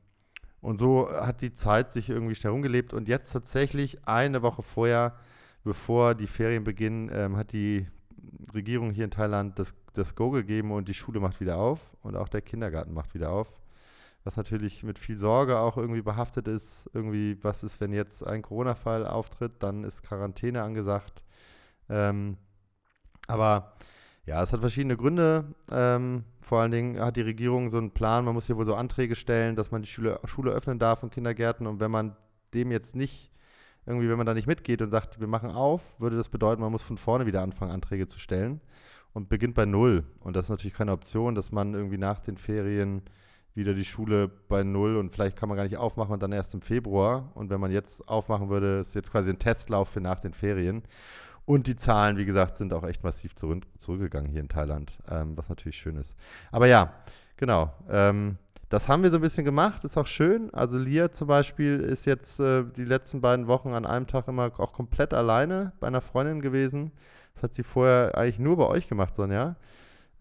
und 0.60 0.78
so 0.78 1.08
hat 1.10 1.40
die 1.40 1.54
Zeit 1.54 1.92
sich 1.92 2.10
irgendwie 2.10 2.34
schnell 2.34 2.52
rumgelebt. 2.52 2.92
Und 2.92 3.08
jetzt 3.08 3.32
tatsächlich 3.32 4.06
eine 4.06 4.42
Woche 4.42 4.62
vorher, 4.62 5.16
bevor 5.64 6.14
die 6.14 6.26
Ferien 6.26 6.64
beginnen, 6.64 7.10
ähm, 7.12 7.36
hat 7.36 7.52
die 7.52 7.86
Regierung 8.54 8.92
hier 8.92 9.04
in 9.04 9.10
Thailand 9.10 9.58
das, 9.58 9.74
das 9.92 10.14
Go 10.14 10.30
gegeben 10.30 10.72
und 10.72 10.88
die 10.88 10.94
Schule 10.94 11.20
macht 11.20 11.40
wieder 11.40 11.56
auf 11.58 11.80
und 12.02 12.16
auch 12.16 12.28
der 12.28 12.42
Kindergarten 12.42 12.92
macht 12.92 13.14
wieder 13.14 13.30
auf. 13.30 13.60
Was 14.24 14.36
natürlich 14.36 14.82
mit 14.82 14.98
viel 14.98 15.16
Sorge 15.16 15.58
auch 15.58 15.78
irgendwie 15.78 16.02
behaftet 16.02 16.46
ist. 16.46 16.90
Irgendwie, 16.92 17.38
was 17.42 17.62
ist, 17.62 17.80
wenn 17.80 17.92
jetzt 17.92 18.26
ein 18.26 18.42
Corona-Fall 18.42 19.06
auftritt, 19.06 19.62
dann 19.62 19.82
ist 19.82 20.02
Quarantäne 20.02 20.62
angesagt. 20.62 21.22
Ähm, 21.88 22.36
aber 23.28 23.72
ja, 24.26 24.42
es 24.42 24.52
hat 24.52 24.60
verschiedene 24.60 24.96
Gründe. 24.96 25.54
Ähm, 25.70 26.24
vor 26.42 26.60
allen 26.60 26.70
Dingen 26.70 27.00
hat 27.00 27.16
die 27.16 27.22
Regierung 27.22 27.70
so 27.70 27.78
einen 27.78 27.92
Plan, 27.92 28.24
man 28.24 28.34
muss 28.34 28.46
hier 28.46 28.56
wohl 28.56 28.66
so 28.66 28.74
Anträge 28.74 29.16
stellen, 29.16 29.56
dass 29.56 29.70
man 29.70 29.82
die 29.82 29.88
Schule, 29.88 30.20
Schule 30.24 30.50
öffnen 30.50 30.78
darf 30.78 31.02
und 31.02 31.12
Kindergärten. 31.12 31.66
Und 31.66 31.80
wenn 31.80 31.90
man 31.90 32.16
dem 32.52 32.70
jetzt 32.70 32.94
nicht 32.94 33.29
irgendwie, 33.90 34.08
wenn 34.08 34.16
man 34.16 34.26
da 34.26 34.34
nicht 34.34 34.46
mitgeht 34.46 34.82
und 34.82 34.90
sagt, 34.90 35.20
wir 35.20 35.26
machen 35.26 35.50
auf, 35.50 35.82
würde 35.98 36.16
das 36.16 36.28
bedeuten, 36.28 36.62
man 36.62 36.72
muss 36.72 36.82
von 36.82 36.96
vorne 36.96 37.26
wieder 37.26 37.42
anfangen, 37.42 37.72
Anträge 37.72 38.08
zu 38.08 38.18
stellen 38.18 38.60
und 39.12 39.28
beginnt 39.28 39.54
bei 39.54 39.66
Null. 39.66 40.04
Und 40.20 40.36
das 40.36 40.46
ist 40.46 40.50
natürlich 40.50 40.74
keine 40.74 40.92
Option, 40.92 41.34
dass 41.34 41.52
man 41.52 41.74
irgendwie 41.74 41.98
nach 41.98 42.20
den 42.20 42.36
Ferien 42.36 43.02
wieder 43.54 43.74
die 43.74 43.84
Schule 43.84 44.28
bei 44.28 44.62
Null 44.62 44.96
und 44.96 45.12
vielleicht 45.12 45.36
kann 45.36 45.48
man 45.48 45.56
gar 45.56 45.64
nicht 45.64 45.76
aufmachen 45.76 46.12
und 46.12 46.22
dann 46.22 46.32
erst 46.32 46.54
im 46.54 46.62
Februar. 46.62 47.30
Und 47.34 47.50
wenn 47.50 47.60
man 47.60 47.72
jetzt 47.72 48.08
aufmachen 48.08 48.48
würde, 48.48 48.80
ist 48.80 48.94
jetzt 48.94 49.10
quasi 49.10 49.30
ein 49.30 49.38
Testlauf 49.38 49.88
für 49.88 50.00
nach 50.00 50.20
den 50.20 50.34
Ferien. 50.34 50.82
Und 51.44 51.66
die 51.66 51.74
Zahlen, 51.74 52.16
wie 52.16 52.26
gesagt, 52.26 52.56
sind 52.56 52.72
auch 52.72 52.84
echt 52.84 53.02
massiv 53.02 53.34
zurück, 53.34 53.64
zurückgegangen 53.76 54.30
hier 54.30 54.40
in 54.40 54.48
Thailand, 54.48 54.98
ähm, 55.08 55.36
was 55.36 55.48
natürlich 55.48 55.76
schön 55.76 55.96
ist. 55.96 56.16
Aber 56.52 56.66
ja, 56.66 56.94
genau. 57.36 57.72
Ähm, 57.88 58.38
das 58.70 58.88
haben 58.88 59.02
wir 59.02 59.10
so 59.10 59.16
ein 59.16 59.22
bisschen 59.22 59.44
gemacht, 59.44 59.82
ist 59.82 59.96
auch 59.96 60.06
schön. 60.06 60.54
Also 60.54 60.78
Lia 60.78 61.10
zum 61.10 61.26
Beispiel 61.26 61.80
ist 61.80 62.06
jetzt 62.06 62.38
äh, 62.38 62.64
die 62.76 62.84
letzten 62.84 63.20
beiden 63.20 63.48
Wochen 63.48 63.70
an 63.70 63.84
einem 63.84 64.06
Tag 64.06 64.28
immer 64.28 64.52
auch 64.58 64.72
komplett 64.72 65.12
alleine 65.12 65.72
bei 65.80 65.88
einer 65.88 66.00
Freundin 66.00 66.40
gewesen. 66.40 66.92
Das 67.34 67.42
hat 67.42 67.54
sie 67.54 67.64
vorher 67.64 68.16
eigentlich 68.16 68.38
nur 68.38 68.56
bei 68.56 68.66
euch 68.66 68.88
gemacht, 68.88 69.16
Sonja. 69.16 69.56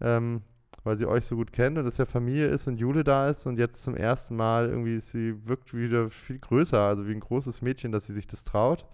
Ähm, 0.00 0.42
weil 0.82 0.96
sie 0.96 1.06
euch 1.06 1.26
so 1.26 1.36
gut 1.36 1.52
kennt 1.52 1.78
und 1.78 1.84
dass 1.84 1.98
ja 1.98 2.06
Familie 2.06 2.48
ist 2.48 2.66
und 2.66 2.78
Jule 2.78 3.04
da 3.04 3.28
ist 3.28 3.46
und 3.46 3.58
jetzt 3.58 3.82
zum 3.82 3.94
ersten 3.94 4.34
Mal 4.34 4.68
irgendwie 4.68 4.98
sie 4.98 5.46
wirkt 5.46 5.74
wieder 5.74 6.08
viel 6.10 6.38
größer, 6.38 6.80
also 6.80 7.06
wie 7.06 7.12
ein 7.12 7.20
großes 7.20 7.62
Mädchen, 7.62 7.92
dass 7.92 8.06
sie 8.06 8.14
sich 8.14 8.26
das 8.26 8.42
traut. 8.42 8.84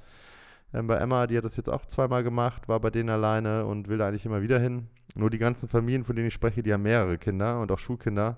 Ähm, 0.75 0.87
bei 0.87 0.97
Emma, 0.97 1.27
die 1.27 1.39
hat 1.39 1.45
das 1.45 1.57
jetzt 1.57 1.71
auch 1.71 1.87
zweimal 1.87 2.23
gemacht, 2.23 2.69
war 2.69 2.81
bei 2.81 2.91
denen 2.91 3.09
alleine 3.09 3.65
und 3.65 3.89
will 3.89 4.03
eigentlich 4.03 4.27
immer 4.27 4.43
wieder 4.43 4.59
hin. 4.59 4.89
Nur 5.15 5.31
die 5.31 5.39
ganzen 5.39 5.69
Familien, 5.71 6.05
von 6.05 6.15
denen 6.15 6.29
ich 6.29 6.35
spreche, 6.35 6.63
die 6.63 6.75
haben 6.75 6.83
mehrere 6.83 7.17
Kinder 7.17 7.61
und 7.61 7.73
auch 7.73 7.79
Schulkinder 7.79 8.37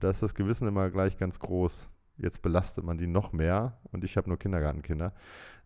da 0.00 0.10
ist 0.10 0.22
das 0.22 0.34
Gewissen 0.34 0.68
immer 0.68 0.90
gleich 0.90 1.16
ganz 1.16 1.38
groß. 1.38 1.90
Jetzt 2.18 2.40
belastet 2.40 2.84
man 2.84 2.96
die 2.96 3.06
noch 3.06 3.32
mehr 3.32 3.78
und 3.92 4.02
ich 4.02 4.16
habe 4.16 4.28
nur 4.28 4.38
Kindergartenkinder. 4.38 5.12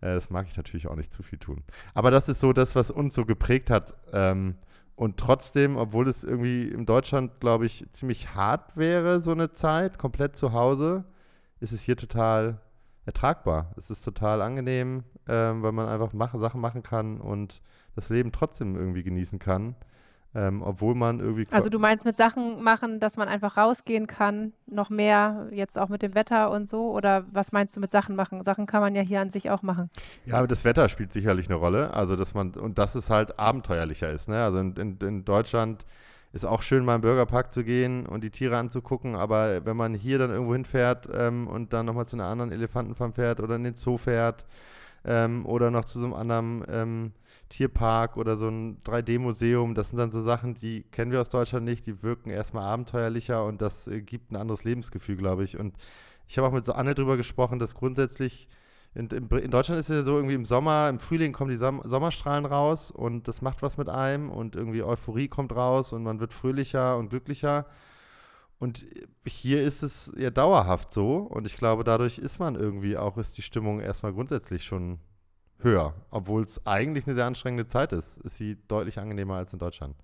Äh, 0.01 0.15
das 0.15 0.31
mag 0.31 0.47
ich 0.49 0.57
natürlich 0.57 0.89
auch 0.89 0.97
nicht 0.97 1.13
zu 1.13 1.23
viel 1.23 1.39
tun. 1.39 1.63
Aber 1.95 2.11
das 2.11 2.29
ist 2.29 2.41
so 2.41 2.53
das, 2.53 2.75
was 2.75 2.91
uns 2.91 3.15
so 3.15 3.25
geprägt 3.25 3.71
hat. 3.71 3.95
Ähm, 4.13 4.57
und 4.97 5.17
trotzdem, 5.17 5.77
obwohl 5.77 6.09
es 6.09 6.25
irgendwie 6.25 6.69
in 6.69 6.87
Deutschland, 6.87 7.41
glaube 7.41 7.67
ich, 7.67 7.87
ziemlich 7.91 8.35
hart 8.35 8.77
wäre, 8.77 9.21
so 9.21 9.31
eine 9.31 9.51
Zeit, 9.53 9.99
komplett 9.99 10.37
zu 10.37 10.53
Hause, 10.53 11.05
ist 11.61 11.73
es 11.73 11.83
hier 11.83 11.97
total 11.97 12.61
ertragbar. 13.07 13.73
Es 13.77 13.91
ist 13.91 14.03
total 14.03 14.43
angenehm, 14.43 15.05
ähm, 15.27 15.63
weil 15.63 15.73
man 15.73 15.89
einfach 15.89 16.13
mach, 16.13 16.35
Sachen 16.39 16.61
machen 16.61 16.83
kann 16.83 17.21
und 17.21 17.63
das 17.95 18.09
Leben 18.09 18.33
trotzdem 18.33 18.77
irgendwie 18.77 19.03
genießen 19.03 19.39
kann. 19.39 19.75
Ähm, 20.33 20.63
obwohl 20.63 20.95
man 20.95 21.19
irgendwie. 21.19 21.45
Also 21.51 21.69
du 21.69 21.81
meinst 21.81 22.05
mit 22.05 22.17
Sachen 22.17 22.63
machen, 22.63 23.01
dass 23.01 23.17
man 23.17 23.27
einfach 23.27 23.57
rausgehen 23.57 24.07
kann, 24.07 24.53
noch 24.67 24.89
mehr 24.89 25.49
jetzt 25.51 25.77
auch 25.77 25.89
mit 25.89 26.03
dem 26.03 26.15
Wetter 26.15 26.53
und 26.53 26.71
so? 26.71 26.93
Oder 26.93 27.25
was 27.33 27.51
meinst 27.51 27.75
du 27.75 27.81
mit 27.81 27.91
Sachen 27.91 28.15
machen? 28.15 28.45
Sachen 28.45 28.67
kann 28.67 28.81
man 28.81 28.95
ja 28.95 29.03
hier 29.03 29.21
an 29.21 29.31
sich 29.31 29.51
auch 29.51 29.63
machen. 29.63 29.91
Ja, 30.27 30.47
das 30.47 30.65
Wetter 30.65 30.89
spielt 30.89 31.11
sicherlich 31.11 31.49
eine 31.49 31.57
Rolle. 31.57 31.93
Also 31.95 32.15
dass 32.15 32.33
man, 32.35 32.53
und 32.53 32.79
dass 32.79 32.95
es 32.95 33.11
halt 33.11 33.41
abenteuerlicher 33.41 34.09
ist. 34.09 34.29
Ne? 34.29 34.41
Also 34.45 34.61
in, 34.61 34.77
in, 34.77 34.99
in 34.99 35.25
Deutschland 35.25 35.85
ist 36.33 36.45
auch 36.45 36.63
schön, 36.63 36.85
mal 36.85 36.95
im 36.95 37.01
Bürgerpark 37.01 37.53
zu 37.53 37.65
gehen 37.65 38.07
und 38.07 38.23
die 38.23 38.31
Tiere 38.31 38.57
anzugucken, 38.57 39.17
aber 39.17 39.65
wenn 39.65 39.77
man 39.77 39.95
hier 39.95 40.19
dann 40.19 40.31
irgendwo 40.31 40.53
hinfährt 40.53 41.09
ähm, 41.13 41.49
und 41.49 41.73
dann 41.73 41.87
nochmal 41.87 42.07
zu 42.07 42.15
einer 42.15 42.27
anderen 42.27 42.53
Elefantenfarm 42.53 43.15
fährt 43.15 43.41
oder 43.41 43.57
in 43.57 43.65
den 43.65 43.75
Zoo 43.75 43.97
fährt 43.97 44.45
ähm, 45.05 45.45
oder 45.45 45.73
noch 45.73 45.87
zu 45.87 45.99
so 45.99 46.05
einem 46.05 46.15
anderen 46.15 46.65
ähm, 46.69 47.13
Tierpark 47.51 48.17
oder 48.17 48.37
so 48.39 48.49
ein 48.49 48.83
3D-Museum. 48.85 49.75
Das 49.75 49.91
sind 49.91 49.99
dann 49.99 50.11
so 50.11 50.23
Sachen, 50.23 50.55
die 50.55 50.85
kennen 50.85 51.13
wir 51.13 51.21
aus 51.21 51.29
Deutschland 51.29 51.67
nicht, 51.67 51.87
die 51.87 52.03
wirken 52.03 52.31
erstmal 52.31 52.65
abenteuerlicher 52.65 53.45
und 53.45 53.61
das 53.61 53.87
äh, 53.89 54.01
gibt 54.01 54.33
ein 54.33 54.37
anderes 54.37 54.65
Lebensgefühl, 54.65 55.17
glaube 55.17 55.45
ich. 55.45 55.59
Und 55.59 55.75
ich 56.27 56.39
habe 56.39 56.49
auch 56.49 56.53
mit 56.53 56.65
so 56.65 56.73
Anne 56.73 56.95
drüber 56.95 57.17
gesprochen, 57.17 57.59
dass 57.59 57.75
grundsätzlich 57.75 58.49
in, 58.95 59.09
in, 59.09 59.51
Deutschland 59.51 59.79
ist 59.81 59.91
es 59.91 59.97
ja 59.97 60.03
so 60.03 60.17
irgendwie 60.17 60.35
im 60.35 60.45
Sommer, 60.45 60.89
im 60.89 60.99
Frühling 60.99 61.33
kommen 61.33 61.51
die 61.51 61.57
Som 61.57 61.83
Sommerstrahlen 61.85 62.45
raus 62.45 62.91
und 62.91 63.29
das 63.29 63.43
macht 63.43 63.63
was 63.63 63.77
mit 63.77 63.89
einem 63.89 64.31
und 64.31 64.57
irgendwie 64.57 64.83
Euphorie 64.83 65.29
kommt 65.29 65.55
raus 65.55 65.93
und 65.93 66.03
man 66.03 66.19
wird 66.19 66.33
fröhlicher 66.33 66.97
und 66.99 67.11
glücklicher. 67.11 67.67
Und 68.59 68.85
hier 69.27 69.63
ist 69.63 69.83
es 69.83 70.13
ja 70.17 70.31
dauerhaft 70.31 70.93
so 70.93 71.19
und 71.19 71.47
ich 71.47 71.57
glaube, 71.57 71.83
dadurch 71.83 72.19
ist 72.19 72.41
man 72.41 72.57
irgendwie 72.57 72.97
auch, 72.97 73.17
ist 73.17 73.39
die 73.39 73.43
Stimmung 73.43 73.81
erstmal 73.81 74.13
grundsätzlich 74.13 74.65
schon 74.65 74.99
höher, 75.63 75.95
obwohl 76.11 76.43
es 76.43 76.67
eigentlich 76.67 77.07
eine 77.07 77.15
sehr 77.15 77.27
anstrengende 77.27 77.67
Zeit 77.67 77.93
ist, 77.93 78.19
ist 78.19 78.37
sie 78.37 78.57
deutlich 78.69 78.99
angenehmer 78.99 79.37
als 79.37 79.53
in 79.53 79.59
Deutschland. 79.59 79.95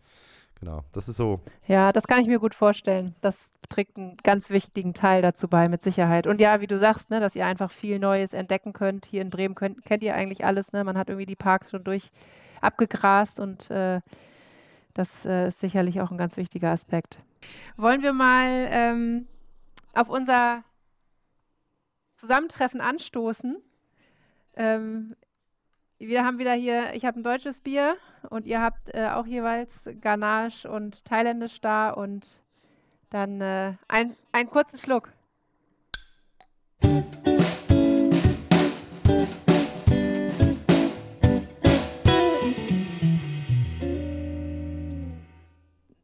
Genau, 0.58 0.84
das 0.92 1.08
ist 1.08 1.16
so. 1.16 1.40
Ja, 1.66 1.92
das 1.92 2.06
kann 2.06 2.20
ich 2.20 2.28
mir 2.28 2.38
gut 2.38 2.54
vorstellen. 2.54 3.14
Das 3.20 3.36
trägt 3.68 3.96
einen 3.96 4.16
ganz 4.18 4.48
wichtigen 4.48 4.94
Teil 4.94 5.20
dazu 5.20 5.48
bei, 5.48 5.68
mit 5.68 5.82
Sicherheit. 5.82 6.26
Und 6.26 6.40
ja, 6.40 6.60
wie 6.60 6.66
du 6.66 6.78
sagst, 6.78 7.10
ne, 7.10 7.20
dass 7.20 7.36
ihr 7.36 7.44
einfach 7.44 7.70
viel 7.70 7.98
Neues 7.98 8.32
entdecken 8.32 8.72
könnt. 8.72 9.06
Hier 9.06 9.20
in 9.20 9.30
Bremen 9.30 9.54
könnt, 9.54 9.84
kennt 9.84 10.02
ihr 10.02 10.14
eigentlich 10.14 10.44
alles. 10.44 10.72
Ne? 10.72 10.82
Man 10.82 10.96
hat 10.96 11.08
irgendwie 11.08 11.26
die 11.26 11.36
Parks 11.36 11.70
schon 11.70 11.84
durch 11.84 12.10
abgegrast 12.62 13.38
und 13.38 13.70
äh, 13.70 14.00
das 14.94 15.26
äh, 15.26 15.48
ist 15.48 15.60
sicherlich 15.60 16.00
auch 16.00 16.10
ein 16.10 16.16
ganz 16.16 16.38
wichtiger 16.38 16.70
Aspekt. 16.70 17.18
Wollen 17.76 18.02
wir 18.02 18.14
mal 18.14 18.68
ähm, 18.70 19.26
auf 19.92 20.08
unser 20.08 20.64
Zusammentreffen 22.14 22.80
anstoßen? 22.80 23.58
Ähm, 24.56 25.14
wir 25.98 26.24
haben 26.24 26.38
wieder 26.38 26.52
hier, 26.52 26.94
ich 26.94 27.04
habe 27.04 27.18
ein 27.18 27.22
deutsches 27.22 27.60
Bier 27.60 27.96
und 28.28 28.46
ihr 28.46 28.60
habt 28.60 28.94
äh, 28.94 29.08
auch 29.08 29.26
jeweils 29.26 29.70
Ganache 30.00 30.70
und 30.70 31.04
thailändisch 31.04 31.60
da 31.60 31.90
und 31.90 32.26
dann 33.10 33.40
äh, 33.40 33.74
ein, 33.88 34.14
einen 34.32 34.50
kurzen 34.50 34.78
Schluck. 34.78 35.10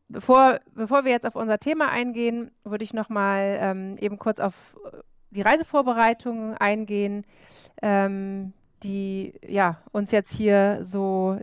Bevor, 0.08 0.60
bevor 0.74 1.04
wir 1.04 1.10
jetzt 1.10 1.26
auf 1.26 1.36
unser 1.36 1.58
Thema 1.58 1.90
eingehen, 1.90 2.50
würde 2.64 2.84
ich 2.84 2.94
noch 2.94 3.08
mal 3.08 3.58
ähm, 3.60 3.96
eben 3.98 4.18
kurz 4.18 4.38
auf 4.40 4.54
die 5.30 5.42
Reisevorbereitungen 5.42 6.56
eingehen. 6.56 7.24
Ähm, 7.82 8.52
die 8.82 9.34
ja, 9.46 9.78
uns 9.92 10.10
jetzt 10.12 10.32
hier 10.32 10.80
so 10.82 11.38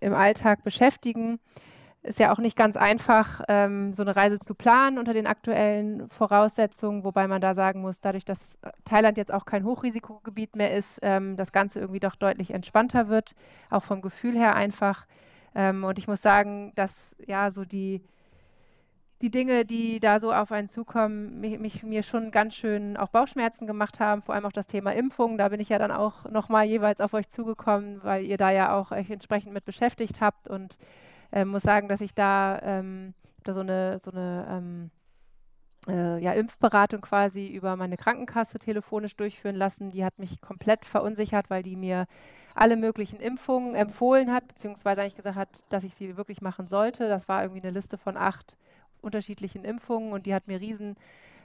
im 0.00 0.14
Alltag 0.14 0.62
beschäftigen. 0.62 1.40
Ist 2.02 2.18
ja 2.18 2.32
auch 2.32 2.38
nicht 2.38 2.56
ganz 2.56 2.76
einfach, 2.76 3.40
ähm, 3.48 3.94
so 3.94 4.02
eine 4.02 4.14
Reise 4.14 4.38
zu 4.38 4.54
planen 4.54 4.98
unter 4.98 5.14
den 5.14 5.26
aktuellen 5.26 6.08
Voraussetzungen, 6.10 7.02
wobei 7.02 7.26
man 7.26 7.40
da 7.40 7.54
sagen 7.54 7.80
muss, 7.80 7.98
dadurch, 8.00 8.26
dass 8.26 8.58
Thailand 8.84 9.16
jetzt 9.16 9.32
auch 9.32 9.46
kein 9.46 9.64
Hochrisikogebiet 9.64 10.54
mehr 10.54 10.74
ist, 10.76 10.98
ähm, 11.00 11.38
das 11.38 11.50
Ganze 11.50 11.80
irgendwie 11.80 12.00
doch 12.00 12.14
deutlich 12.14 12.50
entspannter 12.50 13.08
wird, 13.08 13.34
auch 13.70 13.84
vom 13.84 14.02
Gefühl 14.02 14.36
her 14.36 14.54
einfach. 14.54 15.06
Ähm, 15.54 15.82
und 15.84 15.98
ich 15.98 16.06
muss 16.06 16.20
sagen, 16.20 16.72
dass 16.74 16.92
ja 17.26 17.50
so 17.50 17.64
die 17.64 18.02
die 19.24 19.30
Dinge, 19.30 19.64
die 19.64 20.00
da 20.00 20.20
so 20.20 20.34
auf 20.34 20.52
einen 20.52 20.68
zukommen, 20.68 21.40
mich, 21.40 21.58
mich, 21.58 21.82
mir 21.82 22.02
schon 22.02 22.30
ganz 22.30 22.54
schön 22.54 22.98
auch 22.98 23.08
Bauchschmerzen 23.08 23.66
gemacht 23.66 23.98
haben, 23.98 24.20
vor 24.20 24.34
allem 24.34 24.44
auch 24.44 24.52
das 24.52 24.66
Thema 24.66 24.92
Impfung. 24.92 25.38
Da 25.38 25.48
bin 25.48 25.60
ich 25.60 25.70
ja 25.70 25.78
dann 25.78 25.90
auch 25.90 26.28
nochmal 26.30 26.66
jeweils 26.66 27.00
auf 27.00 27.14
euch 27.14 27.30
zugekommen, 27.30 28.04
weil 28.04 28.26
ihr 28.26 28.36
da 28.36 28.50
ja 28.50 28.76
auch 28.76 28.90
euch 28.90 29.08
entsprechend 29.08 29.54
mit 29.54 29.64
beschäftigt 29.64 30.20
habt 30.20 30.46
und 30.46 30.76
äh, 31.32 31.46
muss 31.46 31.62
sagen, 31.62 31.88
dass 31.88 32.02
ich 32.02 32.14
da, 32.14 32.60
ähm, 32.62 33.14
da 33.44 33.54
so 33.54 33.60
eine, 33.60 33.98
so 34.04 34.10
eine 34.10 34.46
ähm, 34.50 34.90
äh, 35.88 36.22
ja, 36.22 36.34
Impfberatung 36.34 37.00
quasi 37.00 37.46
über 37.46 37.76
meine 37.76 37.96
Krankenkasse 37.96 38.58
telefonisch 38.58 39.16
durchführen 39.16 39.56
lassen. 39.56 39.90
Die 39.90 40.04
hat 40.04 40.18
mich 40.18 40.42
komplett 40.42 40.84
verunsichert, 40.84 41.48
weil 41.48 41.62
die 41.62 41.76
mir 41.76 42.04
alle 42.54 42.76
möglichen 42.76 43.20
Impfungen 43.20 43.74
empfohlen 43.74 44.30
hat, 44.30 44.48
beziehungsweise 44.48 45.00
eigentlich 45.00 45.16
gesagt 45.16 45.36
hat, 45.36 45.48
dass 45.70 45.82
ich 45.82 45.94
sie 45.94 46.18
wirklich 46.18 46.42
machen 46.42 46.68
sollte. 46.68 47.08
Das 47.08 47.26
war 47.26 47.42
irgendwie 47.42 47.62
eine 47.62 47.72
Liste 47.72 47.96
von 47.96 48.18
acht 48.18 48.58
unterschiedlichen 49.04 49.64
Impfungen 49.64 50.12
und 50.12 50.26
die 50.26 50.34
hat 50.34 50.48
mir 50.48 50.60
riesen 50.60 50.96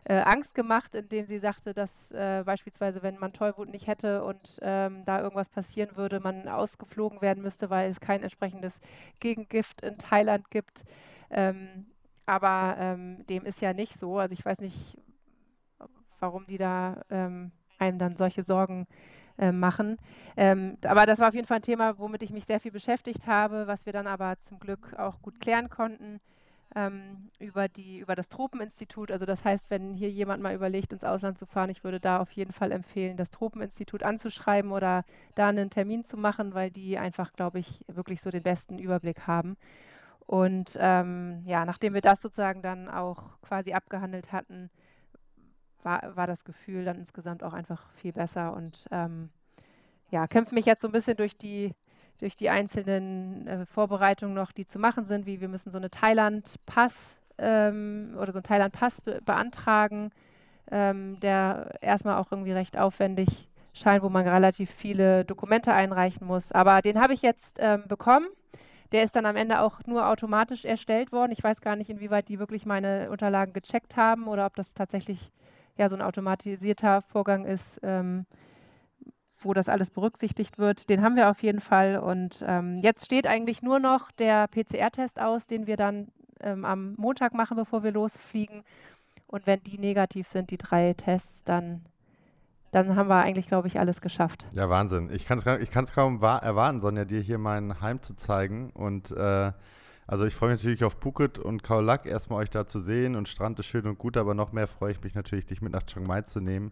äh, 0.05 0.21
Angst 0.21 0.55
gemacht, 0.55 0.95
indem 0.95 1.25
sie 1.25 1.39
sagte, 1.39 1.73
dass 1.73 1.89
äh, 2.11 2.43
beispielsweise, 2.43 3.03
wenn 3.03 3.19
man 3.19 3.33
Tollwut 3.33 3.69
nicht 3.69 3.87
hätte 3.87 4.23
und 4.23 4.59
ähm, 4.61 5.03
da 5.05 5.21
irgendwas 5.21 5.49
passieren 5.49 5.95
würde, 5.95 6.19
man 6.19 6.47
ausgeflogen 6.47 7.21
werden 7.21 7.43
müsste, 7.43 7.69
weil 7.69 7.89
es 7.91 7.99
kein 7.99 8.23
entsprechendes 8.23 8.79
Gegengift 9.19 9.81
in 9.81 9.97
Thailand 9.97 10.49
gibt. 10.51 10.83
Ähm, 11.29 11.85
aber 12.25 12.75
ähm, 12.79 13.25
dem 13.27 13.45
ist 13.45 13.61
ja 13.61 13.73
nicht 13.73 13.99
so. 13.99 14.17
Also 14.17 14.33
ich 14.33 14.45
weiß 14.45 14.59
nicht, 14.59 14.97
warum 16.19 16.45
die 16.45 16.57
da 16.57 17.01
ähm, 17.09 17.51
einem 17.77 17.99
dann 17.99 18.15
solche 18.15 18.43
Sorgen 18.43 18.87
äh, 19.37 19.51
machen. 19.51 19.97
Ähm, 20.37 20.77
aber 20.83 21.05
das 21.05 21.19
war 21.19 21.29
auf 21.29 21.33
jeden 21.33 21.47
Fall 21.47 21.57
ein 21.57 21.63
Thema, 21.63 21.97
womit 21.97 22.23
ich 22.23 22.31
mich 22.31 22.45
sehr 22.45 22.59
viel 22.59 22.71
beschäftigt 22.71 23.27
habe, 23.27 23.67
was 23.67 23.85
wir 23.85 23.93
dann 23.93 24.07
aber 24.07 24.37
zum 24.41 24.59
Glück 24.59 24.95
auch 24.97 25.21
gut 25.21 25.39
klären 25.39 25.69
konnten 25.69 26.19
ähm, 26.75 27.29
über, 27.39 27.67
die, 27.67 27.99
über 27.99 28.15
das 28.15 28.29
Tropeninstitut. 28.29 29.11
Also 29.11 29.25
das 29.25 29.43
heißt, 29.43 29.69
wenn 29.69 29.93
hier 29.93 30.09
jemand 30.09 30.41
mal 30.43 30.53
überlegt, 30.53 30.93
ins 30.93 31.03
Ausland 31.03 31.37
zu 31.37 31.45
fahren, 31.45 31.69
ich 31.69 31.83
würde 31.83 31.99
da 31.99 32.19
auf 32.19 32.31
jeden 32.31 32.53
Fall 32.53 32.71
empfehlen, 32.71 33.17
das 33.17 33.31
Tropeninstitut 33.31 34.03
anzuschreiben 34.03 34.71
oder 34.71 35.03
da 35.35 35.47
einen 35.47 35.69
Termin 35.69 36.05
zu 36.05 36.17
machen, 36.17 36.53
weil 36.53 36.69
die 36.69 36.97
einfach, 36.97 37.33
glaube 37.33 37.59
ich, 37.59 37.83
wirklich 37.87 38.21
so 38.21 38.29
den 38.29 38.43
besten 38.43 38.77
Überblick 38.77 39.27
haben. 39.27 39.57
Und 40.25 40.77
ähm, 40.79 41.41
ja, 41.45 41.65
nachdem 41.65 41.95
wir 41.95 42.01
das 42.01 42.21
sozusagen 42.21 42.61
dann 42.61 42.87
auch 42.87 43.41
quasi 43.41 43.73
abgehandelt 43.73 44.31
hatten, 44.31 44.69
war, 45.81 46.15
war 46.15 46.27
das 46.27 46.43
Gefühl 46.43 46.85
dann 46.85 46.99
insgesamt 46.99 47.43
auch 47.43 47.53
einfach 47.53 47.89
viel 47.93 48.13
besser 48.13 48.53
und 48.53 48.85
ähm, 48.91 49.29
ja, 50.11 50.27
kämpfe 50.27 50.53
mich 50.53 50.65
jetzt 50.65 50.81
so 50.81 50.87
ein 50.87 50.91
bisschen 50.91 51.17
durch 51.17 51.37
die 51.37 51.73
durch 52.19 52.35
die 52.35 52.49
einzelnen 52.49 53.47
äh, 53.47 53.65
Vorbereitungen 53.65 54.35
noch, 54.35 54.51
die 54.51 54.67
zu 54.67 54.79
machen 54.79 55.05
sind, 55.05 55.25
wie 55.25 55.41
wir 55.41 55.47
müssen 55.47 55.71
so 55.71 55.77
eine 55.77 55.89
Thailand-Pass 55.89 57.15
ähm, 57.37 58.15
oder 58.17 58.31
so 58.31 58.39
einen 58.39 58.43
Thailand-Pass 58.43 59.01
be 59.01 59.21
beantragen, 59.25 60.11
ähm, 60.69 61.19
der 61.21 61.77
erstmal 61.81 62.17
auch 62.17 62.31
irgendwie 62.31 62.51
recht 62.51 62.77
aufwendig 62.77 63.49
scheint, 63.73 64.03
wo 64.03 64.09
man 64.09 64.27
relativ 64.27 64.69
viele 64.69 65.25
Dokumente 65.25 65.73
einreichen 65.73 66.27
muss. 66.27 66.51
Aber 66.51 66.81
den 66.81 66.99
habe 66.99 67.13
ich 67.13 67.21
jetzt 67.21 67.57
ähm, 67.59 67.83
bekommen. 67.87 68.27
Der 68.91 69.03
ist 69.03 69.15
dann 69.15 69.25
am 69.25 69.35
Ende 69.35 69.61
auch 69.61 69.81
nur 69.85 70.07
automatisch 70.07 70.65
erstellt 70.65 71.11
worden. 71.11 71.31
Ich 71.31 71.43
weiß 71.43 71.61
gar 71.61 71.75
nicht, 71.75 71.89
inwieweit 71.89 72.27
die 72.27 72.39
wirklich 72.39 72.65
meine 72.65 73.09
Unterlagen 73.11 73.53
gecheckt 73.53 73.95
haben 73.95 74.27
oder 74.27 74.45
ob 74.45 74.55
das 74.55 74.73
tatsächlich 74.73 75.31
ja 75.77 75.89
so 75.89 75.95
ein 75.95 76.01
automatisierter 76.01 77.03
Vorgang 77.03 77.45
ist. 77.45 77.79
Ähm, 77.83 78.25
wo 79.45 79.53
das 79.53 79.69
alles 79.69 79.89
berücksichtigt 79.89 80.57
wird. 80.57 80.89
Den 80.89 81.01
haben 81.01 81.15
wir 81.15 81.29
auf 81.29 81.41
jeden 81.41 81.61
Fall. 81.61 81.97
Und 81.97 82.43
ähm, 82.47 82.77
jetzt 82.77 83.05
steht 83.05 83.27
eigentlich 83.27 83.61
nur 83.61 83.79
noch 83.79 84.11
der 84.11 84.47
PCR-Test 84.47 85.19
aus, 85.21 85.47
den 85.47 85.67
wir 85.67 85.77
dann 85.77 86.07
ähm, 86.41 86.65
am 86.65 86.93
Montag 86.95 87.33
machen, 87.33 87.57
bevor 87.57 87.83
wir 87.83 87.91
losfliegen. 87.91 88.63
Und 89.27 89.45
wenn 89.47 89.61
die 89.63 89.77
negativ 89.77 90.27
sind, 90.27 90.51
die 90.51 90.57
drei 90.57 90.93
Tests, 90.93 91.43
dann, 91.43 91.81
dann 92.71 92.95
haben 92.95 93.09
wir 93.09 93.21
eigentlich, 93.21 93.47
glaube 93.47 93.67
ich, 93.67 93.79
alles 93.79 94.01
geschafft. 94.01 94.45
Ja, 94.51 94.69
Wahnsinn. 94.69 95.09
Ich 95.11 95.25
kann 95.25 95.39
es 95.39 95.45
ich 95.61 95.71
kaum 95.93 96.21
erwarten, 96.21 96.81
Sonja, 96.81 97.05
dir 97.05 97.21
hier 97.21 97.37
mein 97.37 97.81
Heim 97.81 98.01
zu 98.01 98.15
zeigen. 98.15 98.71
Und 98.71 99.11
äh, 99.11 99.51
also 100.07 100.25
ich 100.25 100.33
freue 100.33 100.51
mich 100.51 100.59
natürlich 100.61 100.83
auf 100.83 100.97
Phuket 100.99 101.37
und 101.37 101.63
Khao 101.63 101.81
Lak 101.81 102.05
erstmal 102.05 102.41
euch 102.41 102.49
da 102.49 102.65
zu 102.65 102.79
sehen. 102.79 103.15
Und 103.15 103.27
Strand 103.27 103.59
ist 103.59 103.67
schön 103.67 103.85
und 103.85 103.99
gut, 103.99 104.17
aber 104.17 104.33
noch 104.33 104.51
mehr 104.51 104.67
freue 104.67 104.91
ich 104.91 105.01
mich 105.01 105.13
natürlich, 105.13 105.45
dich 105.45 105.61
mit 105.61 105.73
nach 105.73 105.83
Chiang 105.83 106.05
Mai 106.07 106.21
zu 106.23 106.41
nehmen 106.41 106.71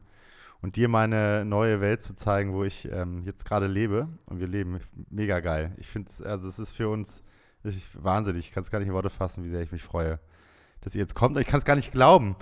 und 0.61 0.75
dir 0.75 0.87
meine 0.87 1.45
neue 1.45 1.81
Welt 1.81 2.01
zu 2.01 2.15
zeigen, 2.15 2.53
wo 2.53 2.63
ich 2.63 2.89
ähm, 2.91 3.21
jetzt 3.23 3.45
gerade 3.45 3.67
lebe. 3.67 4.07
Und 4.25 4.39
wir 4.39 4.47
leben 4.47 4.79
mega 5.09 5.39
geil. 5.39 5.73
Ich 5.77 5.87
finde 5.87 6.09
es, 6.09 6.21
also 6.21 6.47
es 6.47 6.59
ist 6.59 6.71
für 6.71 6.89
uns 6.89 7.23
richtig 7.63 7.87
wahnsinnig. 8.03 8.47
Ich 8.47 8.51
kann 8.51 8.63
es 8.63 8.71
gar 8.71 8.79
nicht 8.79 8.87
in 8.87 8.93
Worte 8.93 9.09
fassen, 9.09 9.45
wie 9.45 9.49
sehr 9.49 9.61
ich 9.61 9.71
mich 9.71 9.83
freue, 9.83 10.19
dass 10.81 10.95
ihr 10.95 11.01
jetzt 11.01 11.15
kommt. 11.15 11.35
Und 11.35 11.41
ich 11.41 11.47
kann 11.47 11.59
es 11.59 11.65
gar 11.65 11.75
nicht 11.75 11.91
glauben. 11.91 12.35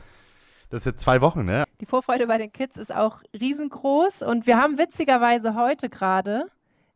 Das 0.70 0.80
ist 0.80 0.86
jetzt 0.86 1.02
zwei 1.02 1.22
Wochen, 1.22 1.46
ne? 1.46 1.66
Die 1.82 1.86
Vorfreude 1.86 2.28
bei 2.28 2.38
den 2.38 2.52
Kids 2.52 2.78
ist 2.78 2.94
auch 2.94 3.20
riesengroß. 3.40 4.22
Und 4.22 4.48
wir 4.48 4.58
haben 4.58 4.78
witzigerweise 4.78 5.56
heute 5.56 5.90
gerade 5.90 6.46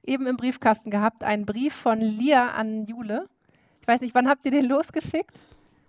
eben 0.03 0.25
im 0.25 0.37
Briefkasten 0.37 0.89
gehabt 0.89 1.23
einen 1.23 1.45
Brief 1.45 1.73
von 1.75 1.99
Lia 1.99 2.49
an 2.51 2.85
Jule 2.85 3.27
weiß 3.89 4.01
nicht, 4.01 4.15
wann 4.15 4.29
habt 4.29 4.45
ihr 4.45 4.51
den 4.51 4.65
losgeschickt? 4.65 5.37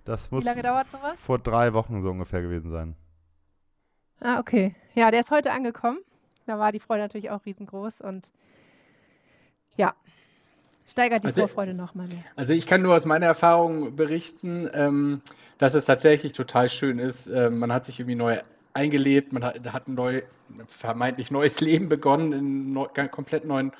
Das 0.05 0.31
muss 0.31 0.45
Wie 0.45 0.49
lange 0.49 0.63
dauert 0.63 0.89
sowas? 0.89 1.21
vor 1.21 1.39
drei 1.39 1.73
Wochen 1.75 2.03
so 2.03 2.11
ungefähr 2.11 2.43
gewesen 2.43 2.71
sein. 2.71 2.97
Ah, 4.21 4.39
okay. 4.39 4.75
Ja, 4.95 5.11
der 5.11 5.21
ist 5.21 5.31
heute 5.31 5.51
angekommen. 5.53 5.99
Da 6.47 6.59
war 6.59 6.73
die 6.73 6.81
Freude 6.81 7.03
natürlich 7.03 7.31
auch 7.31 7.45
riesengroß 7.47 8.01
und 8.01 8.31
ja, 9.77 9.95
steigert 10.89 11.23
die 11.23 11.29
Also- 11.29 11.43
Vorfreude 11.43 11.75
nochmal 11.75 12.09
mehr. 12.09 12.25
Also 12.37 12.53
ich 12.53 12.67
kann 12.67 12.83
nur 12.83 12.95
aus 12.95 13.05
meiner 13.05 13.27
Erfahrung 13.27 13.97
berichten, 13.97 14.69
ähm, 14.73 15.23
dass 15.59 15.75
es 15.75 15.85
tatsächlich 15.85 16.33
total 16.33 16.69
schön 16.69 16.99
ist. 16.99 17.27
Ähm, 17.29 17.59
man 17.59 17.73
hat 17.73 17.85
sich 17.85 18.01
irgendwie 18.01 18.17
neu 18.17 18.39
eingelebt, 18.73 19.33
man 19.33 19.45
hat, 19.45 19.73
hat 19.73 19.89
ein 19.89 19.95
neu, 19.95 20.23
vermeintlich 20.69 21.31
neues 21.31 21.61
Leben 21.61 21.89
begonnen 21.89 22.33
in 22.33 22.73
neu, 22.73 22.89
ganz 22.93 23.11
komplett 23.13 23.45
neuen 23.45 23.73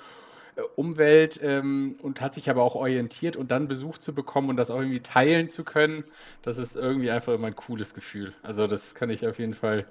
äh, 0.57 0.61
Umwelt 0.77 1.41
ähm, 1.43 1.95
und 2.03 2.21
hat 2.21 2.35
sich 2.35 2.49
aber 2.51 2.63
auch 2.63 2.77
orientiert 2.77 3.37
und 3.37 3.51
dann 3.51 3.69
Besuch 3.69 3.99
zu 3.99 4.15
bekommen 4.15 4.49
und 4.49 4.57
das 4.57 4.71
auch 4.71 4.79
irgendwie 4.79 5.01
teilen 5.01 5.49
zu 5.49 5.65
können, 5.65 6.05
das 6.43 6.57
ist 6.59 6.77
irgendwie 6.77 7.11
einfach 7.11 7.33
immer 7.35 7.49
ein 7.49 7.57
cooles 7.57 7.95
Gefühl. 7.95 8.33
Also 8.43 8.67
das 8.69 8.95
kann 8.95 9.11
ich 9.11 9.27
auf 9.27 9.39
jeden 9.39 9.55
Fall 9.55 9.87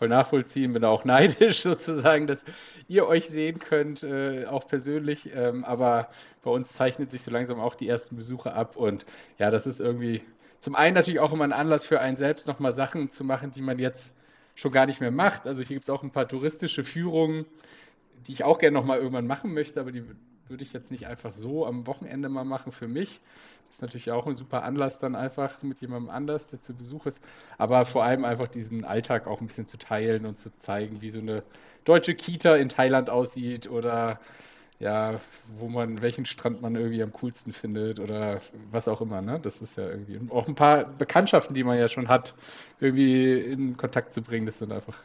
voll 0.00 0.08
nachvollziehen, 0.08 0.72
bin 0.72 0.82
auch 0.82 1.04
neidisch 1.04 1.60
sozusagen, 1.60 2.26
dass 2.26 2.44
ihr 2.88 3.06
euch 3.06 3.28
sehen 3.28 3.58
könnt, 3.58 4.02
äh, 4.02 4.46
auch 4.46 4.66
persönlich. 4.66 5.30
Ähm, 5.34 5.62
aber 5.62 6.08
bei 6.42 6.50
uns 6.50 6.72
zeichnet 6.72 7.10
sich 7.10 7.22
so 7.22 7.30
langsam 7.30 7.60
auch 7.60 7.74
die 7.74 7.86
ersten 7.86 8.16
Besuche 8.16 8.54
ab 8.54 8.76
und 8.76 9.04
ja, 9.38 9.50
das 9.50 9.66
ist 9.66 9.78
irgendwie 9.78 10.22
zum 10.58 10.74
einen 10.74 10.94
natürlich 10.94 11.20
auch 11.20 11.32
immer 11.32 11.44
ein 11.44 11.52
Anlass 11.52 11.84
für 11.84 12.00
einen 12.00 12.16
selbst, 12.16 12.46
nochmal 12.46 12.72
Sachen 12.72 13.10
zu 13.10 13.24
machen, 13.24 13.52
die 13.52 13.60
man 13.60 13.78
jetzt 13.78 14.14
schon 14.54 14.72
gar 14.72 14.86
nicht 14.86 15.00
mehr 15.00 15.10
macht. 15.10 15.46
Also 15.46 15.62
hier 15.62 15.76
gibt 15.76 15.84
es 15.84 15.90
auch 15.90 16.02
ein 16.02 16.12
paar 16.12 16.28
touristische 16.28 16.82
Führungen, 16.82 17.44
die 18.26 18.32
ich 18.32 18.42
auch 18.42 18.58
gerne 18.58 18.78
nochmal 18.78 18.98
irgendwann 18.98 19.26
machen 19.26 19.52
möchte, 19.52 19.80
aber 19.80 19.92
die 19.92 20.02
würde 20.50 20.64
ich 20.64 20.72
jetzt 20.72 20.90
nicht 20.90 21.06
einfach 21.06 21.32
so 21.32 21.66
am 21.66 21.86
Wochenende 21.86 22.28
mal 22.28 22.44
machen 22.44 22.72
für 22.72 22.88
mich. 22.88 23.20
Das 23.68 23.76
ist 23.76 23.82
natürlich 23.82 24.10
auch 24.10 24.26
ein 24.26 24.34
super 24.34 24.64
Anlass 24.64 24.98
dann 24.98 25.14
einfach 25.14 25.62
mit 25.62 25.80
jemandem 25.80 26.10
anders, 26.10 26.48
der 26.48 26.60
zu 26.60 26.74
Besuch 26.74 27.06
ist. 27.06 27.22
Aber 27.56 27.84
vor 27.84 28.02
allem 28.02 28.24
einfach 28.24 28.48
diesen 28.48 28.84
Alltag 28.84 29.26
auch 29.28 29.40
ein 29.40 29.46
bisschen 29.46 29.68
zu 29.68 29.78
teilen 29.78 30.26
und 30.26 30.38
zu 30.38 30.54
zeigen, 30.58 31.00
wie 31.00 31.10
so 31.10 31.20
eine 31.20 31.44
deutsche 31.84 32.14
Kita 32.14 32.56
in 32.56 32.68
Thailand 32.68 33.10
aussieht 33.10 33.70
oder 33.70 34.18
ja, 34.80 35.20
wo 35.58 35.68
man, 35.68 36.00
welchen 36.00 36.24
Strand 36.24 36.62
man 36.62 36.74
irgendwie 36.74 37.02
am 37.02 37.12
coolsten 37.12 37.52
findet 37.52 38.00
oder 38.00 38.40
was 38.70 38.88
auch 38.88 39.02
immer, 39.02 39.20
ne? 39.20 39.38
Das 39.38 39.60
ist 39.60 39.76
ja 39.76 39.86
irgendwie 39.86 40.18
auch 40.30 40.48
ein 40.48 40.54
paar 40.54 40.84
Bekanntschaften, 40.84 41.54
die 41.54 41.64
man 41.64 41.78
ja 41.78 41.86
schon 41.86 42.08
hat, 42.08 42.34
irgendwie 42.80 43.38
in 43.38 43.76
Kontakt 43.76 44.12
zu 44.12 44.22
bringen, 44.22 44.46
das 44.46 44.58
sind 44.58 44.72
einfach, 44.72 44.96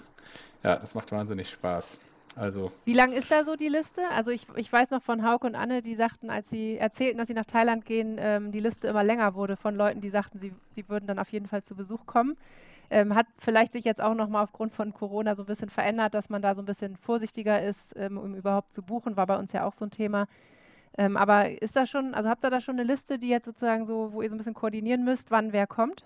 ja, 0.63 0.77
das 0.77 0.95
macht 0.95 1.11
wahnsinnig 1.11 1.49
Spaß. 1.49 1.97
Also, 2.35 2.71
Wie 2.83 2.93
lang 2.93 3.13
ist 3.13 3.31
da 3.31 3.45
so 3.45 3.55
die 3.55 3.69
Liste? 3.69 4.01
Also 4.09 4.31
ich, 4.31 4.45
ich 4.55 4.71
weiß 4.71 4.91
noch 4.91 5.01
von 5.01 5.25
Hauke 5.25 5.47
und 5.47 5.55
Anne, 5.55 5.81
die 5.81 5.95
sagten, 5.95 6.29
als 6.29 6.49
sie 6.49 6.77
erzählten, 6.77 7.17
dass 7.17 7.27
sie 7.27 7.33
nach 7.33 7.45
Thailand 7.45 7.85
gehen, 7.85 8.17
ähm, 8.19 8.51
die 8.51 8.59
Liste 8.59 8.89
immer 8.89 9.03
länger 9.03 9.35
wurde 9.35 9.55
von 9.55 9.75
Leuten, 9.75 10.01
die 10.01 10.09
sagten, 10.09 10.39
sie, 10.39 10.53
sie 10.71 10.87
würden 10.89 11.07
dann 11.07 11.17
auf 11.17 11.29
jeden 11.29 11.47
Fall 11.47 11.63
zu 11.63 11.75
Besuch 11.75 12.05
kommen. 12.05 12.35
Ähm, 12.89 13.15
hat 13.15 13.25
vielleicht 13.39 13.73
sich 13.73 13.85
jetzt 13.85 14.01
auch 14.01 14.13
nochmal 14.13 14.43
aufgrund 14.43 14.73
von 14.73 14.93
Corona 14.93 15.35
so 15.35 15.43
ein 15.43 15.47
bisschen 15.47 15.69
verändert, 15.69 16.13
dass 16.13 16.29
man 16.29 16.41
da 16.41 16.53
so 16.55 16.61
ein 16.61 16.65
bisschen 16.65 16.97
vorsichtiger 16.97 17.63
ist, 17.63 17.95
ähm, 17.95 18.17
um 18.17 18.35
überhaupt 18.35 18.73
zu 18.73 18.83
buchen, 18.83 19.17
war 19.17 19.25
bei 19.25 19.37
uns 19.37 19.53
ja 19.53 19.65
auch 19.65 19.73
so 19.73 19.85
ein 19.85 19.91
Thema. 19.91 20.27
Ähm, 20.97 21.17
aber 21.17 21.61
ist 21.61 21.75
da 21.75 21.85
schon, 21.85 22.13
also 22.13 22.29
habt 22.29 22.43
ihr 22.43 22.49
da 22.49 22.61
schon 22.61 22.75
eine 22.75 22.83
Liste, 22.83 23.17
die 23.17 23.29
jetzt 23.29 23.45
sozusagen 23.45 23.85
so, 23.85 24.11
wo 24.11 24.21
ihr 24.21 24.29
so 24.29 24.35
ein 24.35 24.37
bisschen 24.37 24.53
koordinieren 24.53 25.03
müsst, 25.03 25.31
wann 25.31 25.51
wer 25.51 25.67
kommt? 25.67 26.03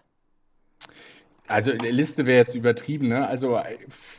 Also 1.50 1.72
eine 1.72 1.90
Liste 1.90 2.28
wäre 2.28 2.38
jetzt 2.38 2.54
übertrieben, 2.54 3.08
ne? 3.08 3.28
Also 3.28 3.60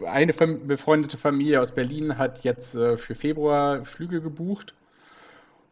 eine 0.05 0.33
befreundete 0.33 1.17
Familie 1.17 1.61
aus 1.61 1.71
Berlin 1.73 2.19
hat 2.19 2.43
jetzt 2.43 2.75
äh, 2.75 2.97
für 2.97 3.15
Februar 3.15 3.85
Flüge 3.85 4.21
gebucht 4.21 4.75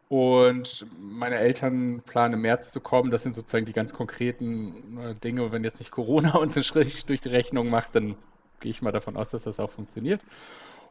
und 0.07 0.87
meine 0.97 1.35
Eltern 1.35 2.01
planen 2.05 2.35
im 2.35 2.41
März 2.43 2.71
zu 2.71 2.79
kommen. 2.79 3.11
Das 3.11 3.23
sind 3.23 3.35
sozusagen 3.35 3.65
die 3.65 3.73
ganz 3.73 3.93
konkreten 3.93 4.97
äh, 4.99 5.15
Dinge. 5.15 5.51
Wenn 5.51 5.65
jetzt 5.65 5.79
nicht 5.79 5.91
Corona 5.91 6.37
uns 6.37 6.55
einen 6.55 6.63
Strich 6.63 7.05
durch 7.05 7.19
die 7.19 7.29
Rechnung 7.29 7.69
macht, 7.69 7.93
dann 7.93 8.15
gehe 8.61 8.71
ich 8.71 8.81
mal 8.81 8.93
davon 8.93 9.17
aus, 9.17 9.29
dass 9.29 9.43
das 9.43 9.59
auch 9.59 9.69
funktioniert. 9.69 10.23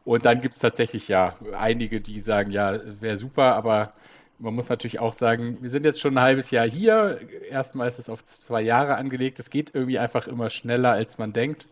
Und 0.05 0.27
dann 0.27 0.39
gibt 0.39 0.53
es 0.53 0.61
tatsächlich 0.61 1.07
ja 1.07 1.35
einige, 1.57 1.99
die 1.99 2.19
sagen, 2.19 2.51
ja, 2.51 2.79
wäre 3.01 3.17
super, 3.17 3.55
aber 3.55 3.93
man 4.39 4.55
muss 4.55 4.69
natürlich 4.69 4.99
auch 4.99 5.13
sagen, 5.13 5.57
wir 5.61 5.69
sind 5.69 5.85
jetzt 5.85 5.99
schon 5.99 6.17
ein 6.17 6.23
halbes 6.23 6.49
Jahr 6.51 6.67
hier. 6.67 7.19
Erstmal 7.49 7.89
ist 7.89 7.99
es 7.99 8.09
auf 8.09 8.23
zwei 8.23 8.61
Jahre 8.61 8.95
angelegt. 8.95 9.39
Es 9.39 9.49
geht 9.49 9.75
irgendwie 9.75 9.99
einfach 9.99 10.27
immer 10.27 10.49
schneller, 10.49 10.91
als 10.91 11.17
man 11.17 11.33
denkt 11.33 11.67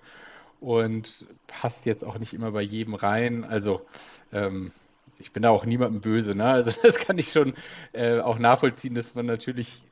und 0.60 1.26
passt 1.48 1.86
jetzt 1.86 2.04
auch 2.04 2.18
nicht 2.18 2.34
immer 2.34 2.52
bei 2.52 2.62
jedem 2.62 2.94
rein. 2.94 3.46
Also 3.46 3.86
ähm, 4.34 4.72
ich 5.20 5.32
bin 5.32 5.44
da 5.44 5.50
auch 5.50 5.66
niemandem 5.66 6.02
böse, 6.02 6.36
ne? 6.36 6.46
Also 6.46 6.72
das 6.84 7.00
kann 7.00 7.18
ich 7.18 7.32
schon 7.32 7.56
äh, 7.94 8.20
auch 8.20 8.38
nachvollziehen, 8.38 8.96
dass 8.96 9.16
man 9.16 9.26
natürlich, 9.26 9.84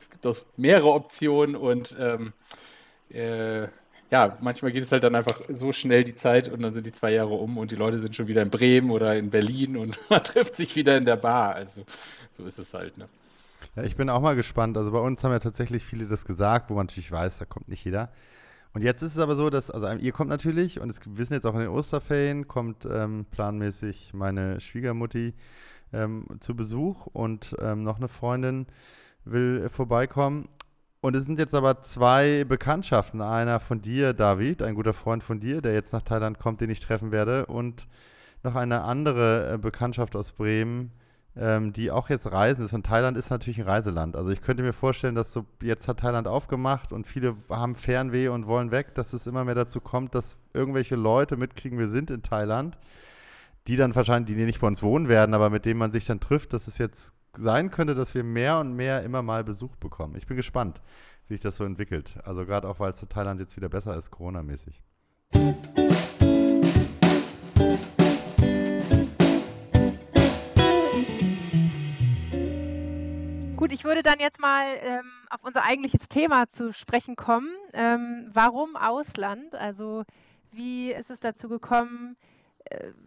es 0.00 0.10
gibt 0.10 0.26
auch 0.26 0.38
mehrere 0.56 0.92
Optionen 0.92 1.56
und 1.56 1.96
ähm, 1.98 2.32
äh, 3.10 3.68
ja, 4.10 4.38
manchmal 4.40 4.72
geht 4.72 4.82
es 4.82 4.92
halt 4.92 5.04
dann 5.04 5.14
einfach 5.14 5.40
so 5.48 5.72
schnell 5.72 6.04
die 6.04 6.14
Zeit 6.14 6.48
und 6.48 6.62
dann 6.62 6.72
sind 6.72 6.86
die 6.86 6.92
zwei 6.92 7.12
Jahre 7.12 7.34
um 7.34 7.58
und 7.58 7.70
die 7.70 7.76
Leute 7.76 7.98
sind 7.98 8.16
schon 8.16 8.26
wieder 8.26 8.42
in 8.42 8.50
Bremen 8.50 8.90
oder 8.90 9.16
in 9.16 9.30
Berlin 9.30 9.76
und 9.76 9.98
man 10.10 10.24
trifft 10.24 10.56
sich 10.56 10.76
wieder 10.76 10.96
in 10.96 11.04
der 11.04 11.16
Bar. 11.16 11.54
Also 11.54 11.84
so 12.30 12.44
ist 12.44 12.58
es 12.58 12.72
halt, 12.72 12.96
ne? 12.96 13.08
Ja, 13.76 13.82
ich 13.82 13.96
bin 13.96 14.08
auch 14.08 14.20
mal 14.20 14.36
gespannt. 14.36 14.76
Also 14.78 14.90
bei 14.90 15.00
uns 15.00 15.22
haben 15.24 15.32
ja 15.32 15.38
tatsächlich 15.40 15.84
viele 15.84 16.06
das 16.06 16.24
gesagt, 16.24 16.70
wo 16.70 16.74
man 16.74 16.86
natürlich 16.86 17.12
weiß, 17.12 17.38
da 17.38 17.44
kommt 17.44 17.68
nicht 17.68 17.84
jeder. 17.84 18.10
Und 18.72 18.82
jetzt 18.82 19.02
ist 19.02 19.12
es 19.12 19.18
aber 19.18 19.34
so, 19.34 19.50
dass, 19.50 19.70
also 19.70 19.88
ihr 19.88 20.12
kommt 20.12 20.30
natürlich 20.30 20.80
und 20.80 20.88
es 20.88 21.04
wir 21.04 21.18
wissen 21.18 21.34
jetzt 21.34 21.46
auch 21.46 21.54
in 21.54 21.60
den 21.60 21.68
Osterferien, 21.68 22.46
kommt 22.46 22.86
ähm, 22.90 23.26
planmäßig 23.30 24.12
meine 24.14 24.60
Schwiegermutti 24.60 25.34
ähm, 25.92 26.26
zu 26.38 26.54
Besuch 26.54 27.06
und 27.06 27.56
ähm, 27.60 27.82
noch 27.82 27.96
eine 27.96 28.08
Freundin 28.08 28.66
will 29.24 29.62
äh, 29.64 29.68
vorbeikommen. 29.68 30.48
Und 31.00 31.14
es 31.14 31.26
sind 31.26 31.38
jetzt 31.38 31.54
aber 31.54 31.80
zwei 31.82 32.44
Bekanntschaften. 32.44 33.20
Einer 33.20 33.60
von 33.60 33.80
dir, 33.80 34.14
David, 34.14 34.62
ein 34.62 34.74
guter 34.74 34.94
Freund 34.94 35.22
von 35.22 35.38
dir, 35.38 35.62
der 35.62 35.72
jetzt 35.72 35.92
nach 35.92 36.02
Thailand 36.02 36.38
kommt, 36.38 36.60
den 36.60 36.70
ich 36.70 36.80
treffen 36.80 37.12
werde. 37.12 37.46
Und 37.46 37.86
noch 38.42 38.56
eine 38.56 38.82
andere 38.82 39.54
äh, 39.54 39.58
Bekanntschaft 39.58 40.16
aus 40.16 40.32
Bremen, 40.32 40.90
ähm, 41.36 41.72
die 41.72 41.92
auch 41.92 42.08
jetzt 42.08 42.30
reisen 42.30 42.64
ist. 42.64 42.72
Und 42.72 42.84
Thailand 42.84 43.16
ist 43.16 43.30
natürlich 43.30 43.58
ein 43.58 43.64
Reiseland. 43.64 44.16
Also 44.16 44.32
ich 44.32 44.42
könnte 44.42 44.64
mir 44.64 44.72
vorstellen, 44.72 45.14
dass 45.14 45.32
so 45.32 45.44
jetzt 45.62 45.86
hat 45.86 46.00
Thailand 46.00 46.26
aufgemacht 46.26 46.92
und 46.92 47.06
viele 47.06 47.36
haben 47.48 47.76
Fernweh 47.76 48.28
und 48.28 48.48
wollen 48.48 48.72
weg, 48.72 48.94
dass 48.94 49.12
es 49.12 49.28
immer 49.28 49.44
mehr 49.44 49.54
dazu 49.54 49.80
kommt, 49.80 50.16
dass 50.16 50.36
irgendwelche 50.52 50.96
Leute 50.96 51.36
mitkriegen, 51.36 51.78
wir 51.78 51.88
sind 51.88 52.10
in 52.10 52.22
Thailand, 52.22 52.76
die 53.68 53.76
dann 53.76 53.94
wahrscheinlich, 53.94 54.36
die 54.36 54.44
nicht 54.44 54.60
bei 54.60 54.66
uns 54.66 54.82
wohnen 54.82 55.08
werden, 55.08 55.34
aber 55.34 55.50
mit 55.50 55.64
denen 55.64 55.78
man 55.78 55.92
sich 55.92 56.06
dann 56.06 56.20
trifft, 56.20 56.52
dass 56.52 56.66
es 56.66 56.78
jetzt 56.78 57.12
sein 57.36 57.70
könnte, 57.70 57.94
dass 57.94 58.14
wir 58.14 58.24
mehr 58.24 58.58
und 58.58 58.74
mehr 58.74 59.02
immer 59.02 59.22
mal 59.22 59.44
Besuch 59.44 59.76
bekommen. 59.76 60.16
Ich 60.16 60.26
bin 60.26 60.36
gespannt, 60.36 60.82
wie 61.26 61.34
sich 61.34 61.42
das 61.42 61.56
so 61.56 61.64
entwickelt. 61.64 62.18
Also 62.24 62.44
gerade 62.46 62.68
auch, 62.68 62.80
weil 62.80 62.90
es 62.90 63.02
in 63.02 63.08
Thailand 63.08 63.40
jetzt 63.40 63.56
wieder 63.56 63.68
besser 63.68 63.96
ist, 63.96 64.10
Corona-mäßig. 64.10 64.82
Gut, 73.56 73.72
ich 73.72 73.84
würde 73.84 74.02
dann 74.02 74.20
jetzt 74.20 74.40
mal 74.40 74.64
ähm, 74.80 75.02
auf 75.30 75.42
unser 75.42 75.64
eigentliches 75.64 76.08
Thema 76.08 76.48
zu 76.48 76.72
sprechen 76.72 77.16
kommen. 77.16 77.50
Ähm, 77.74 78.30
warum 78.32 78.76
Ausland? 78.76 79.54
Also 79.54 80.04
wie 80.52 80.92
ist 80.92 81.10
es 81.10 81.20
dazu 81.20 81.48
gekommen, 81.48 82.16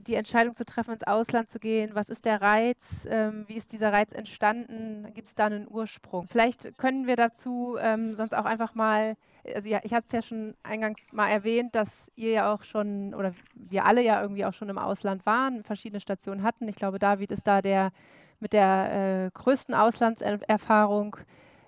die 0.07 0.15
Entscheidung 0.15 0.55
zu 0.55 0.65
treffen, 0.65 0.93
ins 0.93 1.03
Ausland 1.03 1.49
zu 1.49 1.59
gehen? 1.59 1.91
Was 1.93 2.09
ist 2.09 2.25
der 2.25 2.41
Reiz? 2.41 2.77
Ähm, 3.07 3.45
wie 3.47 3.55
ist 3.55 3.71
dieser 3.71 3.93
Reiz 3.93 4.11
entstanden? 4.11 5.11
Gibt 5.13 5.27
es 5.27 5.35
da 5.35 5.45
einen 5.45 5.67
Ursprung? 5.69 6.27
Vielleicht 6.27 6.77
können 6.77 7.07
wir 7.07 7.15
dazu 7.15 7.77
ähm, 7.79 8.15
sonst 8.15 8.33
auch 8.33 8.45
einfach 8.45 8.73
mal, 8.73 9.15
also 9.55 9.69
ja, 9.69 9.79
ich 9.83 9.93
hatte 9.93 10.07
es 10.07 10.13
ja 10.13 10.21
schon 10.21 10.55
eingangs 10.63 10.99
mal 11.11 11.29
erwähnt, 11.29 11.75
dass 11.75 11.89
ihr 12.15 12.31
ja 12.31 12.53
auch 12.53 12.63
schon, 12.63 13.13
oder 13.13 13.33
wir 13.53 13.85
alle 13.85 14.01
ja 14.01 14.21
irgendwie 14.21 14.45
auch 14.45 14.53
schon 14.53 14.69
im 14.69 14.77
Ausland 14.77 15.25
waren, 15.25 15.63
verschiedene 15.63 16.01
Stationen 16.01 16.43
hatten. 16.43 16.67
Ich 16.67 16.75
glaube, 16.75 16.99
David 16.99 17.31
ist 17.31 17.45
da 17.45 17.61
der 17.61 17.91
mit 18.39 18.53
der 18.53 19.27
äh, 19.27 19.39
größten 19.39 19.75
Auslandserfahrung, 19.75 21.15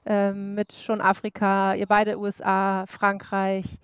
ähm, 0.05 0.55
mit 0.55 0.73
schon 0.73 0.99
Afrika, 0.99 1.75
ihr 1.75 1.85
beide 1.85 2.17
USA, 2.19 2.85
Frankreich, 2.87 3.77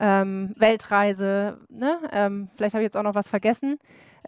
ähm, 0.00 0.54
Weltreise. 0.56 1.58
Ne? 1.68 1.98
Ähm, 2.12 2.48
vielleicht 2.56 2.74
habe 2.74 2.82
ich 2.82 2.86
jetzt 2.86 2.96
auch 2.96 3.02
noch 3.02 3.14
was 3.14 3.28
vergessen. 3.28 3.78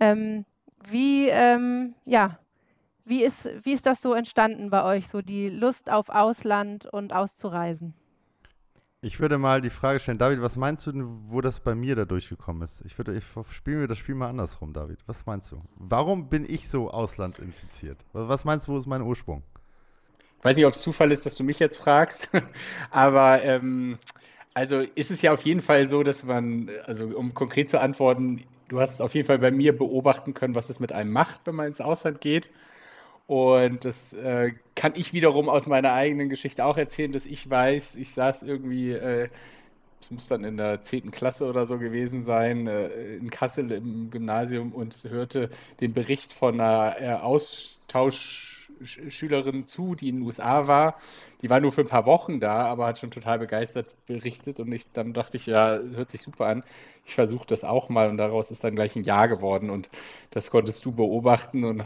Ähm, 0.00 0.44
wie, 0.88 1.28
ähm, 1.28 1.94
ja, 2.04 2.38
wie 3.04 3.24
ist, 3.24 3.48
wie 3.62 3.72
ist 3.72 3.87
das 3.87 4.02
so 4.02 4.14
entstanden 4.14 4.70
bei 4.70 4.85
euch, 4.85 5.09
so 5.09 5.22
die 5.22 5.48
Lust 5.48 5.90
auf 5.90 6.09
Ausland 6.09 6.87
und 6.87 7.12
auszureisen? 7.12 7.94
Ich 9.00 9.20
würde 9.20 9.38
mal 9.38 9.61
die 9.61 9.70
Frage 9.70 10.00
stellen, 10.00 10.18
David, 10.18 10.42
was 10.42 10.57
meinst 10.57 10.85
du 10.87 10.92
denn, 10.92 11.31
wo 11.31 11.40
das 11.40 11.61
bei 11.61 11.76
mir 11.76 11.94
da 11.94 12.04
durchgekommen 12.04 12.62
ist? 12.62 12.83
Ich 12.85 12.98
würde, 12.98 13.14
ich 13.14 13.24
spielen 13.52 13.78
wir 13.78 13.87
das 13.87 13.98
Spiel 13.98 14.16
mal 14.16 14.28
andersrum, 14.28 14.72
David. 14.72 14.98
Was 15.07 15.24
meinst 15.24 15.52
du? 15.52 15.61
Warum 15.76 16.28
bin 16.28 16.44
ich 16.44 16.68
so 16.68 16.90
auslandinfiziert? 16.90 18.04
Was 18.12 18.44
meinst 18.44 18.66
du, 18.66 18.72
wo 18.72 18.78
ist 18.78 18.87
mein 18.87 19.02
Ursprung? 19.02 19.44
Ich 20.38 20.44
weiß 20.44 20.57
nicht, 20.57 20.66
ob 20.66 20.72
es 20.72 20.81
Zufall 20.81 21.12
ist, 21.12 21.24
dass 21.26 21.37
du 21.37 21.44
mich 21.44 21.61
jetzt 21.61 21.78
fragst, 21.78 22.28
aber 22.90 23.42
ähm, 23.44 23.98
also 24.58 24.80
ist 24.80 25.12
es 25.12 25.22
ja 25.22 25.32
auf 25.32 25.42
jeden 25.42 25.62
Fall 25.62 25.86
so, 25.86 26.02
dass 26.02 26.24
man, 26.24 26.68
also 26.84 27.04
um 27.16 27.32
konkret 27.32 27.68
zu 27.68 27.80
antworten, 27.80 28.42
du 28.66 28.80
hast 28.80 29.00
auf 29.00 29.14
jeden 29.14 29.24
Fall 29.24 29.38
bei 29.38 29.52
mir 29.52 29.76
beobachten 29.76 30.34
können, 30.34 30.56
was 30.56 30.68
es 30.68 30.80
mit 30.80 30.90
einem 30.90 31.12
macht, 31.12 31.42
wenn 31.44 31.54
man 31.54 31.68
ins 31.68 31.80
Ausland 31.80 32.20
geht. 32.20 32.50
Und 33.28 33.84
das 33.84 34.14
äh, 34.14 34.54
kann 34.74 34.94
ich 34.96 35.12
wiederum 35.12 35.48
aus 35.48 35.68
meiner 35.68 35.92
eigenen 35.92 36.28
Geschichte 36.28 36.64
auch 36.64 36.76
erzählen, 36.76 37.12
dass 37.12 37.24
ich 37.24 37.48
weiß, 37.48 37.94
ich 37.96 38.12
saß 38.12 38.42
irgendwie, 38.42 38.90
äh, 38.92 39.28
es 40.00 40.10
muss 40.10 40.26
dann 40.26 40.42
in 40.42 40.56
der 40.56 40.82
10. 40.82 41.12
Klasse 41.12 41.46
oder 41.48 41.64
so 41.64 41.78
gewesen 41.78 42.24
sein, 42.24 42.66
äh, 42.66 42.88
in 43.14 43.30
Kassel 43.30 43.70
im 43.70 44.10
Gymnasium 44.10 44.72
und 44.72 45.04
hörte 45.08 45.50
den 45.80 45.92
Bericht 45.92 46.32
von 46.32 46.54
einer 46.60 46.96
äh, 47.00 47.12
Austauschschülerin 48.80 49.66
zu, 49.66 49.94
die 49.94 50.08
in 50.08 50.16
den 50.16 50.26
USA 50.26 50.66
war. 50.66 50.96
Die 51.42 51.50
war 51.50 51.60
nur 51.60 51.72
für 51.72 51.82
ein 51.82 51.88
paar 51.88 52.06
Wochen 52.06 52.40
da, 52.40 52.66
aber 52.66 52.86
hat 52.86 52.98
schon 52.98 53.10
total 53.10 53.38
begeistert 53.38 53.86
berichtet 54.06 54.60
und 54.60 54.72
ich, 54.72 54.90
dann 54.92 55.12
dachte 55.12 55.36
ich, 55.36 55.46
ja, 55.46 55.78
hört 55.94 56.10
sich 56.10 56.22
super 56.22 56.46
an. 56.46 56.64
Ich 57.04 57.14
versuche 57.14 57.46
das 57.46 57.64
auch 57.64 57.88
mal 57.88 58.10
und 58.10 58.16
daraus 58.16 58.50
ist 58.50 58.64
dann 58.64 58.74
gleich 58.74 58.96
ein 58.96 59.04
Jahr 59.04 59.28
geworden 59.28 59.70
und 59.70 59.88
das 60.30 60.50
konntest 60.50 60.84
du 60.84 60.92
beobachten 60.92 61.64
und 61.64 61.84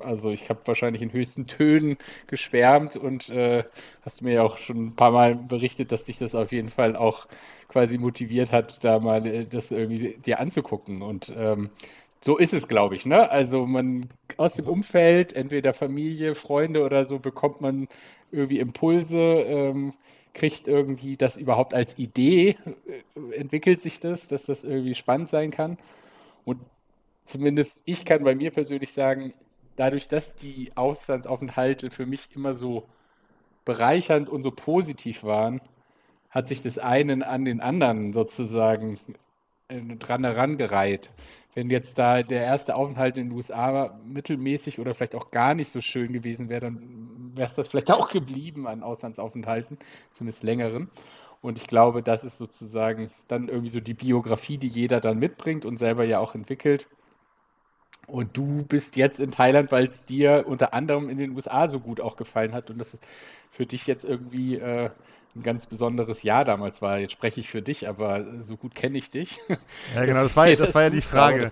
also 0.00 0.30
ich 0.30 0.50
habe 0.50 0.60
wahrscheinlich 0.64 1.02
in 1.02 1.12
höchsten 1.12 1.46
Tönen 1.46 1.96
geschwärmt 2.26 2.96
und 2.96 3.28
äh, 3.30 3.64
hast 4.02 4.22
mir 4.22 4.32
ja 4.34 4.42
auch 4.42 4.58
schon 4.58 4.86
ein 4.86 4.96
paar 4.96 5.10
Mal 5.12 5.36
berichtet, 5.36 5.92
dass 5.92 6.04
dich 6.04 6.18
das 6.18 6.34
auf 6.34 6.52
jeden 6.52 6.68
Fall 6.68 6.96
auch 6.96 7.28
quasi 7.68 7.98
motiviert 7.98 8.50
hat, 8.50 8.82
da 8.84 8.98
mal 8.98 9.24
äh, 9.26 9.46
das 9.46 9.70
irgendwie 9.70 10.18
dir 10.24 10.40
anzugucken. 10.40 11.02
Und 11.02 11.32
ähm, 11.36 11.70
so 12.20 12.36
ist 12.36 12.52
es, 12.52 12.68
glaube 12.68 12.96
ich. 12.96 13.06
Ne? 13.06 13.30
Also 13.30 13.66
man 13.66 14.08
aus 14.36 14.54
dem 14.54 14.66
Umfeld, 14.66 15.32
entweder 15.32 15.72
Familie, 15.72 16.34
Freunde 16.34 16.84
oder 16.84 17.04
so, 17.04 17.18
bekommt 17.18 17.60
man 17.60 17.88
irgendwie 18.32 18.58
Impulse, 18.58 19.16
ähm, 19.16 19.94
kriegt 20.34 20.68
irgendwie 20.68 21.16
das 21.16 21.36
überhaupt 21.36 21.74
als 21.74 21.98
Idee, 21.98 22.56
äh, 22.86 23.34
entwickelt 23.36 23.82
sich 23.82 24.00
das, 24.00 24.28
dass 24.28 24.46
das 24.46 24.64
irgendwie 24.64 24.94
spannend 24.94 25.28
sein 25.28 25.50
kann. 25.50 25.78
Und 26.44 26.60
zumindest 27.24 27.78
ich 27.84 28.04
kann 28.04 28.24
bei 28.24 28.34
mir 28.34 28.50
persönlich 28.50 28.92
sagen, 28.92 29.34
dadurch, 29.76 30.08
dass 30.08 30.34
die 30.34 30.72
Auslandsaufenthalte 30.74 31.90
für 31.90 32.06
mich 32.06 32.28
immer 32.34 32.54
so 32.54 32.84
bereichernd 33.64 34.28
und 34.28 34.42
so 34.42 34.50
positiv 34.50 35.24
waren, 35.24 35.60
hat 36.30 36.48
sich 36.48 36.62
das 36.62 36.78
einen 36.78 37.22
an 37.22 37.44
den 37.44 37.60
anderen 37.60 38.12
sozusagen 38.12 38.98
äh, 39.68 39.80
dran 39.96 40.24
herangereiht. 40.24 41.10
Wenn 41.54 41.70
jetzt 41.70 41.98
da 41.98 42.22
der 42.22 42.42
erste 42.42 42.76
Aufenthalt 42.76 43.16
in 43.16 43.28
den 43.28 43.36
USA 43.36 43.98
mittelmäßig 44.04 44.78
oder 44.78 44.94
vielleicht 44.94 45.14
auch 45.14 45.30
gar 45.30 45.54
nicht 45.54 45.70
so 45.70 45.80
schön 45.80 46.12
gewesen 46.12 46.48
wäre, 46.48 46.60
dann 46.60 47.32
wäre 47.34 47.48
es 47.48 47.54
das 47.54 47.68
vielleicht 47.68 47.90
auch 47.92 48.10
geblieben 48.10 48.66
an 48.66 48.82
Auslandsaufenthalten, 48.82 49.78
zumindest 50.12 50.42
längeren. 50.42 50.90
Und 51.40 51.58
ich 51.58 51.68
glaube, 51.68 52.02
das 52.02 52.24
ist 52.24 52.38
sozusagen 52.38 53.10
dann 53.28 53.48
irgendwie 53.48 53.70
so 53.70 53.80
die 53.80 53.94
Biografie, 53.94 54.58
die 54.58 54.68
jeder 54.68 55.00
dann 55.00 55.18
mitbringt 55.18 55.64
und 55.64 55.76
selber 55.78 56.04
ja 56.04 56.18
auch 56.18 56.34
entwickelt. 56.34 56.88
Und 58.08 58.36
du 58.36 58.64
bist 58.64 58.96
jetzt 58.96 59.20
in 59.20 59.30
Thailand, 59.30 59.70
weil 59.70 59.86
es 59.86 60.04
dir 60.04 60.44
unter 60.48 60.72
anderem 60.72 61.10
in 61.10 61.18
den 61.18 61.32
USA 61.32 61.68
so 61.68 61.78
gut 61.78 62.00
auch 62.00 62.16
gefallen 62.16 62.54
hat 62.54 62.70
und 62.70 62.78
das 62.78 62.94
ist 62.94 63.04
für 63.50 63.66
dich 63.66 63.86
jetzt 63.86 64.04
irgendwie 64.04 64.56
äh, 64.56 64.90
ein 65.38 65.42
ganz 65.42 65.66
besonderes 65.66 66.22
Jahr 66.22 66.44
damals 66.44 66.82
war. 66.82 66.98
Jetzt 66.98 67.12
spreche 67.12 67.40
ich 67.40 67.48
für 67.48 67.62
dich, 67.62 67.88
aber 67.88 68.24
so 68.40 68.56
gut 68.56 68.74
kenne 68.74 68.98
ich 68.98 69.10
dich. 69.10 69.38
Ja, 69.94 70.04
genau, 70.04 70.22
das 70.22 70.36
war, 70.36 70.48
das, 70.48 70.58
das 70.58 70.74
war 70.74 70.82
ja 70.82 70.90
die 70.90 71.00
Frage. 71.00 71.50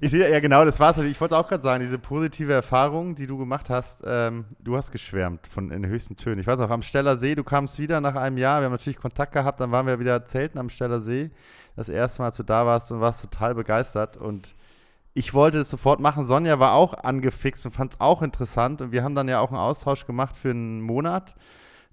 Ich 0.00 0.10
sehe, 0.10 0.30
ja 0.30 0.40
genau, 0.40 0.64
das 0.64 0.78
war's. 0.78 0.98
Ich 0.98 1.20
wollte 1.20 1.34
es 1.34 1.40
auch 1.40 1.48
gerade 1.48 1.62
sagen, 1.62 1.82
diese 1.82 1.98
positive 1.98 2.52
Erfahrung, 2.52 3.14
die 3.14 3.26
du 3.26 3.38
gemacht 3.38 3.70
hast, 3.70 4.02
ähm, 4.04 4.44
du 4.58 4.76
hast 4.76 4.90
geschwärmt 4.90 5.46
von 5.46 5.70
in 5.70 5.82
den 5.82 5.90
höchsten 5.90 6.16
Tönen. 6.16 6.38
Ich 6.38 6.46
weiß 6.46 6.60
auch, 6.60 6.70
am 6.70 6.82
Steller 6.82 7.16
See, 7.16 7.34
du 7.34 7.44
kamst 7.44 7.78
wieder 7.78 8.00
nach 8.00 8.14
einem 8.14 8.36
Jahr, 8.36 8.60
wir 8.60 8.66
haben 8.66 8.72
natürlich 8.72 8.98
Kontakt 8.98 9.32
gehabt, 9.32 9.60
dann 9.60 9.70
waren 9.72 9.86
wir 9.86 9.98
wieder 9.98 10.24
zelten 10.26 10.58
am 10.58 10.68
Steller 10.68 11.00
See. 11.00 11.30
Das 11.76 11.88
erste 11.88 12.20
Mal, 12.20 12.26
als 12.26 12.36
du 12.36 12.42
da 12.42 12.66
warst 12.66 12.92
und 12.92 13.00
warst 13.00 13.22
total 13.22 13.54
begeistert 13.54 14.16
und 14.16 14.54
ich 15.14 15.34
wollte 15.34 15.58
es 15.58 15.70
sofort 15.70 16.00
machen. 16.00 16.26
Sonja 16.26 16.58
war 16.60 16.74
auch 16.74 16.94
angefixt 16.94 17.64
und 17.66 17.72
fand 17.72 17.94
es 17.94 18.00
auch 18.00 18.22
interessant. 18.22 18.80
Und 18.80 18.92
wir 18.92 19.02
haben 19.02 19.14
dann 19.14 19.28
ja 19.28 19.40
auch 19.40 19.50
einen 19.50 19.58
Austausch 19.58 20.06
gemacht 20.06 20.36
für 20.36 20.50
einen 20.50 20.80
Monat 20.80 21.34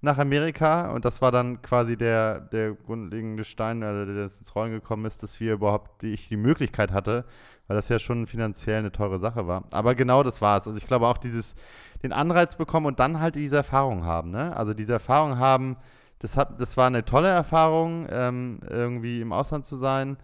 nach 0.00 0.18
Amerika. 0.18 0.90
Und 0.90 1.04
das 1.04 1.20
war 1.22 1.32
dann 1.32 1.62
quasi 1.62 1.96
der, 1.96 2.40
der 2.40 2.74
grundlegende 2.74 3.44
Stein, 3.44 3.80
der, 3.80 4.06
der 4.06 4.24
ins 4.24 4.54
Rollen 4.54 4.72
gekommen 4.72 5.04
ist, 5.04 5.22
dass 5.22 5.40
wir 5.40 5.54
überhaupt 5.54 6.02
die, 6.02 6.14
ich 6.14 6.28
die 6.28 6.36
Möglichkeit 6.36 6.92
hatte, 6.92 7.24
weil 7.66 7.76
das 7.76 7.88
ja 7.88 7.98
schon 7.98 8.26
finanziell 8.26 8.78
eine 8.78 8.92
teure 8.92 9.18
Sache 9.18 9.46
war. 9.46 9.64
Aber 9.70 9.94
genau 9.94 10.22
das 10.22 10.40
war 10.40 10.58
es. 10.58 10.66
Also 10.66 10.78
ich 10.78 10.86
glaube 10.86 11.06
auch 11.06 11.18
dieses, 11.18 11.54
den 12.02 12.12
Anreiz 12.12 12.56
bekommen 12.56 12.86
und 12.86 13.00
dann 13.00 13.20
halt 13.20 13.34
diese 13.34 13.56
Erfahrung 13.56 14.04
haben. 14.04 14.30
Ne? 14.30 14.56
Also 14.56 14.74
diese 14.74 14.92
Erfahrung 14.92 15.38
haben, 15.38 15.76
das, 16.20 16.36
hat, 16.36 16.60
das 16.60 16.76
war 16.76 16.86
eine 16.86 17.04
tolle 17.04 17.28
Erfahrung, 17.28 18.06
ähm, 18.10 18.60
irgendwie 18.68 19.20
im 19.20 19.32
Ausland 19.32 19.64
zu 19.64 19.76
sein 19.76 20.16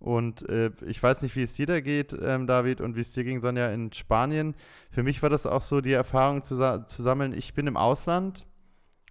und 0.00 0.48
äh, 0.48 0.70
ich 0.86 1.02
weiß 1.02 1.22
nicht, 1.22 1.34
wie 1.34 1.42
es 1.42 1.54
dir 1.54 1.66
da 1.66 1.80
geht, 1.80 2.16
ähm, 2.20 2.46
David, 2.46 2.80
und 2.80 2.94
wie 2.94 3.00
es 3.00 3.12
dir 3.12 3.24
ging, 3.24 3.40
Sonja, 3.40 3.68
in 3.70 3.92
Spanien. 3.92 4.54
Für 4.90 5.02
mich 5.02 5.22
war 5.22 5.30
das 5.30 5.44
auch 5.44 5.62
so, 5.62 5.80
die 5.80 5.92
Erfahrung 5.92 6.42
zu, 6.42 6.56
zu 6.86 7.02
sammeln. 7.02 7.32
Ich 7.32 7.54
bin 7.54 7.66
im 7.66 7.76
Ausland 7.76 8.46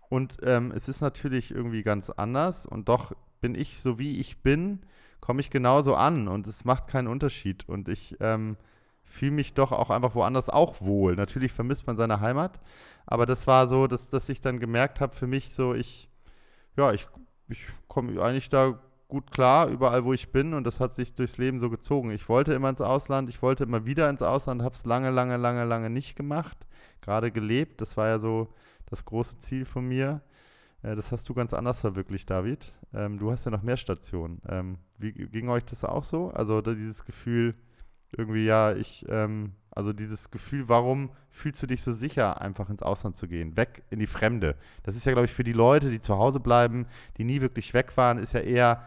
und 0.09 0.37
ähm, 0.43 0.71
es 0.75 0.87
ist 0.89 1.01
natürlich 1.01 1.51
irgendwie 1.51 1.83
ganz 1.83 2.09
anders. 2.09 2.65
Und 2.65 2.89
doch 2.89 3.13
bin 3.41 3.55
ich, 3.55 3.81
so 3.81 3.99
wie 3.99 4.19
ich 4.19 4.41
bin, 4.41 4.81
komme 5.19 5.41
ich 5.41 5.49
genauso 5.49 5.95
an 5.95 6.27
und 6.27 6.47
es 6.47 6.65
macht 6.65 6.87
keinen 6.87 7.07
Unterschied. 7.07 7.67
Und 7.67 7.89
ich 7.89 8.15
ähm, 8.19 8.57
fühle 9.03 9.31
mich 9.31 9.53
doch 9.53 9.71
auch 9.71 9.89
einfach 9.89 10.15
woanders 10.15 10.49
auch 10.49 10.81
wohl. 10.81 11.15
Natürlich 11.15 11.51
vermisst 11.51 11.87
man 11.87 11.97
seine 11.97 12.19
Heimat, 12.21 12.59
aber 13.05 13.25
das 13.25 13.47
war 13.47 13.67
so, 13.67 13.87
dass, 13.87 14.09
dass 14.09 14.29
ich 14.29 14.41
dann 14.41 14.59
gemerkt 14.59 15.01
habe, 15.01 15.15
für 15.15 15.27
mich 15.27 15.53
so, 15.53 15.73
ich, 15.73 16.09
ja, 16.77 16.91
ich, 16.93 17.07
ich 17.49 17.67
komme 17.87 18.21
eigentlich 18.21 18.49
da 18.49 18.79
gut 19.07 19.31
klar, 19.31 19.67
überall 19.69 20.03
wo 20.03 20.11
ich 20.11 20.31
bin 20.33 20.53
und 20.53 20.65
das 20.65 20.81
hat 20.81 20.93
sich 20.93 21.13
durchs 21.13 21.37
Leben 21.37 21.59
so 21.59 21.69
gezogen. 21.69 22.11
Ich 22.11 22.27
wollte 22.27 22.53
immer 22.53 22.69
ins 22.69 22.81
Ausland, 22.81 23.29
ich 23.29 23.41
wollte 23.41 23.63
immer 23.63 23.85
wieder 23.85 24.09
ins 24.09 24.21
Ausland, 24.21 24.61
habe 24.61 24.75
es 24.75 24.85
lange, 24.85 25.11
lange, 25.11 25.37
lange, 25.37 25.63
lange 25.63 25.89
nicht 25.89 26.15
gemacht, 26.17 26.57
gerade 27.01 27.31
gelebt. 27.31 27.79
Das 27.79 27.95
war 27.95 28.07
ja 28.07 28.19
so 28.19 28.53
das 28.87 29.05
große 29.05 29.37
Ziel 29.37 29.65
von 29.65 29.87
mir. 29.87 30.21
Äh, 30.81 30.95
das 30.95 31.11
hast 31.11 31.29
du 31.29 31.33
ganz 31.33 31.53
anders 31.53 31.81
verwirklicht, 31.81 32.29
David. 32.29 32.73
Ähm, 32.93 33.17
du 33.17 33.31
hast 33.31 33.45
ja 33.45 33.51
noch 33.51 33.63
mehr 33.63 33.77
Stationen. 33.77 34.41
Ähm, 34.47 34.79
wie 34.97 35.11
ging 35.11 35.49
euch 35.49 35.65
das 35.65 35.83
auch 35.83 36.03
so? 36.03 36.31
Also 36.31 36.61
dieses 36.61 37.05
Gefühl, 37.05 37.55
irgendwie, 38.17 38.45
ja, 38.45 38.73
ich 38.73 39.05
ähm, 39.09 39.53
also 39.77 39.93
dieses 39.93 40.31
Gefühl, 40.31 40.67
warum 40.69 41.11
fühlst 41.29 41.61
du 41.61 41.67
dich 41.67 41.83
so 41.83 41.91
sicher, 41.91 42.41
einfach 42.41 42.67
ins 42.71 42.81
Ausland 42.81 43.15
zu 43.15 43.27
gehen, 43.27 43.55
weg 43.57 43.83
in 43.91 43.99
die 43.99 44.07
Fremde? 44.07 44.55
Das 44.81 44.95
ist 44.95 45.05
ja, 45.05 45.11
glaube 45.11 45.25
ich, 45.25 45.33
für 45.33 45.43
die 45.43 45.53
Leute, 45.53 45.91
die 45.91 45.99
zu 45.99 46.17
Hause 46.17 46.39
bleiben, 46.39 46.87
die 47.17 47.23
nie 47.23 47.41
wirklich 47.41 47.75
weg 47.75 47.95
waren, 47.95 48.17
ist 48.17 48.33
ja 48.33 48.39
eher, 48.39 48.83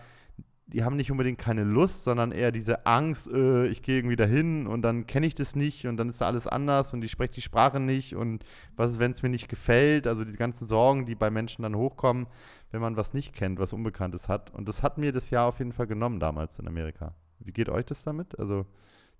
die 0.73 0.85
haben 0.85 0.97
nicht 0.97 1.11
unbedingt 1.11 1.39
keine 1.39 1.65
Lust, 1.65 2.05
sondern 2.05 2.33
eher 2.33 2.53
diese 2.53 2.87
Angst, 2.87 3.29
äh, 3.29 3.67
ich 3.67 3.83
gehe 3.83 3.99
irgendwie 3.99 4.17
dahin 4.17 4.67
und 4.67 4.83
dann 4.83 5.07
kenne 5.07 5.27
ich 5.27 5.35
das 5.35 5.57
nicht 5.57 5.87
und 5.87 5.97
dann 5.97 6.09
ist 6.09 6.21
da 6.21 6.27
alles 6.27 6.47
anders 6.47 6.93
und 6.95 7.05
ich 7.05 7.11
spreche 7.11 7.35
die 7.35 7.43
Sprache 7.43 7.81
nicht 7.81 8.15
und 8.15 8.45
was 8.77 8.93
ist, 8.93 8.99
wenn 8.99 9.11
es 9.11 9.23
mir 9.23 9.29
nicht 9.29 9.49
gefällt? 9.49 10.07
Also 10.07 10.25
die 10.25 10.33
ganzen 10.37 10.67
Sorgen, 10.67 11.07
die 11.07 11.15
bei 11.15 11.31
Menschen 11.31 11.63
dann 11.63 11.75
hochkommen, 11.75 12.27
wenn 12.71 12.81
man 12.81 12.97
was 12.97 13.15
nicht 13.15 13.35
kennt, 13.35 13.59
was 13.59 13.73
Unbekanntes 13.73 14.29
hat. 14.29 14.55
Und 14.55 14.69
das 14.69 14.83
hat 14.83 14.97
mir 14.97 15.13
das 15.13 15.31
Jahr 15.31 15.47
auf 15.47 15.59
jeden 15.59 15.73
Fall 15.73 15.87
genommen 15.87 16.21
damals 16.21 16.59
in 16.59 16.69
Amerika. 16.69 17.15
Wie 17.41 17.53
geht 17.53 17.69
euch 17.69 17.87
das 17.87 18.05
damit? 18.05 18.39
Also 18.39 18.67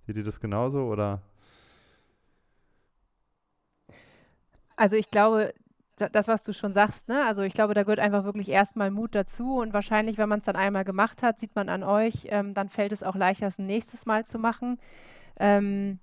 seht 0.07 0.17
ihr 0.17 0.25
das 0.25 0.41
genauso 0.41 0.87
oder? 0.87 1.23
Also 4.77 4.97
ich 4.97 5.11
glaube, 5.11 5.53
das, 6.13 6.29
was 6.29 6.43
du 6.43 6.53
schon 6.53 6.73
sagst, 6.73 7.09
ne? 7.09 7.25
Also 7.27 7.43
ich 7.43 7.55
glaube, 7.55 7.75
da 7.75 7.83
gehört 7.83 8.01
einfach 8.01 8.25
wirklich 8.25 8.49
erstmal 8.49 8.91
Mut 8.91 9.15
dazu 9.15 9.59
und 9.59 9.73
wahrscheinlich, 9.73 10.19
wenn 10.19 10.29
man 10.29 10.41
es 10.41 10.47
dann 10.47 10.57
einmal 10.57 10.85
gemacht 10.85 11.23
hat, 11.23 11.41
sieht 11.41 11.55
man 11.55 11.69
an 11.69 11.83
euch, 11.83 12.27
ähm, 12.31 12.55
dann 12.55 12.69
fällt 12.69 12.93
es 12.93 13.03
auch 13.03 13.17
leichter, 13.17 13.47
es 13.47 13.59
ein 13.59 13.67
nächstes 13.67 14.07
Mal 14.07 14.25
zu 14.25 14.39
machen. 14.39 14.79
Ähm, 15.39 15.99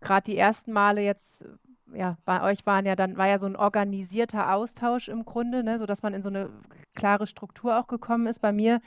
Gerade 0.00 0.24
die 0.24 0.36
ersten 0.36 0.72
Male 0.72 1.02
jetzt, 1.02 1.44
ja, 1.92 2.16
bei 2.24 2.42
euch 2.42 2.64
waren 2.64 2.86
ja 2.86 2.96
dann, 2.96 3.18
war 3.18 3.28
ja 3.28 3.38
so 3.38 3.46
ein 3.46 3.56
organisierter 3.56 4.54
Austausch 4.54 5.08
im 5.08 5.24
Grunde, 5.24 5.62
ne? 5.62 5.78
sodass 5.78 6.02
man 6.02 6.14
in 6.14 6.22
so 6.22 6.28
eine 6.28 6.48
klare 6.94 7.26
Struktur 7.26 7.78
auch 7.78 7.86
gekommen 7.86 8.26
ist. 8.26 8.40
Bei 8.40 8.52
mir 8.52 8.80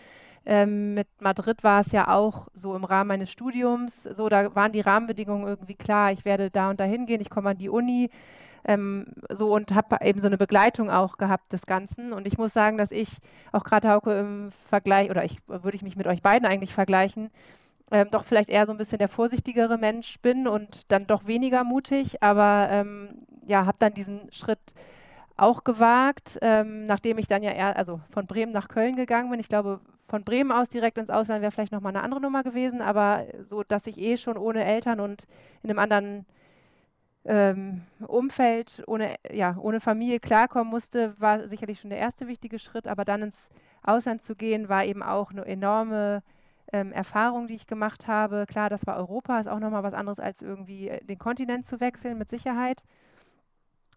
ähm, 0.45 0.95
mit 0.95 1.07
Madrid 1.19 1.63
war 1.63 1.81
es 1.81 1.91
ja 1.91 2.09
auch 2.09 2.47
so 2.53 2.75
im 2.75 2.83
Rahmen 2.83 3.09
meines 3.09 3.31
Studiums, 3.31 4.03
so 4.03 4.27
da 4.27 4.53
waren 4.55 4.73
die 4.73 4.81
Rahmenbedingungen 4.81 5.47
irgendwie 5.47 5.75
klar, 5.75 6.11
ich 6.11 6.25
werde 6.25 6.49
da 6.51 6.69
und 6.69 6.79
da 6.79 6.83
hingehen, 6.83 7.21
ich 7.21 7.29
komme 7.29 7.51
an 7.51 7.57
die 7.57 7.69
Uni 7.69 8.09
ähm, 8.65 9.07
so 9.29 9.53
und 9.53 9.73
habe 9.73 9.97
eben 10.05 10.21
so 10.21 10.27
eine 10.27 10.37
Begleitung 10.37 10.89
auch 10.89 11.17
gehabt 11.17 11.51
des 11.53 11.65
Ganzen. 11.65 12.13
Und 12.13 12.27
ich 12.27 12.37
muss 12.37 12.53
sagen, 12.53 12.77
dass 12.77 12.91
ich 12.91 13.17
auch 13.51 13.63
gerade 13.63 13.89
Hauke 13.89 14.17
im 14.19 14.51
Vergleich, 14.69 15.09
oder 15.09 15.23
ich 15.23 15.37
würde 15.47 15.75
ich 15.75 15.83
mich 15.83 15.95
mit 15.95 16.07
euch 16.07 16.21
beiden 16.21 16.47
eigentlich 16.47 16.73
vergleichen, 16.73 17.29
ähm, 17.91 18.07
doch 18.11 18.25
vielleicht 18.25 18.49
eher 18.49 18.65
so 18.65 18.71
ein 18.71 18.77
bisschen 18.77 18.97
der 18.97 19.09
vorsichtigere 19.09 19.77
Mensch 19.77 20.19
bin 20.19 20.47
und 20.47 20.91
dann 20.91 21.05
doch 21.07 21.27
weniger 21.27 21.63
mutig, 21.63 22.23
aber 22.23 22.67
ähm, 22.71 23.25
ja, 23.45 23.65
habe 23.65 23.77
dann 23.79 23.93
diesen 23.93 24.31
Schritt 24.31 24.59
auch 25.35 25.63
gewagt, 25.63 26.39
ähm, 26.41 26.85
nachdem 26.85 27.17
ich 27.17 27.27
dann 27.27 27.43
ja 27.43 27.51
eher, 27.51 27.75
also 27.77 27.99
von 28.11 28.27
Bremen 28.27 28.51
nach 28.51 28.67
Köln 28.67 28.95
gegangen 28.95 29.29
bin. 29.29 29.39
Ich 29.39 29.49
glaube, 29.49 29.79
von 30.07 30.23
Bremen 30.23 30.51
aus 30.51 30.69
direkt 30.69 30.97
ins 30.97 31.09
Ausland 31.09 31.41
wäre 31.41 31.51
vielleicht 31.51 31.71
nochmal 31.71 31.95
eine 31.95 32.03
andere 32.03 32.21
Nummer 32.21 32.43
gewesen, 32.43 32.81
aber 32.81 33.25
so, 33.47 33.63
dass 33.63 33.87
ich 33.87 33.97
eh 33.97 34.17
schon 34.17 34.37
ohne 34.37 34.63
Eltern 34.63 34.99
und 34.99 35.25
in 35.63 35.69
einem 35.69 35.79
anderen 35.79 36.25
ähm, 37.25 37.83
Umfeld, 38.05 38.83
ohne, 38.87 39.15
ja, 39.31 39.55
ohne 39.57 39.79
Familie 39.79 40.19
klarkommen 40.19 40.69
musste, 40.69 41.19
war 41.19 41.47
sicherlich 41.47 41.79
schon 41.79 41.89
der 41.89 41.99
erste 41.99 42.27
wichtige 42.27 42.59
Schritt. 42.59 42.87
Aber 42.87 43.05
dann 43.05 43.23
ins 43.23 43.49
Ausland 43.83 44.23
zu 44.23 44.35
gehen, 44.35 44.69
war 44.69 44.85
eben 44.85 45.03
auch 45.03 45.31
eine 45.31 45.45
enorme 45.45 46.23
ähm, 46.71 46.91
Erfahrung, 46.91 47.47
die 47.47 47.55
ich 47.55 47.67
gemacht 47.67 48.07
habe. 48.07 48.45
Klar, 48.47 48.69
das 48.69 48.85
war 48.85 48.97
Europa, 48.97 49.39
ist 49.39 49.47
auch 49.47 49.59
nochmal 49.59 49.83
was 49.83 49.93
anderes 49.93 50.19
als 50.19 50.41
irgendwie 50.41 50.89
äh, 50.89 51.03
den 51.05 51.19
Kontinent 51.19 51.67
zu 51.67 51.79
wechseln, 51.79 52.17
mit 52.17 52.29
Sicherheit. 52.29 52.83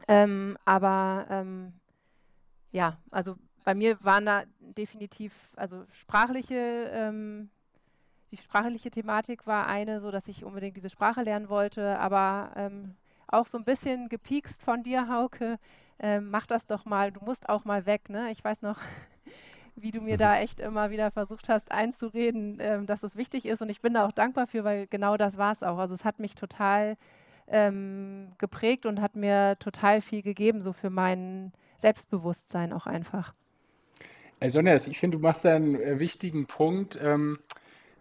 Ähm, 0.09 0.57
aber 0.65 1.27
ähm, 1.31 1.73
ja, 2.71 2.99
also 3.11 3.37
bei 3.65 3.75
mir 3.75 3.99
waren 4.05 4.27
da 4.27 4.45
definitiv, 4.61 5.33
also 5.57 5.85
sprachliche, 5.93 6.91
ähm, 6.93 7.49
die 8.31 8.37
sprachliche 8.37 8.91
Thematik 8.91 9.47
war 9.47 9.67
eine, 9.67 10.01
so 10.01 10.11
dass 10.11 10.29
ich 10.29 10.45
unbedingt 10.45 10.77
diese 10.77 10.91
Sprache 10.91 11.23
lernen 11.23 11.49
wollte, 11.49 11.99
aber 11.99 12.51
ähm, 12.57 12.95
auch 13.29 13.47
so 13.47 13.59
ein 13.59 13.65
bisschen 13.65 14.09
gepiekst 14.09 14.63
von 14.63 14.83
dir, 14.83 15.09
Hauke. 15.09 15.59
Ähm, 15.99 16.31
mach 16.31 16.47
das 16.47 16.67
doch 16.67 16.85
mal, 16.85 17.13
du 17.13 17.25
musst 17.25 17.49
auch 17.49 17.65
mal 17.65 17.87
weg, 17.87 18.11
ne? 18.11 18.31
Ich 18.31 18.45
weiß 18.45 18.63
noch, 18.63 18.79
wie 19.77 19.91
du 19.91 20.01
mir 20.01 20.17
da 20.17 20.39
echt 20.39 20.61
immer 20.61 20.91
wieder 20.91 21.11
versucht 21.11 21.49
hast 21.49 21.71
einzureden, 21.71 22.59
ähm, 22.61 22.87
dass 22.87 23.03
es 23.03 23.17
wichtig 23.17 23.47
ist 23.47 23.63
und 23.63 23.69
ich 23.69 23.81
bin 23.81 23.95
da 23.95 24.07
auch 24.07 24.13
dankbar 24.13 24.47
für, 24.47 24.65
weil 24.65 24.87
genau 24.87 25.17
das 25.17 25.37
war 25.37 25.53
es 25.53 25.63
auch. 25.63 25.79
Also 25.79 25.95
es 25.95 26.05
hat 26.05 26.19
mich 26.19 26.35
total 26.35 26.97
ähm, 27.49 28.33
geprägt 28.39 28.87
und 28.87 29.01
hat 29.01 29.17
mir 29.17 29.57
total 29.59 30.01
viel 30.01 30.23
gegeben, 30.23 30.63
so 30.63 30.73
für 30.73 30.91
mein 30.91 31.53
Selbstbewusstsein 31.81 32.73
auch 32.73 32.87
einfach. 32.87 33.35
Äh, 34.41 34.51
Sonja, 34.51 34.75
ich 34.75 34.99
finde, 34.99 35.19
du 35.19 35.23
machst 35.23 35.45
da 35.45 35.55
einen 35.55 35.75
äh, 35.77 35.99
wichtigen 35.99 36.47
Punkt. 36.47 36.99
Ähm, 37.03 37.39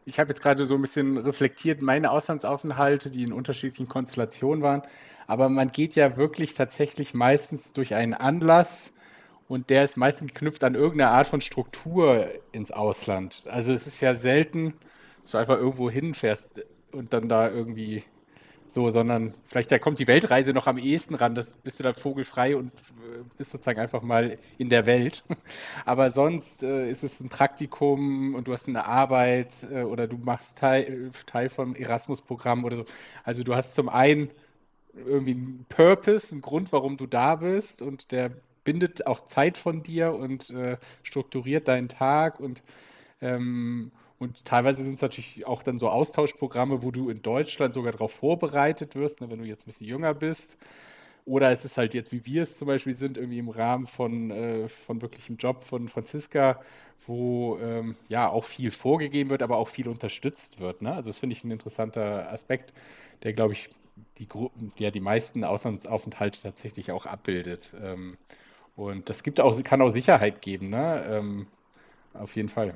ich 0.05 0.19
habe 0.19 0.29
jetzt 0.29 0.41
gerade 0.41 0.65
so 0.67 0.75
ein 0.75 0.81
bisschen 0.81 1.17
reflektiert, 1.17 1.81
meine 1.81 2.11
Auslandsaufenthalte, 2.11 3.09
die 3.09 3.23
in 3.23 3.33
unterschiedlichen 3.33 3.87
Konstellationen 3.87 4.63
waren. 4.63 4.83
Aber 5.27 5.49
man 5.49 5.71
geht 5.71 5.95
ja 5.95 6.15
wirklich 6.17 6.53
tatsächlich 6.53 7.13
meistens 7.13 7.73
durch 7.73 7.95
einen 7.95 8.13
Anlass 8.13 8.91
und 9.47 9.69
der 9.69 9.83
ist 9.83 9.97
meistens 9.97 10.29
geknüpft 10.29 10.63
an 10.63 10.75
irgendeine 10.75 11.11
Art 11.11 11.27
von 11.27 11.41
Struktur 11.41 12.27
ins 12.51 12.71
Ausland. 12.71 13.43
Also 13.47 13.73
es 13.73 13.87
ist 13.87 14.01
ja 14.01 14.13
selten, 14.15 14.75
dass 15.23 15.31
du 15.31 15.37
einfach 15.39 15.57
irgendwo 15.57 15.89
hinfährst 15.89 16.63
und 16.91 17.13
dann 17.13 17.27
da 17.27 17.49
irgendwie 17.49 18.03
so, 18.67 18.89
sondern 18.89 19.33
vielleicht 19.47 19.71
da 19.71 19.79
kommt 19.79 19.99
die 19.99 20.07
Weltreise 20.07 20.53
noch 20.53 20.67
am 20.67 20.77
ehesten 20.77 21.15
ran, 21.15 21.35
das 21.35 21.53
bist 21.53 21.79
du 21.79 21.83
da 21.83 21.93
vogelfrei 21.93 22.55
und 22.55 22.69
äh, 22.69 23.23
bist 23.37 23.51
sozusagen 23.51 23.79
einfach 23.79 24.01
mal 24.01 24.37
in 24.57 24.69
der 24.69 24.85
Welt. 24.85 25.23
Aber 25.85 26.11
sonst 26.11 26.63
äh, 26.63 26.89
ist 26.89 27.03
es 27.03 27.19
ein 27.19 27.29
Praktikum 27.29 28.35
und 28.35 28.47
du 28.47 28.53
hast 28.53 28.67
eine 28.67 28.85
Arbeit 28.85 29.53
äh, 29.71 29.83
oder 29.83 30.07
du 30.07 30.17
machst 30.17 30.57
Teil, 30.57 31.11
Teil 31.25 31.49
vom 31.49 31.75
Erasmus-Programm 31.75 32.63
oder 32.65 32.77
so. 32.77 32.85
Also 33.23 33.43
du 33.43 33.55
hast 33.55 33.75
zum 33.75 33.89
einen 33.89 34.29
irgendwie 34.95 35.31
einen 35.31 35.65
Purpose, 35.69 36.31
einen 36.31 36.41
Grund, 36.41 36.71
warum 36.71 36.97
du 36.97 37.07
da 37.07 37.35
bist 37.35 37.81
und 37.81 38.11
der 38.11 38.31
bindet 38.63 39.05
auch 39.07 39.25
Zeit 39.27 39.57
von 39.57 39.83
dir 39.83 40.13
und 40.13 40.49
äh, 40.49 40.77
strukturiert 41.03 41.67
deinen 41.67 41.87
Tag 41.87 42.39
und 42.39 42.63
ähm, 43.21 43.91
und 44.19 44.45
teilweise 44.45 44.83
sind 44.83 44.95
es 44.95 45.01
natürlich 45.01 45.45
auch 45.45 45.63
dann 45.63 45.77
so 45.79 45.89
Austauschprogramme, 45.89 46.81
wo 46.83 46.91
du 46.91 47.09
in 47.09 47.21
Deutschland 47.21 47.73
sogar 47.73 47.91
darauf 47.91 48.11
vorbereitet 48.13 48.95
wirst, 48.95 49.21
ne, 49.21 49.29
wenn 49.29 49.39
du 49.39 49.45
jetzt 49.45 49.63
ein 49.63 49.65
bisschen 49.67 49.87
jünger 49.87 50.13
bist. 50.13 50.57
Oder 51.25 51.51
es 51.51 51.65
ist 51.65 51.77
halt 51.77 51.93
jetzt, 51.95 52.11
wie 52.11 52.25
wir 52.25 52.43
es 52.43 52.57
zum 52.57 52.67
Beispiel 52.67 52.93
sind, 52.93 53.17
irgendwie 53.17 53.39
im 53.39 53.49
Rahmen 53.49 53.87
von, 53.87 54.31
äh, 54.31 54.69
von 54.69 55.01
wirklichem 55.01 55.37
Job 55.37 55.63
von 55.65 55.89
Franziska, 55.89 56.61
wo 57.07 57.57
ähm, 57.59 57.95
ja 58.09 58.29
auch 58.29 58.43
viel 58.45 58.71
vorgegeben 58.71 59.29
wird, 59.31 59.41
aber 59.43 59.57
auch 59.57 59.67
viel 59.67 59.87
unterstützt 59.87 60.59
wird. 60.59 60.81
Ne? 60.81 60.93
Also 60.93 61.09
das 61.09 61.17
finde 61.19 61.35
ich 61.35 61.43
ein 61.43 61.51
interessanter 61.51 62.31
Aspekt, 62.31 62.73
der, 63.23 63.33
glaube 63.33 63.53
ich, 63.53 63.69
die, 64.19 64.27
ja, 64.77 64.91
die 64.91 64.99
meisten 64.99 65.43
Auslandsaufenthalte 65.43 66.41
tatsächlich 66.41 66.91
auch 66.91 67.05
abbildet. 67.05 67.71
Ähm, 67.81 68.17
und 68.75 69.09
das 69.09 69.23
gibt 69.23 69.39
auch, 69.39 69.61
kann 69.63 69.81
auch 69.81 69.89
Sicherheit 69.89 70.41
geben, 70.41 70.69
ne? 70.69 71.05
Ähm, 71.09 71.47
auf 72.13 72.35
jeden 72.35 72.49
Fall. 72.49 72.75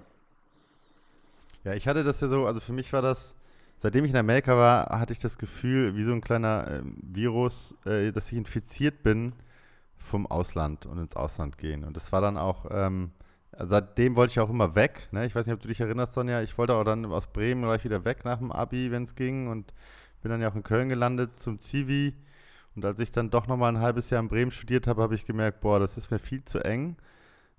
Ja, 1.64 1.74
ich 1.74 1.88
hatte 1.88 2.04
das 2.04 2.22
ja 2.22 2.28
so, 2.28 2.46
also 2.46 2.60
für 2.60 2.74
mich 2.74 2.92
war 2.94 3.02
das, 3.02 3.36
seitdem 3.78 4.06
ich 4.06 4.12
in 4.12 4.18
Amerika 4.18 4.56
war, 4.56 5.00
hatte 5.00 5.14
ich 5.14 5.20
das 5.20 5.38
Gefühl, 5.38 5.96
wie 5.96 6.04
so 6.04 6.12
ein 6.12 6.22
kleiner 6.22 6.68
äh, 6.68 6.82
Virus, 7.02 7.76
äh, 7.86 8.12
dass 8.12 8.32
ich 8.32 8.38
infiziert 8.38 9.04
bin 9.04 9.34
vom 9.98 10.26
Ausland 10.28 10.86
und 10.86 10.98
ins 10.98 11.16
Ausland 11.16 11.58
gehen. 11.58 11.84
Und 11.84 11.98
das 11.98 12.12
war 12.12 12.22
dann 12.22 12.38
auch, 12.38 12.66
ähm, 12.72 13.12
seitdem 13.58 14.16
wollte 14.16 14.32
ich 14.32 14.40
auch 14.40 14.50
immer 14.50 14.76
weg. 14.76 15.10
Ne? 15.12 15.26
Ich 15.26 15.36
weiß 15.36 15.46
nicht, 15.46 15.54
ob 15.54 15.62
du 15.62 15.68
dich 15.68 15.82
erinnerst, 15.82 16.14
Sonja. 16.14 16.42
Ich 16.42 16.58
wollte 16.58 16.76
auch 16.76 16.84
dann 16.84 17.06
aus 17.06 17.28
Bremen 17.28 17.64
gleich 17.64 17.84
wieder 17.84 18.06
weg 18.06 18.24
nach 18.26 18.38
dem 18.38 18.52
Abi, 18.52 18.92
wenn 18.92 19.04
es 19.04 19.16
ging. 19.16 19.48
Und 19.48 19.74
bin 20.22 20.32
dann 20.32 20.42
ja 20.42 20.50
auch 20.50 20.56
in 20.56 20.64
Köln 20.64 20.90
gelandet 20.90 21.40
zum 21.40 21.60
Zivi. 21.60 22.16
Und 22.76 22.86
als 22.86 23.00
ich 23.00 23.12
dann 23.12 23.30
doch 23.30 23.48
nochmal 23.48 23.74
ein 23.76 23.82
halbes 23.82 24.10
Jahr 24.10 24.22
in 24.22 24.30
Bremen 24.30 24.52
studiert 24.52 24.88
habe, 24.88 25.02
habe 25.02 25.16
ich 25.16 25.26
gemerkt, 25.26 25.62
boah, 25.62 25.80
das 25.80 25.98
ist 25.98 26.12
mir 26.12 26.20
viel 26.20 26.44
zu 26.44 26.60
eng. 26.60 26.96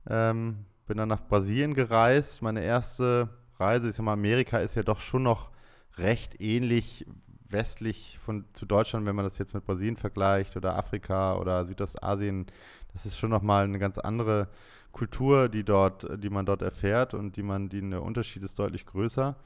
Ähm, 0.08 0.64
bin 0.86 0.96
dann 0.96 1.08
nach 1.08 1.26
Brasilien 1.26 1.74
gereist. 1.74 2.42
Meine 2.42 2.62
erste 2.62 3.28
Reise, 3.60 3.90
ich 3.90 3.96
sag 3.96 4.04
mal, 4.04 4.14
Amerika 4.14 4.58
ist 4.58 4.74
ja 4.74 4.82
doch 4.82 5.00
schon 5.00 5.22
noch 5.22 5.50
recht 5.96 6.40
ähnlich 6.40 7.06
westlich 7.48 8.18
von, 8.24 8.44
zu 8.52 8.64
Deutschland, 8.64 9.06
wenn 9.06 9.16
man 9.16 9.24
das 9.24 9.38
jetzt 9.38 9.54
mit 9.54 9.64
Brasilien 9.64 9.96
vergleicht 9.96 10.56
oder 10.56 10.76
Afrika 10.76 11.36
oder 11.36 11.64
Südostasien. 11.64 12.46
Das 12.92 13.06
ist 13.06 13.18
schon 13.18 13.30
nochmal 13.30 13.64
eine 13.64 13.78
ganz 13.78 13.98
andere 13.98 14.48
Kultur, 14.92 15.48
die 15.48 15.64
dort, 15.64 16.06
die 16.22 16.30
man 16.30 16.46
dort 16.46 16.62
erfährt 16.62 17.14
und 17.14 17.36
die 17.36 17.42
man, 17.42 17.68
die 17.68 17.88
der 17.88 18.02
Unterschied 18.02 18.42
ist 18.42 18.58
deutlich 18.58 18.86
größer. 18.86 19.36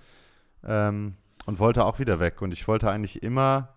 Ähm, 0.65 1.15
und 1.47 1.59
wollte 1.59 1.85
auch 1.85 1.99
wieder 1.99 2.21
weg. 2.21 2.41
Und 2.41 2.53
ich 2.53 2.67
wollte 2.69 2.91
eigentlich 2.91 3.23
immer, 3.23 3.75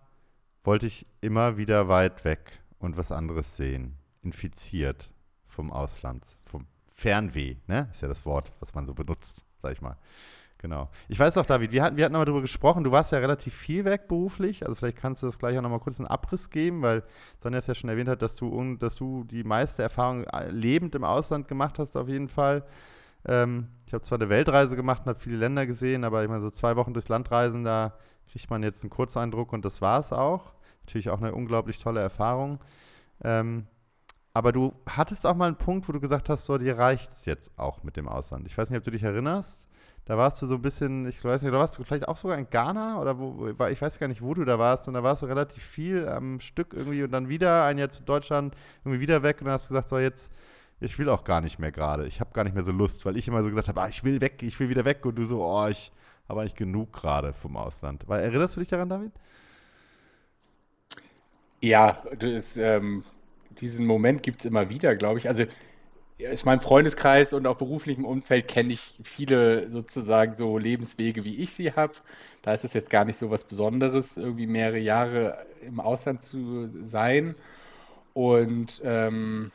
wollte 0.64 0.86
ich 0.86 1.06
immer 1.20 1.56
wieder 1.56 1.88
weit 1.88 2.24
weg 2.24 2.60
und 2.78 2.96
was 2.96 3.12
anderes 3.12 3.56
sehen. 3.56 3.94
Infiziert 4.22 5.10
vom 5.46 5.70
Ausland, 5.70 6.24
vom 6.42 6.66
Fernweh, 6.98 7.56
ne? 7.68 7.88
Ist 7.92 8.02
ja 8.02 8.08
das 8.08 8.26
Wort, 8.26 8.52
was 8.58 8.74
man 8.74 8.84
so 8.84 8.92
benutzt 8.92 9.44
sag 9.62 9.72
ich 9.72 9.80
mal. 9.80 9.96
Genau. 10.60 10.90
Ich 11.06 11.18
weiß 11.18 11.34
doch, 11.34 11.46
David, 11.46 11.70
wir 11.70 11.84
hatten, 11.84 11.96
wir 11.96 12.04
hatten 12.04 12.12
nochmal 12.12 12.26
darüber 12.26 12.40
gesprochen, 12.40 12.82
du 12.82 12.90
warst 12.90 13.12
ja 13.12 13.18
relativ 13.18 13.54
viel 13.54 13.84
weg 13.84 14.08
beruflich, 14.08 14.64
also 14.64 14.74
vielleicht 14.74 14.96
kannst 14.96 15.22
du 15.22 15.26
das 15.26 15.38
gleich 15.38 15.56
auch 15.56 15.62
nochmal 15.62 15.78
kurz 15.78 16.00
einen 16.00 16.08
Abriss 16.08 16.50
geben, 16.50 16.82
weil 16.82 17.04
Sonja 17.40 17.60
es 17.60 17.68
ja 17.68 17.76
schon 17.76 17.88
erwähnt 17.88 18.08
hat, 18.08 18.22
dass 18.22 18.34
du, 18.34 18.74
dass 18.74 18.96
du 18.96 19.22
die 19.22 19.44
meiste 19.44 19.84
Erfahrung 19.84 20.24
äh, 20.24 20.50
lebend 20.50 20.96
im 20.96 21.04
Ausland 21.04 21.46
gemacht 21.46 21.78
hast, 21.78 21.96
auf 21.96 22.08
jeden 22.08 22.28
Fall. 22.28 22.64
Ähm, 23.24 23.68
ich 23.86 23.92
habe 23.92 24.02
zwar 24.02 24.18
eine 24.18 24.30
Weltreise 24.30 24.74
gemacht 24.74 25.02
und 25.04 25.10
habe 25.10 25.20
viele 25.20 25.36
Länder 25.36 25.64
gesehen, 25.64 26.02
aber 26.02 26.24
ich 26.24 26.28
meine, 26.28 26.42
so 26.42 26.50
zwei 26.50 26.74
Wochen 26.74 26.92
durchs 26.92 27.08
Land 27.08 27.30
reisen, 27.30 27.62
da 27.62 27.96
kriegt 28.28 28.50
man 28.50 28.64
jetzt 28.64 28.82
einen 28.82 28.90
Kurzeindruck 28.90 29.52
und 29.52 29.64
das 29.64 29.80
war 29.80 30.00
es 30.00 30.12
auch. 30.12 30.52
Natürlich 30.80 31.10
auch 31.10 31.20
eine 31.20 31.34
unglaublich 31.36 31.78
tolle 31.78 32.00
Erfahrung. 32.00 32.58
Ähm, 33.22 33.68
aber 34.38 34.52
du 34.52 34.72
hattest 34.88 35.26
auch 35.26 35.34
mal 35.34 35.48
einen 35.48 35.56
Punkt, 35.56 35.88
wo 35.88 35.92
du 35.92 35.98
gesagt 35.98 36.28
hast, 36.28 36.44
so, 36.44 36.58
dir 36.58 36.78
reicht 36.78 37.10
es 37.10 37.24
jetzt 37.24 37.50
auch 37.58 37.82
mit 37.82 37.96
dem 37.96 38.06
Ausland. 38.06 38.46
Ich 38.46 38.56
weiß 38.56 38.70
nicht, 38.70 38.78
ob 38.78 38.84
du 38.84 38.92
dich 38.92 39.02
erinnerst. 39.02 39.68
Da 40.04 40.16
warst 40.16 40.40
du 40.40 40.46
so 40.46 40.54
ein 40.54 40.62
bisschen, 40.62 41.08
ich 41.08 41.24
weiß 41.24 41.42
nicht, 41.42 41.52
da 41.52 41.58
warst 41.58 41.76
du 41.76 41.82
vielleicht 41.82 42.06
auch 42.06 42.16
sogar 42.16 42.38
in 42.38 42.48
Ghana 42.48 43.00
oder 43.00 43.18
wo, 43.18 43.48
ich 43.68 43.82
weiß 43.82 43.98
gar 43.98 44.06
nicht, 44.06 44.22
wo 44.22 44.34
du 44.34 44.44
da 44.44 44.56
warst. 44.56 44.86
Und 44.86 44.94
da 44.94 45.02
warst 45.02 45.22
du 45.22 45.26
relativ 45.26 45.64
viel 45.64 46.08
am 46.08 46.38
Stück 46.38 46.72
irgendwie 46.72 47.02
und 47.02 47.10
dann 47.10 47.28
wieder 47.28 47.64
ein 47.64 47.78
Jahr 47.78 47.90
zu 47.90 48.04
Deutschland, 48.04 48.54
irgendwie 48.84 49.00
wieder 49.00 49.24
weg. 49.24 49.38
Und 49.40 49.46
dann 49.46 49.54
hast 49.54 49.68
du 49.68 49.74
gesagt, 49.74 49.88
so 49.88 49.98
jetzt, 49.98 50.32
ich 50.78 50.96
will 51.00 51.08
auch 51.08 51.24
gar 51.24 51.40
nicht 51.40 51.58
mehr 51.58 51.72
gerade. 51.72 52.06
Ich 52.06 52.20
habe 52.20 52.30
gar 52.32 52.44
nicht 52.44 52.54
mehr 52.54 52.62
so 52.62 52.70
Lust, 52.70 53.04
weil 53.06 53.16
ich 53.16 53.26
immer 53.26 53.42
so 53.42 53.48
gesagt 53.48 53.66
habe, 53.66 53.82
ah, 53.82 53.88
ich 53.88 54.04
will 54.04 54.20
weg, 54.20 54.40
ich 54.44 54.60
will 54.60 54.68
wieder 54.68 54.84
weg. 54.84 55.04
Und 55.04 55.16
du 55.16 55.24
so, 55.24 55.44
oh, 55.44 55.66
ich 55.66 55.90
habe 56.28 56.42
eigentlich 56.42 56.54
genug 56.54 56.92
gerade 56.92 57.32
vom 57.32 57.56
Ausland. 57.56 58.04
Weil, 58.06 58.22
erinnerst 58.22 58.54
du 58.54 58.60
dich 58.60 58.68
daran, 58.68 58.88
David? 58.88 59.10
Ja, 61.60 62.04
das, 62.16 62.56
ähm, 62.56 63.02
diesen 63.60 63.86
Moment 63.86 64.22
gibt 64.22 64.40
es 64.40 64.46
immer 64.46 64.70
wieder, 64.70 64.96
glaube 64.96 65.18
ich. 65.18 65.28
Also 65.28 65.44
aus 66.32 66.44
meinem 66.44 66.60
Freundeskreis 66.60 67.32
und 67.32 67.46
auch 67.46 67.56
beruflichem 67.56 68.04
Umfeld 68.04 68.48
kenne 68.48 68.72
ich 68.72 68.98
viele 69.04 69.70
sozusagen 69.70 70.34
so 70.34 70.58
Lebenswege, 70.58 71.24
wie 71.24 71.36
ich 71.36 71.52
sie 71.52 71.72
habe. 71.72 71.92
Da 72.42 72.54
ist 72.54 72.64
es 72.64 72.72
jetzt 72.72 72.90
gar 72.90 73.04
nicht 73.04 73.18
so 73.18 73.30
was 73.30 73.44
Besonderes, 73.44 74.16
irgendwie 74.16 74.46
mehrere 74.46 74.78
Jahre 74.78 75.46
im 75.62 75.78
Ausland 75.78 76.22
zu 76.24 76.70
sein. 76.82 77.36
Und 78.14 78.80
ähm, 78.84 79.52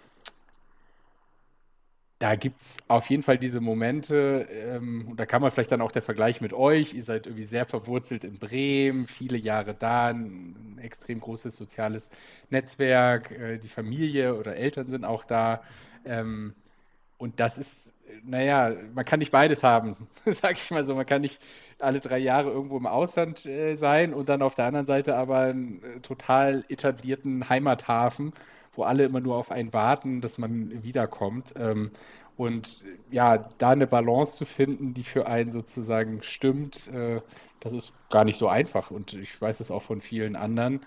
da 2.24 2.36
gibt 2.36 2.62
es 2.62 2.78
auf 2.88 3.10
jeden 3.10 3.22
Fall 3.22 3.38
diese 3.38 3.60
Momente, 3.60 4.48
ähm, 4.50 5.10
und 5.10 5.20
da 5.20 5.26
kann 5.26 5.42
man 5.42 5.52
vielleicht 5.52 5.74
dann 5.74 5.82
auch 5.82 5.92
der 5.92 6.02
Vergleich 6.02 6.40
mit 6.40 6.54
euch, 6.54 6.94
ihr 6.94 7.04
seid 7.04 7.28
irgendwie 7.28 7.44
sehr 7.44 7.66
verwurzelt 7.66 8.24
in 8.24 8.40
Bremen, 8.40 9.08
viele 9.08 9.38
Jahre 9.38 9.74
da, 9.74 10.08
ein, 10.08 10.80
extrem 10.82 11.20
großes 11.20 11.58
soziales 11.58 12.10
Netzwerk, 12.50 13.30
äh, 13.32 13.58
die 13.58 13.68
Familie 13.68 14.36
oder 14.36 14.56
Eltern 14.56 14.90
sind 14.90 15.04
auch 15.04 15.26
da. 15.26 15.64
Ähm, 16.06 16.54
und 17.18 17.42
das 17.42 17.58
ist, 17.58 17.92
naja, 18.24 18.72
man 18.94 19.04
kann 19.04 19.20
nicht 19.20 19.34
beides 19.34 19.62
haben, 19.62 19.98
sage 20.26 20.54
ich 20.64 20.72
mal 20.72 20.86
so. 20.86 20.96
Man 20.96 21.06
kann 21.06 21.24
nicht 21.24 21.42
alle 21.78 22.00
drei 22.00 22.20
Jahre 22.20 22.52
irgendwo 22.52 22.78
im 22.78 22.88
Ausland 22.88 23.46
äh, 23.46 23.76
sein 23.76 24.14
und 24.14 24.30
dann 24.30 24.42
auf 24.42 24.56
der 24.56 24.68
anderen 24.68 24.86
Seite 24.86 25.18
aber 25.18 25.40
einen 25.40 25.84
äh, 25.84 26.00
total 26.00 26.64
etablierten 26.70 27.50
Heimathafen 27.50 28.32
wo 28.76 28.84
alle 28.84 29.04
immer 29.06 29.20
nur 29.20 29.36
auf 29.36 29.52
einen 29.52 29.74
warten, 29.74 30.22
dass 30.22 30.38
man 30.38 30.84
wiederkommt. 30.84 31.54
Ähm, 31.58 31.92
und 32.36 32.84
ja, 33.12 33.50
da 33.58 33.70
eine 33.70 33.88
Balance 33.88 34.38
zu 34.38 34.46
finden, 34.46 34.94
die 34.94 35.04
für 35.04 35.28
einen 35.28 35.52
sozusagen 35.52 36.24
stimmt, 36.24 36.88
äh, 36.88 37.22
das 37.60 37.74
ist 37.74 37.94
gar 38.10 38.26
nicht 38.26 38.38
so 38.38 38.48
einfach. 38.48 38.92
Und 38.92 39.14
ich 39.14 39.40
weiß 39.40 39.60
es 39.60 39.72
auch 39.72 39.84
von 39.84 40.02
vielen 40.02 40.36
anderen, 40.36 40.82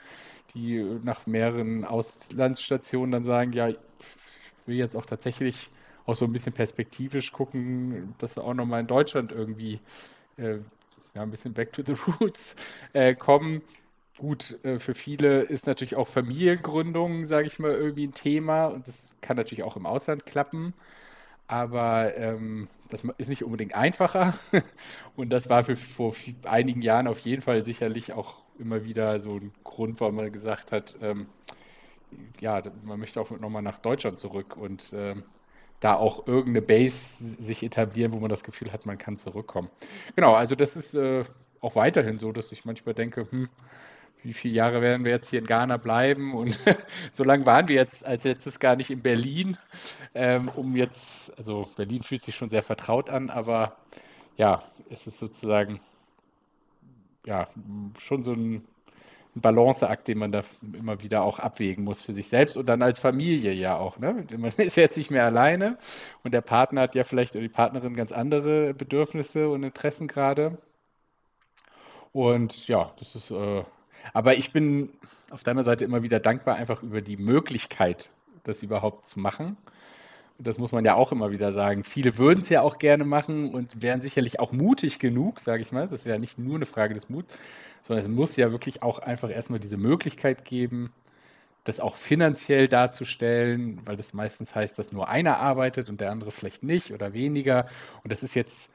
die 0.54 0.82
nach 1.04 1.26
mehreren 1.26 1.84
Auslandsstationen 1.84 3.12
dann 3.12 3.24
sagen, 3.24 3.52
ja, 3.52 3.68
ich 3.68 3.78
will 4.66 4.76
jetzt 4.76 4.96
auch 4.96 5.06
tatsächlich 5.06 5.70
auch 6.04 6.14
so 6.14 6.24
ein 6.24 6.32
bisschen 6.32 6.52
perspektivisch 6.52 7.32
gucken, 7.32 8.14
dass 8.18 8.36
wir 8.36 8.44
auch 8.44 8.54
nochmal 8.54 8.80
in 8.80 8.86
Deutschland 8.86 9.32
irgendwie 9.32 9.80
äh, 10.36 10.58
ja, 11.14 11.22
ein 11.22 11.30
bisschen 11.30 11.52
back 11.52 11.72
to 11.72 11.82
the 11.84 11.96
roots 12.20 12.56
äh, 12.92 13.14
kommen 13.14 13.62
gut, 14.18 14.58
äh, 14.64 14.78
für 14.78 14.94
viele 14.94 15.42
ist 15.42 15.66
natürlich 15.66 15.96
auch 15.96 16.08
Familiengründung, 16.08 17.24
sage 17.24 17.46
ich 17.46 17.58
mal, 17.58 17.72
irgendwie 17.72 18.06
ein 18.06 18.14
Thema 18.14 18.66
und 18.66 18.88
das 18.88 19.14
kann 19.20 19.36
natürlich 19.36 19.64
auch 19.64 19.76
im 19.76 19.86
Ausland 19.86 20.26
klappen. 20.26 20.74
Aber 21.48 22.16
ähm, 22.16 22.68
das 22.90 23.02
ist 23.18 23.28
nicht 23.28 23.44
unbedingt 23.44 23.74
einfacher. 23.74 24.34
Und 25.16 25.30
das 25.30 25.48
war 25.48 25.62
für 25.62 25.76
vor 25.76 26.14
einigen 26.44 26.82
Jahren 26.82 27.06
auf 27.06 27.20
jeden 27.20 27.40
Fall 27.40 27.62
sicherlich 27.64 28.12
auch 28.12 28.42
immer 28.58 28.84
wieder 28.84 29.20
so 29.20 29.36
ein 29.36 29.52
Grund, 29.62 30.00
warum 30.00 30.16
man 30.16 30.32
gesagt 30.32 30.72
hat, 30.72 30.96
ähm, 31.00 31.28
ja, 32.40 32.62
man 32.84 32.98
möchte 32.98 33.20
auch 33.20 33.30
nochmal 33.30 33.62
nach 33.62 33.78
Deutschland 33.78 34.18
zurück 34.18 34.56
und 34.56 34.92
ähm, 34.92 35.24
da 35.80 35.94
auch 35.94 36.26
irgendeine 36.26 36.62
Base 36.62 37.24
sich 37.24 37.62
etablieren, 37.62 38.12
wo 38.12 38.18
man 38.18 38.30
das 38.30 38.42
Gefühl 38.44 38.72
hat, 38.72 38.86
man 38.86 38.98
kann 38.98 39.16
zurückkommen. 39.16 39.70
Genau, 40.14 40.34
also 40.34 40.54
das 40.54 40.74
ist 40.74 40.94
äh, 40.94 41.24
auch 41.60 41.76
weiterhin 41.76 42.18
so, 42.18 42.32
dass 42.32 42.52
ich 42.52 42.64
manchmal 42.64 42.94
denke, 42.94 43.26
hm, 43.30 43.48
wie 44.26 44.34
viele 44.34 44.54
Jahre 44.54 44.82
werden 44.82 45.04
wir 45.04 45.12
jetzt 45.12 45.30
hier 45.30 45.38
in 45.38 45.46
Ghana 45.46 45.76
bleiben? 45.76 46.34
Und 46.34 46.58
so 47.12 47.22
lange 47.22 47.46
waren 47.46 47.68
wir 47.68 47.76
jetzt 47.76 48.04
als 48.04 48.24
letztes 48.24 48.58
gar 48.58 48.76
nicht 48.76 48.90
in 48.90 49.00
Berlin, 49.00 49.56
ähm, 50.14 50.48
um 50.48 50.74
jetzt, 50.76 51.36
also 51.38 51.68
Berlin 51.76 52.02
fühlt 52.02 52.22
sich 52.22 52.34
schon 52.34 52.50
sehr 52.50 52.62
vertraut 52.62 53.08
an, 53.08 53.30
aber 53.30 53.76
ja, 54.36 54.62
es 54.90 55.06
ist 55.06 55.18
sozusagen 55.18 55.80
ja 57.24 57.46
schon 57.98 58.24
so 58.24 58.32
ein, 58.32 58.56
ein 59.34 59.40
Balanceakt, 59.40 60.08
den 60.08 60.18
man 60.18 60.32
da 60.32 60.42
immer 60.72 61.02
wieder 61.02 61.22
auch 61.22 61.38
abwägen 61.38 61.84
muss 61.84 62.02
für 62.02 62.12
sich 62.12 62.28
selbst 62.28 62.56
und 62.56 62.66
dann 62.66 62.82
als 62.82 62.98
Familie 62.98 63.52
ja 63.52 63.76
auch. 63.76 63.98
Ne? 63.98 64.26
Man 64.36 64.52
ist 64.56 64.76
jetzt 64.76 64.96
nicht 64.96 65.10
mehr 65.10 65.24
alleine 65.24 65.78
und 66.24 66.34
der 66.34 66.40
Partner 66.40 66.82
hat 66.82 66.94
ja 66.94 67.04
vielleicht 67.04 67.34
oder 67.34 67.42
die 67.42 67.48
Partnerin 67.48 67.94
ganz 67.94 68.12
andere 68.12 68.74
Bedürfnisse 68.74 69.48
und 69.48 69.62
Interessen 69.62 70.08
gerade. 70.08 70.58
Und 72.12 72.66
ja, 72.66 72.90
das 72.98 73.14
ist 73.14 73.30
äh, 73.30 73.62
aber 74.12 74.36
ich 74.36 74.52
bin 74.52 74.90
auf 75.30 75.42
deiner 75.42 75.64
Seite 75.64 75.84
immer 75.84 76.02
wieder 76.02 76.20
dankbar 76.20 76.56
einfach 76.56 76.82
über 76.82 77.00
die 77.00 77.16
Möglichkeit, 77.16 78.10
das 78.44 78.62
überhaupt 78.62 79.06
zu 79.06 79.20
machen. 79.20 79.56
Das 80.38 80.58
muss 80.58 80.72
man 80.72 80.84
ja 80.84 80.94
auch 80.94 81.12
immer 81.12 81.30
wieder 81.30 81.52
sagen. 81.52 81.82
Viele 81.82 82.18
würden 82.18 82.40
es 82.40 82.50
ja 82.50 82.60
auch 82.60 82.78
gerne 82.78 83.04
machen 83.04 83.54
und 83.54 83.80
wären 83.80 84.02
sicherlich 84.02 84.38
auch 84.38 84.52
mutig 84.52 84.98
genug, 84.98 85.40
sage 85.40 85.62
ich 85.62 85.72
mal. 85.72 85.88
Das 85.88 86.00
ist 86.00 86.06
ja 86.06 86.18
nicht 86.18 86.38
nur 86.38 86.56
eine 86.56 86.66
Frage 86.66 86.92
des 86.92 87.08
Muts, 87.08 87.38
sondern 87.82 88.04
es 88.04 88.10
muss 88.10 88.36
ja 88.36 88.50
wirklich 88.50 88.82
auch 88.82 88.98
einfach 88.98 89.30
erstmal 89.30 89.60
diese 89.60 89.78
Möglichkeit 89.78 90.44
geben, 90.44 90.92
das 91.64 91.80
auch 91.80 91.96
finanziell 91.96 92.68
darzustellen, 92.68 93.80
weil 93.84 93.96
das 93.96 94.12
meistens 94.12 94.54
heißt, 94.54 94.78
dass 94.78 94.92
nur 94.92 95.08
einer 95.08 95.38
arbeitet 95.38 95.88
und 95.88 96.00
der 96.00 96.10
andere 96.10 96.30
vielleicht 96.30 96.62
nicht 96.62 96.92
oder 96.92 97.12
weniger. 97.12 97.66
Und 98.04 98.12
das 98.12 98.22
ist 98.22 98.34
jetzt 98.34 98.68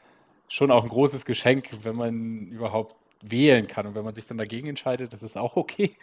schon 0.50 0.72
auch 0.72 0.84
ein 0.84 0.90
großes 0.90 1.26
Geschenk, 1.26 1.70
wenn 1.84 1.96
man 1.96 2.48
überhaupt 2.48 2.96
wählen 3.22 3.68
kann. 3.68 3.86
Und 3.88 3.96
wenn 3.96 4.04
man 4.04 4.16
sich 4.16 4.28
dann 4.28 4.38
dagegen 4.38 4.68
entscheidet, 4.68 5.14
das 5.14 5.24
ist 5.24 5.38
auch 5.38 5.56
okay. 5.56 5.96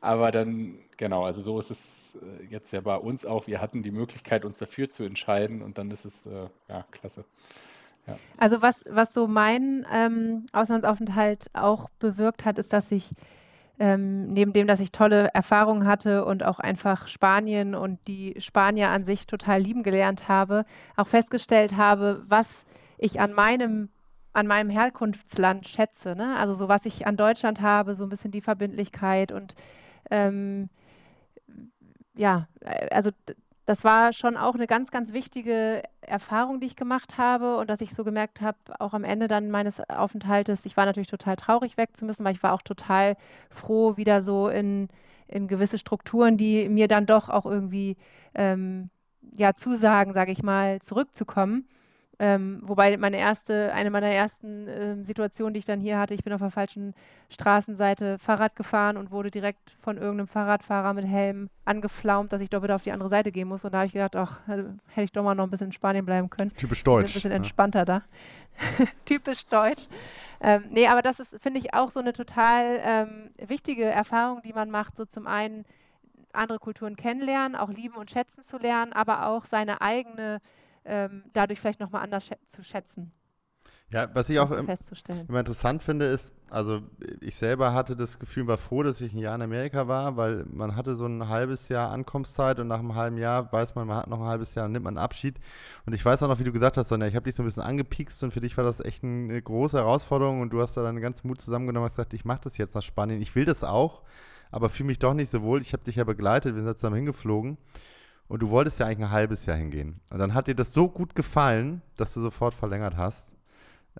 Aber 0.00 0.30
dann, 0.30 0.78
genau, 0.96 1.24
also 1.24 1.42
so 1.42 1.58
ist 1.58 1.70
es 1.70 2.14
äh, 2.16 2.44
jetzt 2.46 2.72
ja 2.72 2.80
bei 2.80 2.96
uns 2.96 3.24
auch. 3.24 3.46
Wir 3.46 3.60
hatten 3.60 3.82
die 3.82 3.90
Möglichkeit, 3.90 4.44
uns 4.44 4.58
dafür 4.58 4.90
zu 4.90 5.04
entscheiden 5.04 5.62
und 5.62 5.78
dann 5.78 5.90
ist 5.90 6.04
es, 6.04 6.26
äh, 6.26 6.48
ja, 6.68 6.84
klasse. 6.90 7.24
Ja. 8.06 8.18
Also 8.36 8.62
was, 8.62 8.84
was 8.88 9.14
so 9.14 9.26
mein 9.28 9.86
ähm, 9.92 10.46
Auslandsaufenthalt 10.52 11.50
auch 11.52 11.88
bewirkt 12.00 12.44
hat, 12.44 12.58
ist, 12.58 12.72
dass 12.72 12.90
ich 12.90 13.10
ähm, 13.78 14.32
neben 14.32 14.52
dem, 14.52 14.66
dass 14.66 14.80
ich 14.80 14.92
tolle 14.92 15.30
Erfahrungen 15.34 15.86
hatte 15.86 16.24
und 16.24 16.44
auch 16.44 16.58
einfach 16.58 17.08
Spanien 17.08 17.74
und 17.74 17.98
die 18.06 18.34
Spanier 18.38 18.90
an 18.90 19.04
sich 19.04 19.26
total 19.26 19.60
lieben 19.60 19.82
gelernt 19.82 20.28
habe, 20.28 20.64
auch 20.96 21.08
festgestellt 21.08 21.76
habe, 21.76 22.22
was 22.28 22.46
ich 22.98 23.18
an 23.20 23.32
meinem 23.32 23.88
an 24.32 24.46
meinem 24.46 24.70
Herkunftsland 24.70 25.66
schätze. 25.66 26.14
Ne? 26.16 26.36
Also 26.36 26.54
so 26.54 26.68
was 26.68 26.86
ich 26.86 27.06
an 27.06 27.16
Deutschland 27.16 27.60
habe, 27.60 27.94
so 27.94 28.04
ein 28.04 28.08
bisschen 28.08 28.30
die 28.30 28.40
Verbindlichkeit 28.40 29.32
und 29.32 29.54
ähm, 30.10 30.68
ja, 32.14 32.48
äh, 32.60 32.88
also 32.90 33.10
das 33.64 33.84
war 33.84 34.12
schon 34.12 34.36
auch 34.36 34.54
eine 34.54 34.66
ganz, 34.66 34.90
ganz 34.90 35.12
wichtige 35.12 35.82
Erfahrung, 36.00 36.60
die 36.60 36.66
ich 36.66 36.76
gemacht 36.76 37.16
habe 37.16 37.58
und 37.58 37.70
dass 37.70 37.80
ich 37.80 37.94
so 37.94 38.02
gemerkt 38.02 38.40
habe, 38.40 38.58
auch 38.80 38.92
am 38.92 39.04
Ende 39.04 39.28
dann 39.28 39.50
meines 39.50 39.80
Aufenthaltes, 39.88 40.66
ich 40.66 40.76
war 40.76 40.84
natürlich 40.84 41.08
total 41.08 41.36
traurig 41.36 41.76
weg 41.76 41.96
zu 41.96 42.04
müssen, 42.04 42.24
weil 42.24 42.34
ich 42.34 42.42
war 42.42 42.54
auch 42.54 42.62
total 42.62 43.16
froh, 43.50 43.96
wieder 43.96 44.20
so 44.20 44.48
in, 44.48 44.88
in 45.28 45.46
gewisse 45.46 45.78
Strukturen, 45.78 46.36
die 46.36 46.68
mir 46.68 46.88
dann 46.88 47.06
doch 47.06 47.28
auch 47.28 47.46
irgendwie 47.46 47.96
ähm, 48.34 48.90
ja 49.36 49.54
zusagen, 49.54 50.12
sage 50.12 50.32
ich 50.32 50.42
mal, 50.42 50.80
zurückzukommen. 50.82 51.68
Ähm, 52.18 52.60
wobei 52.62 52.96
meine 52.98 53.16
erste, 53.16 53.72
eine 53.72 53.90
meiner 53.90 54.08
ersten 54.08 54.68
ähm, 54.68 55.04
Situationen, 55.04 55.54
die 55.54 55.58
ich 55.58 55.64
dann 55.64 55.80
hier 55.80 55.98
hatte, 55.98 56.14
ich 56.14 56.22
bin 56.22 56.32
auf 56.32 56.40
der 56.40 56.50
falschen 56.50 56.94
Straßenseite 57.30 58.18
Fahrrad 58.18 58.54
gefahren 58.54 58.96
und 58.96 59.10
wurde 59.10 59.30
direkt 59.30 59.76
von 59.80 59.96
irgendeinem 59.96 60.28
Fahrradfahrer 60.28 60.92
mit 60.92 61.06
Helm 61.06 61.48
angeflaumt, 61.64 62.32
dass 62.32 62.40
ich 62.40 62.50
doch 62.50 62.60
bitte 62.60 62.74
auf 62.74 62.82
die 62.82 62.92
andere 62.92 63.08
Seite 63.08 63.32
gehen 63.32 63.48
muss. 63.48 63.64
Und 63.64 63.72
da 63.72 63.78
habe 63.78 63.86
ich 63.86 63.92
gedacht, 63.92 64.14
ach, 64.14 64.40
hätte 64.46 65.04
ich 65.04 65.12
doch 65.12 65.24
mal 65.24 65.34
noch 65.34 65.44
ein 65.44 65.50
bisschen 65.50 65.68
in 65.68 65.72
Spanien 65.72 66.04
bleiben 66.04 66.30
können. 66.30 66.54
Typisch 66.56 66.84
deutsch. 66.84 67.10
Ein 67.10 67.14
bisschen 67.14 67.30
ne? 67.30 67.36
entspannter 67.36 67.84
da. 67.84 68.02
Typisch 69.04 69.44
deutsch. 69.46 69.86
Ähm, 70.40 70.64
nee, 70.70 70.86
aber 70.88 71.02
das 71.02 71.20
ist, 71.20 71.36
finde 71.40 71.60
ich, 71.60 71.72
auch 71.72 71.90
so 71.90 72.00
eine 72.00 72.12
total 72.12 72.80
ähm, 72.84 73.30
wichtige 73.38 73.84
Erfahrung, 73.84 74.42
die 74.42 74.52
man 74.52 74.70
macht. 74.70 74.96
So 74.96 75.04
zum 75.04 75.26
einen 75.26 75.64
andere 76.32 76.58
Kulturen 76.58 76.96
kennenlernen, 76.96 77.56
auch 77.56 77.70
lieben 77.70 77.96
und 77.96 78.10
schätzen 78.10 78.42
zu 78.44 78.58
lernen, 78.58 78.92
aber 78.92 79.26
auch 79.26 79.46
seine 79.46 79.80
eigene 79.80 80.40
ähm, 80.84 81.24
dadurch 81.32 81.60
vielleicht 81.60 81.80
nochmal 81.80 82.02
anders 82.02 82.26
schä 82.26 82.36
zu 82.48 82.62
schätzen. 82.62 83.12
Ja, 83.92 84.08
was 84.14 84.30
ich 84.30 84.38
auch 84.38 84.50
immer 84.50 85.38
interessant 85.38 85.82
finde, 85.82 86.06
ist, 86.06 86.32
also 86.48 86.80
ich 87.20 87.36
selber 87.36 87.74
hatte 87.74 87.94
das 87.94 88.18
Gefühl, 88.18 88.46
war 88.46 88.56
froh, 88.56 88.82
dass 88.82 89.02
ich 89.02 89.12
ein 89.12 89.18
Jahr 89.18 89.34
in 89.34 89.42
Amerika 89.42 89.86
war, 89.86 90.16
weil 90.16 90.46
man 90.50 90.76
hatte 90.76 90.96
so 90.96 91.04
ein 91.04 91.28
halbes 91.28 91.68
Jahr 91.68 91.90
Ankunftszeit 91.90 92.58
und 92.58 92.68
nach 92.68 92.78
einem 92.78 92.94
halben 92.94 93.18
Jahr 93.18 93.52
weiß 93.52 93.74
man, 93.74 93.86
man 93.86 93.98
hat 93.98 94.08
noch 94.08 94.20
ein 94.20 94.26
halbes 94.26 94.54
Jahr, 94.54 94.64
dann 94.64 94.72
nimmt 94.72 94.86
man 94.86 94.96
Abschied. 94.96 95.38
Und 95.84 95.92
ich 95.92 96.02
weiß 96.02 96.22
auch 96.22 96.28
noch, 96.28 96.38
wie 96.40 96.44
du 96.44 96.52
gesagt 96.52 96.78
hast, 96.78 96.88
Sonja, 96.88 97.06
ich 97.06 97.14
habe 97.14 97.24
dich 97.24 97.34
so 97.34 97.42
ein 97.42 97.46
bisschen 97.46 97.62
angepiekst 97.62 98.22
und 98.24 98.32
für 98.32 98.40
dich 98.40 98.56
war 98.56 98.64
das 98.64 98.80
echt 98.80 99.04
eine 99.04 99.42
große 99.42 99.76
Herausforderung 99.76 100.40
und 100.40 100.54
du 100.54 100.62
hast 100.62 100.74
da 100.74 100.82
deinen 100.82 101.02
ganzen 101.02 101.28
Mut 101.28 101.42
zusammengenommen 101.42 101.84
und 101.84 101.90
gesagt, 101.90 102.14
ich 102.14 102.24
mache 102.24 102.40
das 102.44 102.56
jetzt 102.56 102.74
nach 102.74 102.82
Spanien. 102.82 103.20
Ich 103.20 103.34
will 103.34 103.44
das 103.44 103.62
auch, 103.62 104.00
aber 104.50 104.70
fühle 104.70 104.86
mich 104.86 105.00
doch 105.00 105.12
nicht 105.12 105.28
so 105.28 105.42
wohl. 105.42 105.60
Ich 105.60 105.74
habe 105.74 105.84
dich 105.84 105.96
ja 105.96 106.04
begleitet, 106.04 106.54
wir 106.54 106.64
sind 106.64 106.78
zusammen 106.78 106.96
hingeflogen. 106.96 107.58
Und 108.28 108.40
du 108.40 108.50
wolltest 108.50 108.80
ja 108.80 108.86
eigentlich 108.86 109.06
ein 109.06 109.10
halbes 109.10 109.46
Jahr 109.46 109.56
hingehen. 109.56 110.00
Und 110.10 110.18
dann 110.18 110.34
hat 110.34 110.46
dir 110.46 110.54
das 110.54 110.72
so 110.72 110.88
gut 110.88 111.14
gefallen, 111.14 111.82
dass 111.96 112.14
du 112.14 112.20
sofort 112.20 112.54
verlängert 112.54 112.96
hast 112.96 113.36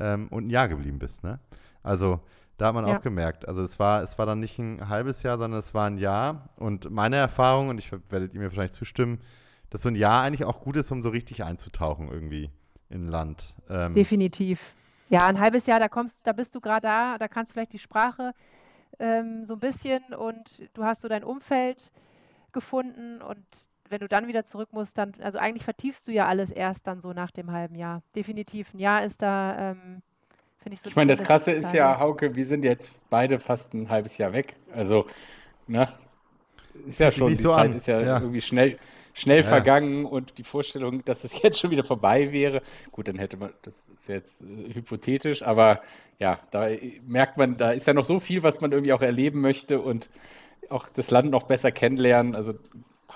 ähm, 0.00 0.28
und 0.28 0.46
ein 0.46 0.50
Jahr 0.50 0.68
geblieben 0.68 0.98
bist. 0.98 1.22
Ne? 1.22 1.38
Also 1.82 2.20
da 2.56 2.68
hat 2.68 2.74
man 2.74 2.86
ja. 2.86 2.96
auch 2.96 3.02
gemerkt. 3.02 3.46
Also 3.46 3.62
es 3.62 3.78
war, 3.78 4.02
es 4.02 4.18
war 4.18 4.26
dann 4.26 4.40
nicht 4.40 4.58
ein 4.58 4.88
halbes 4.88 5.22
Jahr, 5.22 5.38
sondern 5.38 5.58
es 5.58 5.74
war 5.74 5.86
ein 5.88 5.98
Jahr. 5.98 6.48
Und 6.56 6.90
meine 6.90 7.16
Erfahrung, 7.16 7.68
und 7.68 7.78
ich 7.78 7.92
werdet 8.08 8.34
ihr 8.34 8.40
mir 8.40 8.46
wahrscheinlich 8.46 8.72
zustimmen, 8.72 9.20
dass 9.70 9.82
so 9.82 9.88
ein 9.88 9.96
Jahr 9.96 10.22
eigentlich 10.22 10.44
auch 10.44 10.60
gut 10.60 10.76
ist, 10.76 10.90
um 10.90 11.02
so 11.02 11.08
richtig 11.08 11.44
einzutauchen 11.44 12.08
irgendwie 12.08 12.50
in 12.88 13.08
Land. 13.08 13.54
Ähm, 13.68 13.94
Definitiv. 13.94 14.60
Ja, 15.08 15.26
ein 15.26 15.40
halbes 15.40 15.66
Jahr, 15.66 15.80
da 15.80 15.88
kommst, 15.88 16.26
da 16.26 16.32
bist 16.32 16.54
du 16.54 16.60
gerade 16.60 16.86
da, 16.86 17.18
da 17.18 17.28
kannst 17.28 17.50
du 17.50 17.54
vielleicht 17.54 17.72
die 17.72 17.78
Sprache 17.78 18.32
ähm, 18.98 19.44
so 19.44 19.54
ein 19.54 19.60
bisschen 19.60 20.02
und 20.14 20.68
du 20.74 20.84
hast 20.84 21.02
so 21.02 21.08
dein 21.08 21.24
Umfeld 21.24 21.90
gefunden 22.52 23.20
und 23.22 23.44
wenn 23.92 24.00
du 24.00 24.08
dann 24.08 24.26
wieder 24.26 24.46
zurück 24.46 24.70
musst, 24.72 24.96
dann, 24.96 25.12
also 25.22 25.38
eigentlich 25.38 25.64
vertiefst 25.64 26.08
du 26.08 26.12
ja 26.12 26.26
alles 26.26 26.50
erst 26.50 26.86
dann 26.86 27.00
so 27.00 27.12
nach 27.12 27.30
dem 27.30 27.52
halben 27.52 27.76
Jahr. 27.76 28.02
Definitiv. 28.16 28.72
Ein 28.74 28.80
Jahr 28.80 29.04
ist 29.04 29.20
da, 29.20 29.72
ähm, 29.72 30.02
finde 30.58 30.74
ich 30.74 30.80
so. 30.80 30.88
Ich 30.88 30.96
meine, 30.96 31.12
das 31.12 31.22
Krasse 31.22 31.52
ist 31.52 31.72
ja, 31.74 32.00
Hauke, 32.00 32.34
wir 32.34 32.46
sind 32.46 32.64
jetzt 32.64 32.92
beide 33.10 33.38
fast 33.38 33.74
ein 33.74 33.90
halbes 33.90 34.16
Jahr 34.16 34.32
weg. 34.32 34.56
Also, 34.74 35.06
ne? 35.66 35.88
Ist 36.88 37.00
ja 37.00 37.12
schon, 37.12 37.28
die 37.28 37.36
so 37.36 37.50
Zeit 37.50 37.70
an. 37.70 37.76
ist 37.76 37.86
ja, 37.86 38.00
ja, 38.00 38.18
irgendwie 38.18 38.40
schnell, 38.40 38.78
schnell 39.12 39.42
ja. 39.42 39.46
vergangen 39.46 40.06
und 40.06 40.38
die 40.38 40.44
Vorstellung, 40.44 41.04
dass 41.04 41.22
es 41.22 41.40
jetzt 41.42 41.60
schon 41.60 41.70
wieder 41.70 41.84
vorbei 41.84 42.32
wäre, 42.32 42.62
gut, 42.90 43.08
dann 43.08 43.18
hätte 43.18 43.36
man, 43.36 43.52
das 43.60 43.74
ist 43.98 44.08
jetzt 44.08 44.40
äh, 44.40 44.72
hypothetisch, 44.72 45.42
aber 45.42 45.82
ja, 46.18 46.38
da 46.50 46.68
merkt 47.06 47.36
man, 47.36 47.58
da 47.58 47.72
ist 47.72 47.86
ja 47.86 47.92
noch 47.92 48.06
so 48.06 48.20
viel, 48.20 48.42
was 48.42 48.62
man 48.62 48.72
irgendwie 48.72 48.94
auch 48.94 49.02
erleben 49.02 49.42
möchte 49.42 49.80
und 49.80 50.08
auch 50.70 50.88
das 50.88 51.10
Land 51.10 51.30
noch 51.30 51.42
besser 51.42 51.72
kennenlernen. 51.72 52.34
Also 52.34 52.54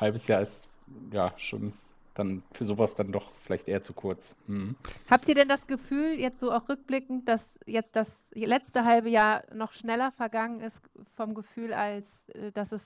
halbes 0.01 0.27
Jahr 0.27 0.41
ist 0.43 0.69
ja 1.13 1.33
schon 1.37 1.73
dann 2.15 2.43
für 2.53 2.65
sowas 2.65 2.95
dann 2.95 3.13
doch 3.13 3.31
vielleicht 3.45 3.69
eher 3.69 3.83
zu 3.83 3.93
kurz. 3.93 4.35
Mhm. 4.47 4.77
Habt 5.11 5.29
ihr 5.29 5.35
denn 5.35 5.49
das 5.49 5.67
Gefühl, 5.67 6.19
jetzt 6.19 6.41
so 6.41 6.51
auch 6.53 6.69
rückblickend, 6.69 7.29
dass 7.29 7.59
jetzt 7.67 7.95
das 7.95 8.09
letzte 8.33 8.85
halbe 8.85 9.11
Jahr 9.11 9.43
noch 9.55 9.73
schneller 9.73 10.13
vergangen 10.13 10.61
ist 10.61 10.81
vom 11.15 11.35
Gefühl, 11.35 11.75
als 11.75 12.07
äh, 12.35 12.53
dass 12.53 12.73
es 12.73 12.83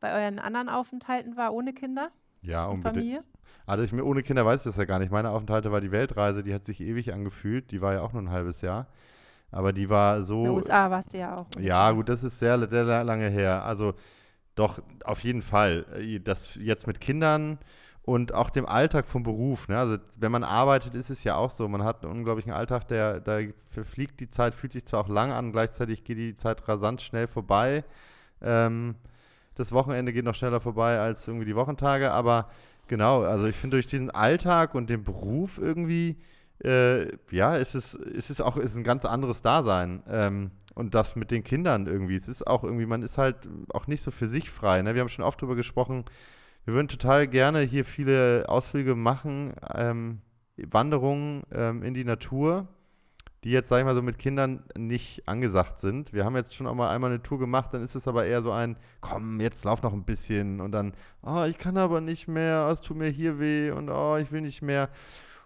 bei 0.00 0.12
euren 0.12 0.38
anderen 0.38 0.68
Aufenthalten 0.68 1.36
war 1.36 1.54
ohne 1.54 1.72
Kinder? 1.72 2.10
Ja, 2.42 2.66
unbedingt. 2.66 2.94
Familie? 2.94 3.24
Also 3.66 3.84
ich 3.84 3.92
mir 3.92 4.04
ohne 4.04 4.22
Kinder 4.22 4.44
weiß 4.44 4.60
ich 4.60 4.64
das 4.64 4.76
ja 4.76 4.84
gar 4.84 4.98
nicht. 4.98 5.10
Meine 5.10 5.30
Aufenthalte 5.30 5.72
war 5.72 5.80
die 5.80 5.92
Weltreise, 5.92 6.44
die 6.44 6.52
hat 6.52 6.64
sich 6.64 6.80
ewig 6.80 7.14
angefühlt. 7.14 7.70
Die 7.70 7.80
war 7.80 7.94
ja 7.94 8.02
auch 8.02 8.12
nur 8.12 8.20
ein 8.20 8.30
halbes 8.30 8.60
Jahr. 8.60 8.86
Aber 9.50 9.72
die 9.72 9.88
war 9.88 10.22
so. 10.22 10.40
In 10.40 10.44
den 10.44 10.54
USA 10.56 10.90
warst 10.90 11.14
du 11.14 11.18
ja 11.18 11.36
auch. 11.36 11.46
Ja, 11.58 11.92
gut, 11.92 12.08
das 12.08 12.24
ist 12.24 12.38
sehr, 12.38 12.68
sehr 12.68 13.04
lange 13.04 13.28
her. 13.28 13.64
Also 13.64 13.94
doch, 14.54 14.80
auf 15.04 15.20
jeden 15.24 15.42
Fall. 15.42 15.86
Äh, 15.98 16.20
das 16.20 16.56
jetzt 16.56 16.86
mit 16.86 17.00
Kindern 17.00 17.58
und 18.02 18.34
auch 18.34 18.50
dem 18.50 18.66
Alltag 18.66 19.08
vom 19.08 19.22
Beruf. 19.22 19.68
Ne? 19.68 19.78
Also 19.78 19.96
wenn 20.18 20.30
man 20.30 20.44
arbeitet, 20.44 20.94
ist 20.94 21.10
es 21.10 21.24
ja 21.24 21.36
auch 21.36 21.50
so. 21.50 21.68
Man 21.68 21.84
hat 21.84 22.04
einen 22.04 22.12
unglaublichen 22.12 22.52
Alltag, 22.52 22.86
der, 22.88 23.20
da 23.20 23.40
verfliegt 23.68 24.20
die 24.20 24.28
Zeit, 24.28 24.54
fühlt 24.54 24.72
sich 24.72 24.84
zwar 24.84 25.00
auch 25.00 25.08
lang 25.08 25.32
an, 25.32 25.52
gleichzeitig 25.52 26.04
geht 26.04 26.18
die 26.18 26.36
Zeit 26.36 26.68
rasant 26.68 27.00
schnell 27.00 27.26
vorbei. 27.26 27.82
Ähm, 28.42 28.96
das 29.54 29.72
Wochenende 29.72 30.12
geht 30.12 30.24
noch 30.24 30.34
schneller 30.34 30.60
vorbei 30.60 30.98
als 30.98 31.26
irgendwie 31.26 31.46
die 31.46 31.56
Wochentage, 31.56 32.10
aber 32.10 32.50
genau, 32.88 33.22
also 33.22 33.46
ich 33.46 33.56
finde 33.56 33.76
durch 33.76 33.86
diesen 33.86 34.10
Alltag 34.10 34.74
und 34.74 34.90
den 34.90 35.04
Beruf 35.04 35.58
irgendwie, 35.58 36.16
äh, 36.62 37.06
ja, 37.30 37.54
ist 37.54 37.74
es, 37.74 37.94
ist 37.94 38.30
es 38.30 38.40
auch 38.40 38.56
ist 38.56 38.76
ein 38.76 38.84
ganz 38.84 39.04
anderes 39.04 39.42
Dasein. 39.42 40.02
Ähm, 40.08 40.50
und 40.74 40.94
das 40.94 41.16
mit 41.16 41.30
den 41.30 41.44
Kindern 41.44 41.86
irgendwie. 41.86 42.16
Es 42.16 42.28
ist 42.28 42.46
auch 42.46 42.64
irgendwie, 42.64 42.86
man 42.86 43.02
ist 43.02 43.18
halt 43.18 43.48
auch 43.72 43.86
nicht 43.86 44.02
so 44.02 44.10
für 44.10 44.28
sich 44.28 44.50
frei. 44.50 44.82
Ne? 44.82 44.94
Wir 44.94 45.00
haben 45.00 45.08
schon 45.08 45.24
oft 45.24 45.40
darüber 45.40 45.56
gesprochen, 45.56 46.04
wir 46.64 46.74
würden 46.74 46.88
total 46.88 47.28
gerne 47.28 47.60
hier 47.60 47.84
viele 47.84 48.46
Ausflüge 48.48 48.94
machen, 48.94 49.52
ähm, 49.74 50.20
Wanderungen 50.56 51.42
ähm, 51.52 51.82
in 51.82 51.94
die 51.94 52.04
Natur, 52.04 52.68
die 53.44 53.50
jetzt, 53.50 53.68
sag 53.68 53.78
ich 53.78 53.84
mal, 53.84 53.94
so 53.94 54.00
mit 54.00 54.18
Kindern 54.18 54.62
nicht 54.76 55.28
angesagt 55.28 55.78
sind. 55.78 56.14
Wir 56.14 56.24
haben 56.24 56.36
jetzt 56.36 56.54
schon 56.54 56.66
auch 56.66 56.74
mal 56.74 56.88
einmal 56.88 57.10
eine 57.10 57.22
Tour 57.22 57.38
gemacht, 57.38 57.74
dann 57.74 57.82
ist 57.82 57.94
es 57.94 58.08
aber 58.08 58.24
eher 58.24 58.40
so 58.40 58.50
ein, 58.50 58.76
komm, 59.02 59.40
jetzt 59.40 59.64
lauf 59.64 59.82
noch 59.82 59.92
ein 59.92 60.04
bisschen 60.04 60.62
und 60.62 60.72
dann, 60.72 60.94
oh, 61.22 61.44
ich 61.44 61.58
kann 61.58 61.76
aber 61.76 62.00
nicht 62.00 62.28
mehr, 62.28 62.64
oh, 62.66 62.72
es 62.72 62.80
tut 62.80 62.96
mir 62.96 63.10
hier 63.10 63.38
weh 63.38 63.70
und 63.70 63.90
oh, 63.90 64.16
ich 64.16 64.32
will 64.32 64.40
nicht 64.40 64.62
mehr. 64.62 64.88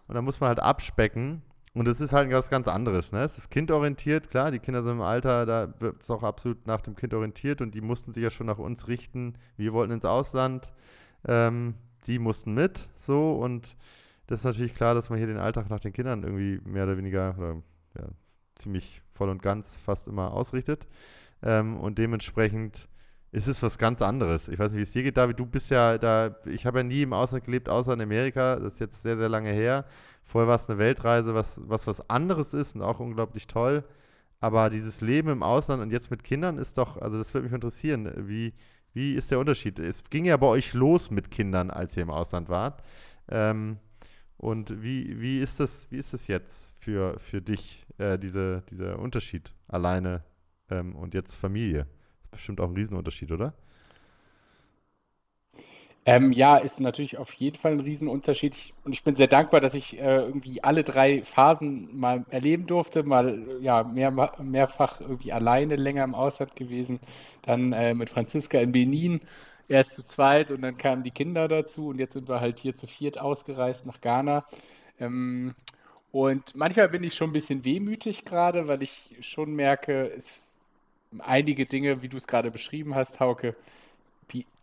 Und 0.07 0.15
dann 0.15 0.25
muss 0.25 0.41
man 0.41 0.49
halt 0.49 0.61
abspecken. 0.61 1.43
Und 1.75 1.87
es 1.87 2.01
ist 2.01 2.13
halt 2.13 2.31
was 2.33 2.51
ganz 2.51 2.67
anderes. 2.69 3.13
Ne? 3.13 3.21
Es 3.21 3.39
ist 3.39 3.51
kindorientiert, 3.51 4.31
klar, 4.31 4.51
die 4.51 4.59
Kinder 4.59 4.83
sind 4.83 4.93
im 4.93 5.03
Alter, 5.03 5.47
da 5.47 5.73
wird 5.81 6.03
es 6.03 6.11
auch 6.11 6.23
absolut 6.23 6.67
nach 6.67 6.81
dem 6.81 6.97
Kind 6.97 7.15
orientiert 7.15 7.61
und 7.61 7.75
die 7.75 7.81
mussten 7.81 8.13
sich 8.13 8.23
ja 8.23 8.31
schon 8.31 8.47
nach 8.47 8.59
uns 8.59 8.89
richten. 8.89 9.35
Wir 9.57 9.73
wollten 9.73 9.93
ins 9.93 10.05
Ausland, 10.05 10.73
ähm, 11.27 11.75
die 12.07 12.19
mussten 12.19 12.55
mit, 12.55 12.89
so 12.97 13.33
und 13.33 13.77
das 14.27 14.41
ist 14.41 14.45
natürlich 14.45 14.75
klar, 14.75 14.95
dass 14.95 15.11
man 15.11 15.19
hier 15.19 15.27
den 15.27 15.39
Alltag 15.39 15.71
nach 15.71 15.81
den 15.81 15.93
Kindern 15.93 16.23
irgendwie 16.23 16.61
mehr 16.65 16.85
oder 16.85 16.99
weniger 16.99 17.35
oder 17.39 17.63
ja, 17.99 18.09
ziemlich 18.57 19.01
voll 19.11 19.31
und 19.31 19.43
ganz 19.43 19.77
fast 19.77 20.07
immer 20.07 20.33
ausrichtet. 20.33 20.87
Ähm, 21.43 21.79
und 21.79 21.99
dementsprechend 21.99 22.89
ist 23.31 23.47
es 23.47 23.63
was 23.63 23.79
ganz 23.79 24.01
anderes. 24.03 24.49
Ich 24.49 24.59
weiß 24.59 24.73
nicht, 24.73 24.79
wie 24.79 24.83
es 24.83 24.93
dir 24.93 25.03
geht, 25.03 25.17
David. 25.17 25.39
Du 25.39 25.47
bist 25.47 25.71
ja 25.71 25.99
da, 25.99 26.37
ich 26.47 26.65
habe 26.67 26.79
ja 26.79 26.85
nie 26.85 27.03
im 27.03 27.13
Ausland 27.13 27.45
gelebt, 27.45 27.69
außer 27.69 27.93
in 27.93 28.01
Amerika. 28.01 28.57
Das 28.57 28.75
ist 28.75 28.81
jetzt 28.81 29.03
sehr, 29.03 29.17
sehr 29.19 29.29
lange 29.29 29.51
her. 29.51 29.85
Vorher 30.23 30.49
war 30.49 30.57
es 30.57 30.69
eine 30.69 30.79
Weltreise, 30.79 31.35
was, 31.35 31.61
was 31.65 31.87
was 31.87 32.09
anderes 32.09 32.55
ist 32.55 32.75
und 32.75 32.83
auch 32.83 33.01
unglaublich 33.01 33.47
toll. 33.47 33.85
Aber 34.41 34.71
dieses 34.71 35.01
Leben 35.01 35.29
im 35.31 35.43
Ausland 35.43 35.83
und 35.83 35.91
jetzt 35.91 36.11
mit 36.11 36.23
Kindern 36.23 36.59
ist 36.59 36.79
doch, 36.79 36.97
also 36.97 37.19
das 37.19 37.35
würde 37.35 37.45
mich 37.45 37.55
interessieren. 37.55 38.11
Wie, 38.17 38.55
wie 38.93 39.15
ist 39.15 39.31
der 39.31 39.41
Unterschied? 39.41 39.79
Es 39.79 40.05
ging 40.05 40.25
ja 40.25 40.37
bei 40.37 40.47
euch 40.47 40.75
los 40.75 41.11
mit 41.11 41.31
Kindern, 41.31 41.71
als 41.71 41.97
ihr 41.97 42.05
im 42.05 42.11
Ausland 42.11 42.49
wart. 42.49 42.83
Ähm, 43.29 43.79
und 44.37 44.83
wie, 44.83 45.21
wie, 45.21 45.41
ist 45.41 45.61
das, 45.61 45.91
wie 45.91 45.99
ist 45.99 46.15
das 46.15 46.29
jetzt 46.29 46.71
für, 46.79 47.19
für 47.19 47.43
dich, 47.43 47.85
äh, 47.99 48.19
diese, 48.19 48.63
dieser 48.71 48.99
Unterschied 48.99 49.53
alleine 49.67 50.23
ähm, 50.71 50.95
und 50.95 51.15
jetzt 51.15 51.35
Familie? 51.35 51.87
Bestimmt 52.31 52.61
auch 52.61 52.69
ein 52.69 52.75
Riesenunterschied, 52.75 53.33
oder? 53.33 53.55
Ähm, 56.05 56.33
ja, 56.33 56.57
ist 56.57 56.81
natürlich 56.81 57.19
auf 57.19 57.35
jeden 57.35 57.59
Fall 57.59 57.73
ein 57.73 57.81
Riesenunterschied. 57.81 58.55
Ich, 58.55 58.73
und 58.83 58.93
ich 58.95 59.05
bin 59.05 59.15
sehr 59.15 59.27
dankbar, 59.27 59.61
dass 59.61 59.75
ich 59.75 59.99
äh, 59.99 60.23
irgendwie 60.23 60.65
alle 60.65 60.83
drei 60.83 61.23
Phasen 61.23 61.99
mal 61.99 62.25
erleben 62.31 62.67
durfte. 62.67 63.03
Mal 63.03 63.59
ja, 63.61 63.83
mehr, 63.85 64.11
mehrfach 64.39 65.03
irgendwie 65.03 65.33
alleine 65.33 65.77
länger 65.77 66.05
im 66.05 66.15
Ausland 66.15 66.57
gewesen. 66.57 66.99
Dann 67.43 67.75
äh, 67.75 67.93
mit 67.93 68.09
Franziska 68.09 68.59
in 68.59 68.73
Benin 68.73 69.21
erst 69.69 69.93
zu 69.93 70.03
zweit 70.07 70.51
und 70.51 70.63
dann 70.63 70.79
kamen 70.79 71.03
die 71.03 71.11
Kinder 71.11 71.47
dazu 71.47 71.89
und 71.89 71.99
jetzt 71.99 72.15
sind 72.15 72.27
wir 72.29 72.41
halt 72.41 72.59
hier 72.59 72.75
zu 72.75 72.87
viert 72.87 73.19
ausgereist 73.19 73.85
nach 73.85 74.01
Ghana. 74.01 74.47
Ähm, 74.99 75.55
und 76.11 76.55
manchmal 76.57 76.89
bin 76.89 77.05
ich 77.05 77.15
schon 77.15 77.31
ein 77.31 77.35
bisschen 77.35 77.65
wehmütig 77.67 78.25
gerade, 78.25 78.67
weil 78.67 78.83
ich 78.83 79.17
schon 79.21 79.55
merke, 79.55 80.11
es, 80.17 80.48
einige 81.19 81.67
Dinge, 81.67 82.03
wie 82.03 82.09
du 82.09 82.17
es 82.17 82.27
gerade 82.27 82.51
beschrieben 82.51 82.95
hast, 82.95 83.21
Hauke, 83.21 83.55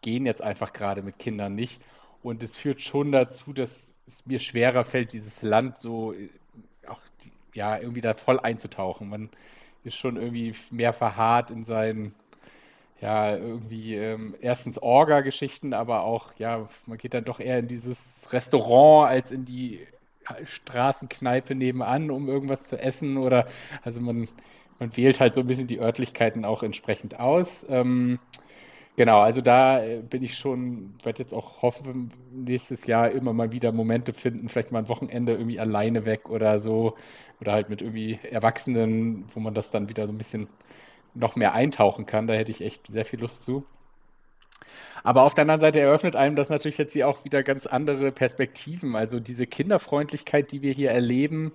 gehen 0.05 0.27
jetzt 0.27 0.43
einfach 0.43 0.71
gerade 0.71 1.01
mit 1.01 1.17
Kindern 1.17 1.55
nicht. 1.55 1.81
Und 2.21 2.43
es 2.43 2.55
führt 2.55 2.81
schon 2.81 3.11
dazu, 3.11 3.53
dass 3.53 3.93
es 4.05 4.23
mir 4.27 4.37
schwerer 4.37 4.83
fällt, 4.83 5.13
dieses 5.13 5.41
Land 5.41 5.79
so 5.79 6.13
äh, 6.13 6.29
auch 6.87 6.99
ja 7.55 7.77
irgendwie 7.79 8.01
da 8.01 8.13
voll 8.13 8.39
einzutauchen. 8.39 9.09
Man 9.09 9.29
ist 9.83 9.95
schon 9.95 10.15
irgendwie 10.15 10.53
mehr 10.69 10.93
verharrt 10.93 11.49
in 11.49 11.65
seinen 11.65 12.13
ja, 13.01 13.35
irgendwie 13.35 13.95
ähm, 13.95 14.35
erstens 14.41 14.77
Orga-Geschichten, 14.77 15.73
aber 15.73 16.03
auch, 16.03 16.31
ja, 16.37 16.69
man 16.85 16.97
geht 16.97 17.13
dann 17.13 17.25
doch 17.25 17.39
eher 17.39 17.59
in 17.59 17.67
dieses 17.67 18.31
Restaurant 18.31 19.09
als 19.09 19.31
in 19.31 19.45
die 19.45 19.85
Straßenkneipe 20.45 21.55
nebenan, 21.55 22.09
um 22.09 22.29
irgendwas 22.29 22.63
zu 22.63 22.79
essen 22.79 23.17
oder, 23.17 23.47
also 23.83 23.99
man, 23.99 24.27
man 24.79 24.95
wählt 24.97 25.19
halt 25.19 25.33
so 25.33 25.41
ein 25.41 25.47
bisschen 25.47 25.67
die 25.67 25.79
Örtlichkeiten 25.79 26.45
auch 26.45 26.63
entsprechend 26.63 27.19
aus. 27.19 27.65
Ähm, 27.69 28.19
genau, 28.95 29.19
also 29.19 29.41
da 29.41 29.83
äh, 29.83 30.01
bin 30.01 30.23
ich 30.23 30.37
schon, 30.37 30.95
werde 31.03 31.21
jetzt 31.21 31.33
auch 31.33 31.61
hoffen, 31.61 32.11
nächstes 32.31 32.85
Jahr 32.85 33.11
immer 33.11 33.33
mal 33.33 33.51
wieder 33.51 33.71
Momente 33.71 34.13
finden, 34.13 34.49
vielleicht 34.49 34.71
mal 34.71 34.79
ein 34.79 34.89
Wochenende 34.89 35.33
irgendwie 35.33 35.59
alleine 35.59 36.05
weg 36.05 36.29
oder 36.29 36.59
so 36.59 36.95
oder 37.39 37.53
halt 37.53 37.69
mit 37.69 37.81
irgendwie 37.81 38.19
Erwachsenen, 38.29 39.25
wo 39.33 39.39
man 39.39 39.53
das 39.53 39.71
dann 39.71 39.89
wieder 39.89 40.07
so 40.07 40.13
ein 40.13 40.17
bisschen 40.17 40.47
noch 41.13 41.35
mehr 41.35 41.53
eintauchen 41.53 42.05
kann. 42.05 42.27
Da 42.27 42.33
hätte 42.33 42.51
ich 42.51 42.61
echt 42.61 42.87
sehr 42.87 43.05
viel 43.05 43.19
Lust 43.19 43.43
zu. 43.43 43.65
Aber 45.03 45.23
auf 45.23 45.33
der 45.33 45.43
anderen 45.43 45.61
Seite 45.61 45.79
eröffnet 45.79 46.15
einem 46.15 46.35
das 46.35 46.49
natürlich 46.49 46.77
jetzt 46.77 46.93
hier 46.93 47.07
auch 47.07 47.23
wieder 47.25 47.43
ganz 47.43 47.65
andere 47.65 48.11
Perspektiven. 48.11 48.95
Also 48.95 49.19
diese 49.19 49.45
Kinderfreundlichkeit, 49.45 50.51
die 50.51 50.61
wir 50.61 50.73
hier 50.73 50.91
erleben, 50.91 51.51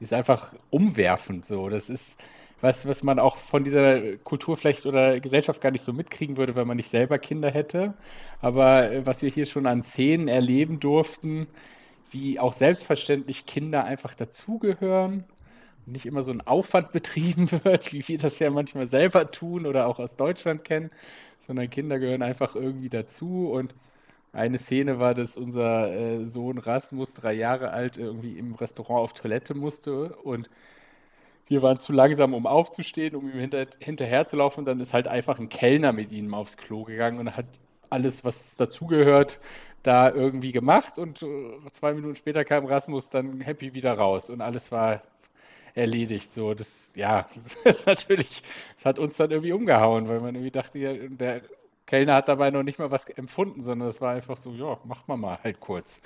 ist 0.00 0.12
einfach 0.12 0.52
umwerfend 0.70 1.44
so. 1.44 1.68
Das 1.68 1.90
ist 1.90 2.18
was, 2.60 2.86
was 2.86 3.02
man 3.02 3.18
auch 3.18 3.36
von 3.36 3.64
dieser 3.64 4.16
Kultur 4.18 4.56
vielleicht 4.56 4.86
oder 4.86 5.20
Gesellschaft 5.20 5.60
gar 5.60 5.70
nicht 5.70 5.84
so 5.84 5.92
mitkriegen 5.92 6.36
würde, 6.36 6.54
wenn 6.56 6.66
man 6.66 6.76
nicht 6.76 6.90
selber 6.90 7.18
Kinder 7.18 7.50
hätte. 7.50 7.94
Aber 8.40 8.90
äh, 8.90 9.06
was 9.06 9.22
wir 9.22 9.30
hier 9.30 9.46
schon 9.46 9.66
an 9.66 9.82
Szenen 9.82 10.28
erleben 10.28 10.80
durften, 10.80 11.46
wie 12.10 12.38
auch 12.40 12.52
selbstverständlich 12.52 13.46
Kinder 13.46 13.84
einfach 13.84 14.14
dazugehören 14.14 15.24
nicht 15.86 16.06
immer 16.06 16.24
so 16.24 16.32
ein 16.32 16.46
Aufwand 16.46 16.92
betrieben 16.92 17.50
wird, 17.64 17.92
wie 17.92 18.06
wir 18.08 18.18
das 18.18 18.38
ja 18.38 18.50
manchmal 18.50 18.88
selber 18.88 19.30
tun 19.30 19.66
oder 19.66 19.86
auch 19.86 19.98
aus 19.98 20.16
Deutschland 20.16 20.64
kennen, 20.64 20.90
sondern 21.46 21.70
Kinder 21.70 21.98
gehören 21.98 22.22
einfach 22.22 22.56
irgendwie 22.56 22.88
dazu. 22.88 23.50
Und 23.50 23.74
eine 24.32 24.58
Szene 24.58 24.98
war, 24.98 25.14
dass 25.14 25.36
unser 25.36 25.92
äh, 25.92 26.26
Sohn 26.26 26.58
Rasmus, 26.58 27.14
drei 27.14 27.32
Jahre 27.32 27.70
alt, 27.70 27.96
irgendwie 27.96 28.38
im 28.38 28.54
Restaurant 28.54 29.00
auf 29.00 29.12
Toilette 29.14 29.54
musste 29.54 30.16
und 30.16 30.50
wir 31.48 31.62
waren 31.62 31.78
zu 31.78 31.92
langsam, 31.92 32.34
um 32.34 32.46
aufzustehen, 32.46 33.14
um 33.14 33.30
ihm 33.30 33.38
hinter, 33.38 33.66
hinterher 33.80 34.26
zu 34.26 34.36
laufen. 34.36 34.60
Und 34.60 34.66
dann 34.66 34.80
ist 34.80 34.92
halt 34.94 35.06
einfach 35.06 35.38
ein 35.38 35.48
Kellner 35.48 35.92
mit 35.92 36.12
ihm 36.12 36.34
aufs 36.34 36.56
Klo 36.56 36.84
gegangen 36.84 37.18
und 37.18 37.36
hat 37.36 37.46
alles, 37.90 38.24
was 38.24 38.56
dazugehört, 38.56 39.40
da 39.82 40.10
irgendwie 40.10 40.52
gemacht. 40.52 40.98
Und 40.98 41.22
äh, 41.22 41.26
zwei 41.72 41.94
Minuten 41.94 42.16
später 42.16 42.44
kam 42.44 42.66
Rasmus 42.66 43.08
dann 43.08 43.40
happy 43.40 43.74
wieder 43.74 43.94
raus 43.94 44.30
und 44.30 44.40
alles 44.40 44.72
war 44.72 45.02
erledigt. 45.74 46.32
So, 46.32 46.54
das, 46.54 46.92
ja, 46.96 47.28
das 47.64 47.78
ist 47.78 47.86
natürlich, 47.86 48.42
das 48.76 48.84
hat 48.84 48.98
uns 48.98 49.16
dann 49.16 49.30
irgendwie 49.30 49.52
umgehauen, 49.52 50.08
weil 50.08 50.20
man 50.20 50.34
irgendwie 50.34 50.50
dachte, 50.50 51.08
der 51.10 51.42
Kellner 51.86 52.14
hat 52.14 52.28
dabei 52.28 52.50
noch 52.50 52.64
nicht 52.64 52.78
mal 52.78 52.90
was 52.90 53.08
empfunden, 53.10 53.62
sondern 53.62 53.88
es 53.88 54.00
war 54.00 54.14
einfach 54.14 54.36
so, 54.36 54.50
ja, 54.52 54.78
macht 54.84 55.06
man 55.06 55.20
mal 55.20 55.38
halt 55.42 55.60
kurz. 55.60 56.00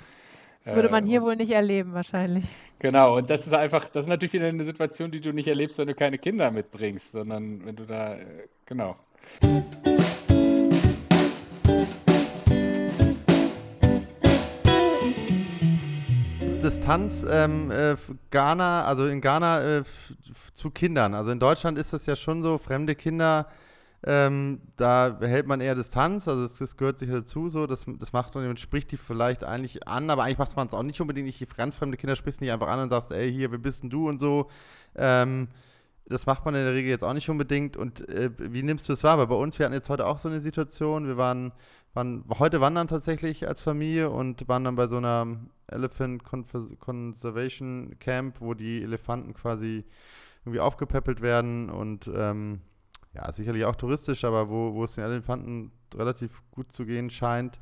Das 0.63 0.75
würde 0.75 0.89
man 0.89 1.05
hier 1.05 1.21
äh, 1.21 1.23
wohl 1.23 1.35
nicht 1.35 1.51
erleben, 1.51 1.93
wahrscheinlich. 1.93 2.45
Genau, 2.77 3.17
und 3.17 3.29
das 3.29 3.47
ist 3.47 3.53
einfach, 3.53 3.89
das 3.89 4.05
ist 4.05 4.09
natürlich 4.09 4.33
wieder 4.33 4.47
eine 4.47 4.63
Situation, 4.63 5.11
die 5.11 5.19
du 5.19 5.33
nicht 5.33 5.47
erlebst, 5.47 5.77
wenn 5.79 5.87
du 5.87 5.95
keine 5.95 6.19
Kinder 6.19 6.51
mitbringst, 6.51 7.11
sondern 7.11 7.65
wenn 7.65 7.75
du 7.75 7.85
da, 7.85 8.15
äh, 8.15 8.47
genau. 8.65 8.95
Distanz 16.61 17.25
ähm, 17.27 17.71
äh, 17.71 17.95
Ghana, 18.29 18.85
also 18.85 19.07
in 19.07 19.19
Ghana 19.19 19.79
äh, 19.79 19.83
zu 20.53 20.69
Kindern. 20.69 21.15
Also 21.15 21.31
in 21.31 21.39
Deutschland 21.39 21.79
ist 21.79 21.91
das 21.91 22.05
ja 22.05 22.15
schon 22.15 22.43
so, 22.43 22.59
fremde 22.59 22.93
Kinder, 22.93 23.47
ähm, 24.03 24.61
da 24.77 25.19
hält 25.21 25.45
man 25.45 25.61
eher 25.61 25.75
Distanz, 25.75 26.27
also 26.27 26.41
das, 26.41 26.57
das, 26.57 26.75
gehört 26.75 26.97
sich 26.97 27.09
dazu, 27.09 27.49
so, 27.49 27.67
das, 27.67 27.85
das 27.99 28.13
macht 28.13 28.33
man, 28.33 28.57
spricht 28.57 28.91
die 28.91 28.97
vielleicht 28.97 29.43
eigentlich 29.43 29.87
an, 29.87 30.09
aber 30.09 30.23
eigentlich 30.23 30.39
macht 30.39 30.55
man 30.55 30.67
es 30.67 30.73
auch 30.73 30.81
nicht 30.81 30.99
unbedingt, 31.01 31.27
nicht 31.27 31.55
ganz 31.55 31.75
fremde 31.75 31.97
Kinder 31.97 32.15
sprichst 32.15 32.41
nicht 32.41 32.51
einfach 32.51 32.67
an 32.67 32.79
und 32.79 32.89
sagst, 32.89 33.11
ey, 33.11 33.31
hier, 33.31 33.51
wer 33.51 33.59
bist 33.59 33.83
denn 33.83 33.91
du 33.91 34.09
und 34.09 34.19
so. 34.19 34.49
Ähm, 34.95 35.49
das 36.11 36.25
macht 36.25 36.45
man 36.45 36.55
in 36.55 36.65
der 36.65 36.73
Regel 36.73 36.89
jetzt 36.89 37.03
auch 37.03 37.13
nicht 37.13 37.29
unbedingt. 37.29 37.77
Und 37.77 38.07
äh, 38.09 38.31
wie 38.37 38.63
nimmst 38.63 38.89
du 38.89 38.93
es 38.93 39.03
wahr? 39.03 39.17
Weil 39.17 39.27
bei 39.27 39.35
uns, 39.35 39.57
wir 39.57 39.65
hatten 39.65 39.73
jetzt 39.73 39.89
heute 39.89 40.05
auch 40.05 40.17
so 40.17 40.29
eine 40.29 40.39
Situation, 40.39 41.07
wir 41.07 41.17
waren, 41.17 41.53
waren 41.93 42.25
heute 42.39 42.59
wandern 42.59 42.87
tatsächlich 42.87 43.47
als 43.47 43.61
Familie 43.61 44.09
und 44.09 44.47
waren 44.47 44.63
dann 44.63 44.75
bei 44.75 44.87
so 44.87 44.97
einer 44.97 45.27
Elephant 45.67 46.23
Conservation 46.23 47.95
Camp, 47.99 48.41
wo 48.41 48.53
die 48.53 48.81
Elefanten 48.81 49.33
quasi 49.33 49.85
irgendwie 50.43 50.59
aufgepäppelt 50.59 51.21
werden 51.21 51.69
und 51.69 52.09
ähm, 52.13 52.61
ja, 53.13 53.31
sicherlich 53.31 53.65
auch 53.65 53.75
touristisch, 53.75 54.23
aber 54.23 54.49
wo, 54.49 54.73
wo 54.73 54.83
es 54.83 54.95
den 54.95 55.03
Elefanten 55.03 55.71
relativ 55.95 56.41
gut 56.51 56.71
zu 56.71 56.85
gehen 56.85 57.09
scheint. 57.09 57.59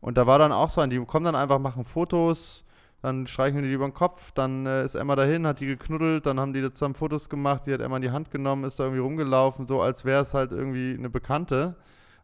Und 0.00 0.16
da 0.16 0.26
war 0.26 0.38
dann 0.38 0.52
auch 0.52 0.70
so 0.70 0.80
ein, 0.80 0.90
die 0.90 1.04
kommen 1.04 1.24
dann 1.24 1.34
einfach, 1.34 1.58
machen 1.58 1.84
Fotos, 1.84 2.64
dann 3.02 3.26
streicheln 3.26 3.62
die 3.64 3.72
über 3.72 3.86
den 3.86 3.94
Kopf, 3.94 4.32
dann 4.32 4.66
äh, 4.66 4.84
ist 4.84 4.94
Emma 4.94 5.16
dahin, 5.16 5.46
hat 5.46 5.60
die 5.60 5.66
geknuddelt, 5.66 6.26
dann 6.26 6.38
haben 6.38 6.52
die 6.52 6.72
zusammen 6.72 6.94
Fotos 6.94 7.28
gemacht, 7.28 7.64
sie 7.64 7.74
hat 7.74 7.80
Emma 7.80 7.96
in 7.96 8.02
die 8.02 8.10
Hand 8.10 8.30
genommen, 8.30 8.64
ist 8.64 8.78
da 8.78 8.84
irgendwie 8.84 9.02
rumgelaufen, 9.02 9.66
so 9.66 9.80
als 9.80 10.04
wäre 10.04 10.22
es 10.22 10.34
halt 10.34 10.52
irgendwie 10.52 10.94
eine 10.96 11.10
Bekannte. 11.10 11.76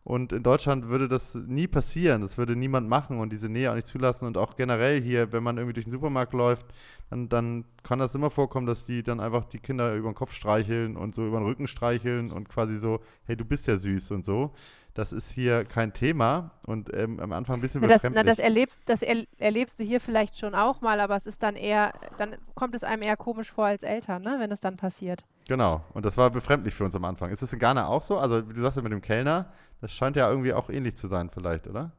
Und 0.05 0.33
in 0.33 0.43
Deutschland 0.43 0.89
würde 0.89 1.07
das 1.07 1.35
nie 1.35 1.69
passieren. 1.69 2.23
Das 2.23 2.37
würde 2.37 2.57
niemand 2.57 2.89
machen 2.89 3.21
und 3.21 3.31
diese 3.31 3.49
Nähe 3.49 3.71
auch 3.71 3.77
nicht 3.77 3.87
zulassen. 3.87 4.27
Und 4.27 4.37
auch 4.37 4.57
generell 4.57 5.01
hier, 5.01 5.33
wenn 5.33 5.45
man 5.45 5.59
irgendwie 5.59 5.75
durch 5.75 5.87
den 5.87 5.93
Supermarkt 5.93 6.33
läuft, 6.33 6.67
dann, 7.09 7.29
dann 7.29 7.65
kann 7.85 8.01
das 8.01 8.15
immer 8.15 8.31
vorkommen, 8.31 8.67
dass 8.67 8.85
die 8.85 9.05
dann 9.05 9.21
einfach 9.21 9.45
die 9.45 9.61
Kinder 9.61 9.95
über 9.95 10.11
den 10.11 10.17
Kopf 10.17 10.33
streicheln 10.33 10.97
und 10.97 11.15
so 11.15 11.27
über 11.27 11.39
den 11.39 11.47
Rücken 11.47 11.69
streicheln 11.69 12.33
und 12.33 12.49
quasi 12.49 12.77
so, 12.77 13.01
hey, 13.27 13.37
du 13.37 13.45
bist 13.45 13.69
ja 13.69 13.77
süß 13.77 14.11
und 14.11 14.25
so. 14.25 14.53
Das 14.95 15.13
ist 15.13 15.31
hier 15.31 15.65
kein 15.65 15.95
Thema 15.95 16.51
und 16.67 16.93
ähm, 16.95 17.19
am 17.19 17.33
Anfang 17.33 17.59
ein 17.59 17.61
bisschen 17.63 17.81
na, 17.81 17.89
das, 17.89 17.97
befremdlich. 17.97 18.25
Na, 18.25 18.31
das, 18.31 18.39
erlebst, 18.39 18.81
das 18.85 19.01
er, 19.01 19.25
erlebst 19.39 19.79
du 19.79 19.85
hier 19.85 20.01
vielleicht 20.01 20.39
schon 20.39 20.55
auch 20.55 20.83
mal, 20.83 21.01
aber 21.01 21.17
es 21.17 21.27
ist 21.27 21.43
dann 21.43 21.57
eher, 21.57 21.95
dann 22.19 22.35
kommt 22.55 22.75
es 22.75 22.83
einem 22.83 23.03
eher 23.03 23.17
komisch 23.17 23.53
vor 23.53 23.67
als 23.67 23.83
Eltern, 23.83 24.23
ne, 24.23 24.37
wenn 24.39 24.51
es 24.51 24.61
dann 24.61 24.77
passiert. 24.77 25.25
Genau, 25.49 25.83
und 25.95 26.05
das 26.05 26.19
war 26.19 26.31
befremdlich 26.31 26.75
für 26.75 26.85
uns 26.85 26.95
am 26.95 27.05
Anfang. 27.07 27.31
Ist 27.31 27.41
es 27.41 27.53
in 27.53 27.59
Ghana 27.59 27.87
auch 27.87 28.03
so? 28.03 28.19
Also, 28.19 28.49
wie 28.51 28.53
du 28.53 28.61
sagst 28.61 28.77
ja 28.77 28.83
mit 28.83 28.93
dem 28.93 29.01
Kellner, 29.01 29.51
das 29.83 29.93
scheint 29.93 30.17
ja 30.17 30.31
irgendwie 30.31 30.53
auch 30.55 30.71
ähnlich 30.71 30.97
zu 30.97 31.09
sein, 31.09 31.29
vielleicht, 31.29 31.67
oder? 31.67 31.91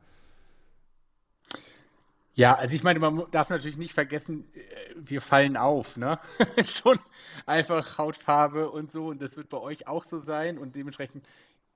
Ja, 2.34 2.56
also 2.56 2.76
ich 2.76 2.82
meine, 2.82 3.00
man 3.00 3.26
darf 3.30 3.50
natürlich 3.50 3.78
nicht 3.78 3.94
vergessen, 3.94 4.46
äh, 4.56 4.96
wir 4.96 5.22
fallen 5.22 5.56
auf, 5.58 5.98
ne? 5.98 6.18
Schon 6.64 6.98
einfach 7.46 7.98
Hautfarbe 7.98 8.72
und 8.72 8.92
so. 8.92 9.08
Und 9.08 9.22
das 9.22 9.38
wird 9.38 9.50
bei 9.50 9.60
euch 9.60 9.88
auch 9.88 10.04
so 10.04 10.18
sein. 10.18 10.58
Und 10.58 10.76
dementsprechend 10.76 11.28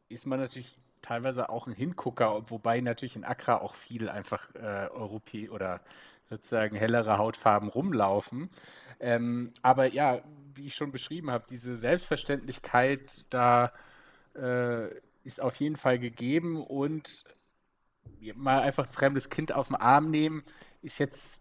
ist 0.09 0.25
man 0.25 0.39
natürlich 0.39 0.79
teilweise 1.03 1.49
auch 1.49 1.67
ein 1.67 1.73
Hingucker, 1.73 2.49
wobei 2.49 2.79
natürlich 2.81 3.15
in 3.17 3.23
Accra 3.23 3.59
auch 3.59 3.75
viel 3.75 4.09
einfach 4.09 4.55
äh, 4.55 4.87
Europä 4.89 5.49
oder 5.51 5.81
sozusagen 6.29 6.75
hellere 6.75 7.17
Hautfarben 7.17 7.69
rumlaufen. 7.69 8.49
Ähm, 8.99 9.51
aber 9.61 9.91
ja, 9.91 10.21
wie 10.55 10.67
ich 10.67 10.75
schon 10.75 10.91
beschrieben 10.91 11.29
habe, 11.29 11.45
diese 11.49 11.77
Selbstverständlichkeit 11.77 13.25
da 13.29 13.73
äh, 14.33 14.87
ist 15.27 15.41
auf 15.41 15.57
jeden 15.57 15.75
Fall 15.75 15.99
gegeben 15.99 16.63
und 16.63 17.25
mal 18.35 18.61
einfach 18.61 18.87
ein 18.87 18.93
fremdes 18.93 19.29
Kind 19.29 19.53
auf 19.53 19.67
den 19.67 19.75
Arm 19.75 20.09
nehmen, 20.09 20.43
ist 20.81 20.99
jetzt 20.99 21.39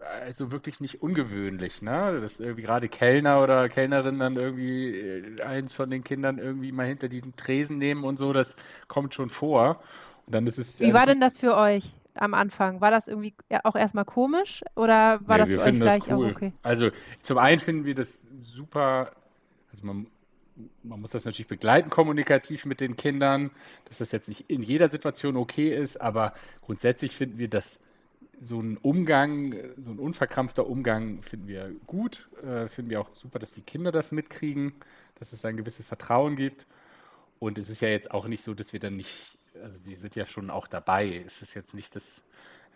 also 0.00 0.50
wirklich 0.50 0.80
nicht 0.80 1.02
ungewöhnlich, 1.02 1.82
ne? 1.82 2.18
Dass 2.20 2.40
irgendwie 2.40 2.62
gerade 2.62 2.88
Kellner 2.88 3.42
oder 3.42 3.68
Kellnerin 3.68 4.18
dann 4.18 4.36
irgendwie 4.36 4.96
äh, 4.96 5.42
eins 5.42 5.74
von 5.74 5.90
den 5.90 6.02
Kindern 6.02 6.38
irgendwie 6.38 6.72
mal 6.72 6.86
hinter 6.86 7.08
den 7.08 7.36
Tresen 7.36 7.78
nehmen 7.78 8.04
und 8.04 8.18
so, 8.18 8.32
das 8.32 8.56
kommt 8.88 9.14
schon 9.14 9.28
vor. 9.28 9.80
Und 10.26 10.34
dann 10.34 10.46
ist 10.46 10.58
es. 10.58 10.80
Wie 10.80 10.94
war 10.94 11.06
denn 11.06 11.20
das 11.20 11.38
für 11.38 11.54
euch 11.56 11.94
am 12.14 12.34
Anfang? 12.34 12.80
War 12.80 12.90
das 12.90 13.08
irgendwie 13.08 13.34
auch 13.62 13.76
erstmal 13.76 14.06
komisch 14.06 14.62
oder 14.74 15.20
war 15.26 15.36
nee, 15.36 15.54
das 15.54 15.62
für 15.62 15.68
euch 15.68 15.80
gleich 15.80 16.10
cool. 16.10 16.26
auch 16.26 16.30
okay? 16.30 16.52
Also 16.62 16.90
zum 17.22 17.38
einen 17.38 17.60
finden 17.60 17.84
wir 17.84 17.94
das 17.94 18.26
super, 18.40 19.12
also 19.70 19.86
man, 19.86 20.06
man 20.82 21.00
muss 21.00 21.12
das 21.12 21.24
natürlich 21.24 21.48
begleiten 21.48 21.90
kommunikativ 21.90 22.64
mit 22.66 22.80
den 22.80 22.96
Kindern, 22.96 23.50
dass 23.86 23.98
das 23.98 24.12
jetzt 24.12 24.28
nicht 24.28 24.48
in 24.48 24.62
jeder 24.62 24.90
Situation 24.90 25.36
okay 25.36 25.74
ist, 25.74 26.00
aber 26.00 26.32
grundsätzlich 26.62 27.16
finden 27.16 27.38
wir 27.38 27.48
das 27.48 27.80
so 28.40 28.60
ein 28.60 28.78
Umgang, 28.78 29.54
so 29.76 29.90
ein 29.90 29.98
unverkrampfter 29.98 30.66
Umgang 30.66 31.22
finden 31.22 31.46
wir 31.46 31.72
gut. 31.86 32.28
Äh, 32.42 32.68
finden 32.68 32.90
wir 32.90 33.00
auch 33.00 33.14
super, 33.14 33.38
dass 33.38 33.52
die 33.52 33.60
Kinder 33.60 33.92
das 33.92 34.12
mitkriegen, 34.12 34.72
dass 35.18 35.32
es 35.32 35.44
ein 35.44 35.56
gewisses 35.56 35.86
Vertrauen 35.86 36.36
gibt. 36.36 36.66
Und 37.38 37.58
es 37.58 37.68
ist 37.68 37.80
ja 37.80 37.88
jetzt 37.88 38.10
auch 38.10 38.26
nicht 38.26 38.42
so, 38.42 38.54
dass 38.54 38.72
wir 38.72 38.80
dann 38.80 38.96
nicht, 38.96 39.38
also 39.62 39.76
wir 39.84 39.98
sind 39.98 40.16
ja 40.16 40.24
schon 40.24 40.50
auch 40.50 40.66
dabei. 40.66 41.22
Es 41.26 41.42
ist 41.42 41.54
jetzt 41.54 41.74
nicht, 41.74 41.94
dass 41.94 42.22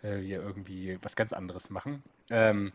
äh, 0.03 0.21
wir 0.21 0.41
irgendwie 0.41 0.99
was 1.01 1.15
ganz 1.15 1.33
anderes 1.33 1.71
machen. 1.71 2.03
Ähm, 2.29 2.71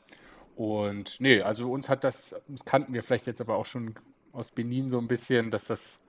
und 0.56 1.20
nee, 1.20 1.40
also 1.42 1.70
uns 1.70 1.88
hat 1.88 2.04
das, 2.04 2.34
das 2.48 2.64
kannten 2.64 2.92
wir 2.92 3.02
vielleicht 3.02 3.26
jetzt 3.26 3.40
aber 3.40 3.56
auch 3.56 3.66
schon 3.66 3.94
aus 4.32 4.50
Benin 4.50 4.90
so 4.90 4.98
ein 4.98 5.08
bisschen, 5.08 5.50
dass 5.50 5.66
das 5.66 6.00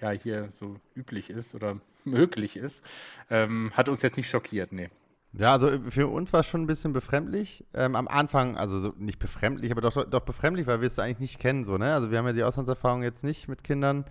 ja 0.00 0.10
hier 0.10 0.48
so 0.52 0.76
üblich 0.94 1.30
ist 1.30 1.54
oder 1.54 1.78
möglich 2.04 2.56
ist. 2.56 2.84
Ähm, 3.30 3.72
hat 3.74 3.88
uns 3.88 4.02
jetzt 4.02 4.16
nicht 4.16 4.28
schockiert, 4.28 4.72
nee. 4.72 4.90
Ja, 5.34 5.52
also 5.52 5.70
für 5.88 6.08
uns 6.08 6.32
war 6.34 6.40
es 6.40 6.46
schon 6.46 6.62
ein 6.62 6.66
bisschen 6.66 6.92
befremdlich. 6.92 7.64
Ähm, 7.72 7.96
am 7.96 8.06
Anfang, 8.06 8.56
also 8.58 8.78
so 8.78 8.92
nicht 8.98 9.18
befremdlich, 9.18 9.70
aber 9.70 9.80
doch, 9.80 10.04
doch 10.04 10.20
befremdlich, 10.20 10.66
weil 10.66 10.80
wir 10.82 10.86
es 10.86 10.98
eigentlich 10.98 11.20
nicht 11.20 11.38
kennen, 11.38 11.64
so, 11.64 11.78
ne? 11.78 11.94
Also 11.94 12.10
wir 12.10 12.18
haben 12.18 12.26
ja 12.26 12.34
die 12.34 12.42
Auslandserfahrung 12.42 13.02
jetzt 13.02 13.24
nicht 13.24 13.48
mit 13.48 13.64
Kindern. 13.64 14.04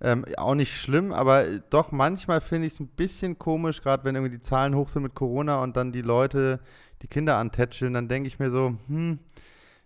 Ähm, 0.00 0.24
auch 0.36 0.54
nicht 0.54 0.74
schlimm, 0.76 1.12
aber 1.12 1.44
doch 1.70 1.92
manchmal 1.92 2.40
finde 2.40 2.66
ich 2.66 2.74
es 2.74 2.80
ein 2.80 2.88
bisschen 2.88 3.38
komisch, 3.38 3.82
gerade 3.82 4.04
wenn 4.04 4.14
irgendwie 4.14 4.36
die 4.36 4.40
Zahlen 4.40 4.74
hoch 4.74 4.88
sind 4.88 5.02
mit 5.02 5.14
Corona 5.14 5.62
und 5.62 5.76
dann 5.76 5.92
die 5.92 6.02
Leute 6.02 6.60
die 7.02 7.06
Kinder 7.06 7.36
antätscheln, 7.36 7.92
dann 7.92 8.08
denke 8.08 8.26
ich 8.26 8.38
mir 8.38 8.50
so, 8.50 8.74
hm, 8.88 9.18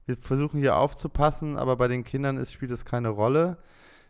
wir 0.09 0.17
versuchen 0.17 0.59
hier 0.59 0.77
aufzupassen, 0.77 1.57
aber 1.57 1.77
bei 1.77 1.87
den 1.87 2.03
Kindern 2.03 2.39
ist, 2.39 2.53
spielt 2.53 2.71
es 2.71 2.85
keine 2.85 3.11
Rolle. 3.11 3.59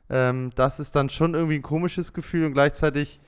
Ähm, 0.09 0.51
das 0.55 0.81
ist 0.81 0.97
dann 0.97 1.11
schon 1.11 1.35
irgendwie 1.35 1.57
ein 1.57 1.63
komisches 1.63 2.13
Gefühl 2.13 2.47
und 2.47 2.55
gleichzeitig 2.55 3.21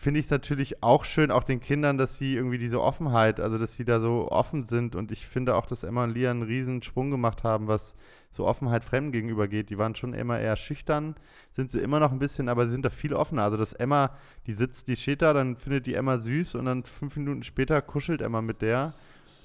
finde 0.00 0.20
ich 0.20 0.26
es 0.26 0.30
natürlich 0.30 0.82
auch 0.82 1.04
schön, 1.04 1.30
auch 1.30 1.44
den 1.44 1.60
Kindern, 1.60 1.98
dass 1.98 2.16
sie 2.16 2.34
irgendwie 2.34 2.56
diese 2.56 2.80
Offenheit, 2.80 3.40
also 3.40 3.58
dass 3.58 3.74
sie 3.74 3.84
da 3.84 4.00
so 4.00 4.30
offen 4.30 4.64
sind. 4.64 4.94
Und 4.94 5.12
ich 5.12 5.26
finde 5.26 5.54
auch, 5.54 5.66
dass 5.66 5.82
Emma 5.82 6.04
und 6.04 6.14
Lia 6.14 6.30
einen 6.30 6.42
riesen 6.42 6.82
Sprung 6.82 7.10
gemacht 7.10 7.44
haben, 7.44 7.66
was 7.66 7.94
so 8.30 8.46
Offenheit 8.46 8.84
Fremden 8.84 9.12
gegenüber 9.12 9.48
geht. 9.48 9.68
Die 9.68 9.76
waren 9.76 9.94
schon 9.94 10.14
immer 10.14 10.38
eher 10.38 10.56
schüchtern, 10.56 11.14
sind 11.52 11.70
sie 11.70 11.80
immer 11.80 12.00
noch 12.00 12.12
ein 12.12 12.18
bisschen, 12.18 12.48
aber 12.48 12.66
sie 12.66 12.72
sind 12.72 12.86
da 12.86 12.90
viel 12.90 13.12
offener. 13.12 13.42
Also 13.42 13.58
dass 13.58 13.74
Emma, 13.74 14.16
die 14.46 14.54
sitzt, 14.54 14.88
die 14.88 14.96
steht 14.96 15.20
da, 15.20 15.34
dann 15.34 15.56
findet 15.56 15.86
die 15.86 15.94
Emma 15.94 16.16
süß 16.16 16.54
und 16.54 16.64
dann 16.64 16.84
fünf 16.84 17.16
Minuten 17.16 17.42
später 17.42 17.82
kuschelt 17.82 18.22
Emma 18.22 18.40
mit 18.40 18.62
der 18.62 18.94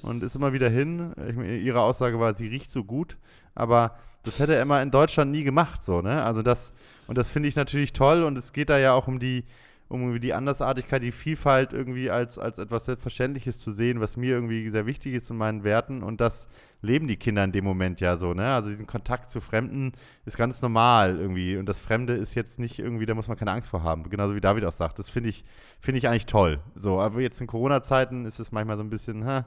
und 0.05 0.23
ist 0.23 0.35
immer 0.35 0.53
wieder 0.53 0.69
hin. 0.69 1.13
Ich, 1.27 1.65
ihre 1.65 1.81
Aussage 1.81 2.19
war, 2.19 2.33
sie 2.33 2.47
riecht 2.47 2.71
so 2.71 2.83
gut, 2.83 3.17
aber 3.55 3.97
das 4.23 4.39
hätte 4.39 4.55
Emma 4.55 4.81
in 4.81 4.91
Deutschland 4.91 5.31
nie 5.31 5.43
gemacht, 5.43 5.83
so, 5.83 6.01
ne? 6.01 6.23
Also 6.23 6.41
das, 6.41 6.73
und 7.07 7.17
das 7.17 7.29
finde 7.29 7.49
ich 7.49 7.55
natürlich 7.55 7.93
toll 7.93 8.23
und 8.23 8.37
es 8.37 8.53
geht 8.53 8.69
da 8.69 8.77
ja 8.77 8.93
auch 8.93 9.07
um 9.07 9.19
die, 9.19 9.43
um 9.87 10.19
die 10.19 10.33
Andersartigkeit, 10.33 11.03
die 11.03 11.11
Vielfalt 11.11 11.73
irgendwie 11.73 12.09
als, 12.09 12.39
als 12.39 12.57
etwas 12.57 12.85
Selbstverständliches 12.85 13.59
zu 13.59 13.71
sehen, 13.71 13.99
was 13.99 14.17
mir 14.17 14.33
irgendwie 14.33 14.67
sehr 14.69 14.87
wichtig 14.87 15.13
ist 15.13 15.29
in 15.29 15.37
meinen 15.37 15.63
Werten. 15.63 16.01
Und 16.01 16.21
das 16.21 16.47
leben 16.81 17.07
die 17.07 17.17
Kinder 17.17 17.43
in 17.43 17.51
dem 17.51 17.63
Moment 17.65 18.01
ja 18.01 18.17
so, 18.17 18.33
ne? 18.33 18.53
Also 18.55 18.69
diesen 18.69 18.87
Kontakt 18.87 19.29
zu 19.29 19.41
Fremden 19.41 19.91
ist 20.25 20.37
ganz 20.37 20.63
normal 20.63 21.17
irgendwie. 21.19 21.57
Und 21.57 21.67
das 21.67 21.79
Fremde 21.79 22.13
ist 22.13 22.33
jetzt 22.33 22.57
nicht 22.57 22.79
irgendwie, 22.79 23.05
da 23.05 23.13
muss 23.13 23.27
man 23.27 23.37
keine 23.37 23.51
Angst 23.51 23.69
vor 23.69 23.83
haben. 23.83 24.09
Genauso 24.09 24.33
wie 24.33 24.41
David 24.41 24.65
auch 24.65 24.71
sagt. 24.71 24.97
Das 24.97 25.09
finde 25.09 25.29
ich, 25.29 25.45
finde 25.79 25.99
ich 25.99 26.07
eigentlich 26.07 26.25
toll. 26.25 26.59
So, 26.75 26.99
aber 26.99 27.21
jetzt 27.21 27.39
in 27.39 27.45
Corona-Zeiten 27.45 28.25
ist 28.25 28.39
es 28.39 28.51
manchmal 28.51 28.77
so 28.77 28.83
ein 28.83 28.89
bisschen, 28.89 29.23
hä, 29.23 29.43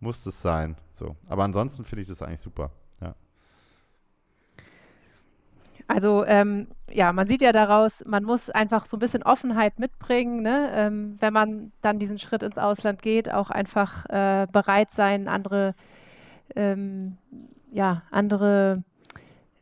muss 0.00 0.22
das 0.22 0.40
sein. 0.40 0.76
So. 0.92 1.16
Aber 1.28 1.44
ansonsten 1.44 1.84
finde 1.84 2.02
ich 2.02 2.08
das 2.08 2.22
eigentlich 2.22 2.40
super. 2.40 2.70
Also 5.88 6.26
ähm, 6.26 6.68
ja, 6.90 7.14
man 7.14 7.26
sieht 7.26 7.40
ja 7.40 7.50
daraus, 7.50 8.04
man 8.04 8.22
muss 8.22 8.50
einfach 8.50 8.86
so 8.86 8.98
ein 8.98 9.00
bisschen 9.00 9.22
Offenheit 9.22 9.78
mitbringen, 9.78 10.42
ne? 10.42 10.70
ähm, 10.74 11.16
wenn 11.18 11.32
man 11.32 11.72
dann 11.80 11.98
diesen 11.98 12.18
Schritt 12.18 12.42
ins 12.42 12.58
Ausland 12.58 13.00
geht, 13.00 13.32
auch 13.32 13.50
einfach 13.50 14.04
äh, 14.10 14.46
bereit 14.52 14.90
sein, 14.94 15.28
andere, 15.28 15.74
ähm, 16.54 17.16
ja, 17.72 18.02
andere, 18.10 18.84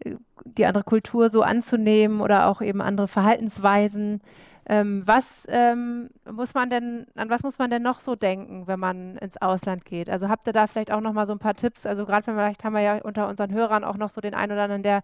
äh, 0.01 0.17
die 0.45 0.67
andere 0.67 0.83
Kultur 0.83 1.31
so 1.31 1.43
anzunehmen 1.43 2.21
oder 2.21 2.49
auch 2.49 2.61
eben 2.61 2.83
andere 2.83 3.07
Verhaltensweisen. 3.07 4.21
Ähm, 4.69 5.03
was 5.07 5.47
ähm, 5.49 6.11
muss 6.31 6.55
man 6.55 6.71
denn, 6.71 7.07
an 7.15 7.31
was 7.31 7.43
muss 7.45 7.59
man 7.59 7.71
denn 7.71 7.83
noch 7.83 8.01
so 8.01 8.17
denken, 8.17 8.67
wenn 8.67 8.81
man 8.81 9.17
ins 9.19 9.41
Ausland 9.41 9.85
geht? 9.85 10.11
Also 10.11 10.29
habt 10.29 10.47
ihr 10.47 10.53
da 10.53 10.67
vielleicht 10.67 10.91
auch 10.91 11.01
noch 11.01 11.13
mal 11.13 11.27
so 11.27 11.33
ein 11.33 11.39
paar 11.39 11.55
Tipps? 11.55 11.87
Also 11.87 12.05
gerade 12.05 12.25
vielleicht 12.25 12.65
haben 12.65 12.75
wir 12.75 12.81
ja 12.81 12.99
unter 13.03 13.29
unseren 13.29 13.53
Hörern 13.53 13.85
auch 13.85 13.97
noch 13.97 14.11
so 14.11 14.21
den 14.21 14.35
einen 14.35 14.53
oder 14.53 14.63
anderen, 14.65 14.83
der 14.83 15.03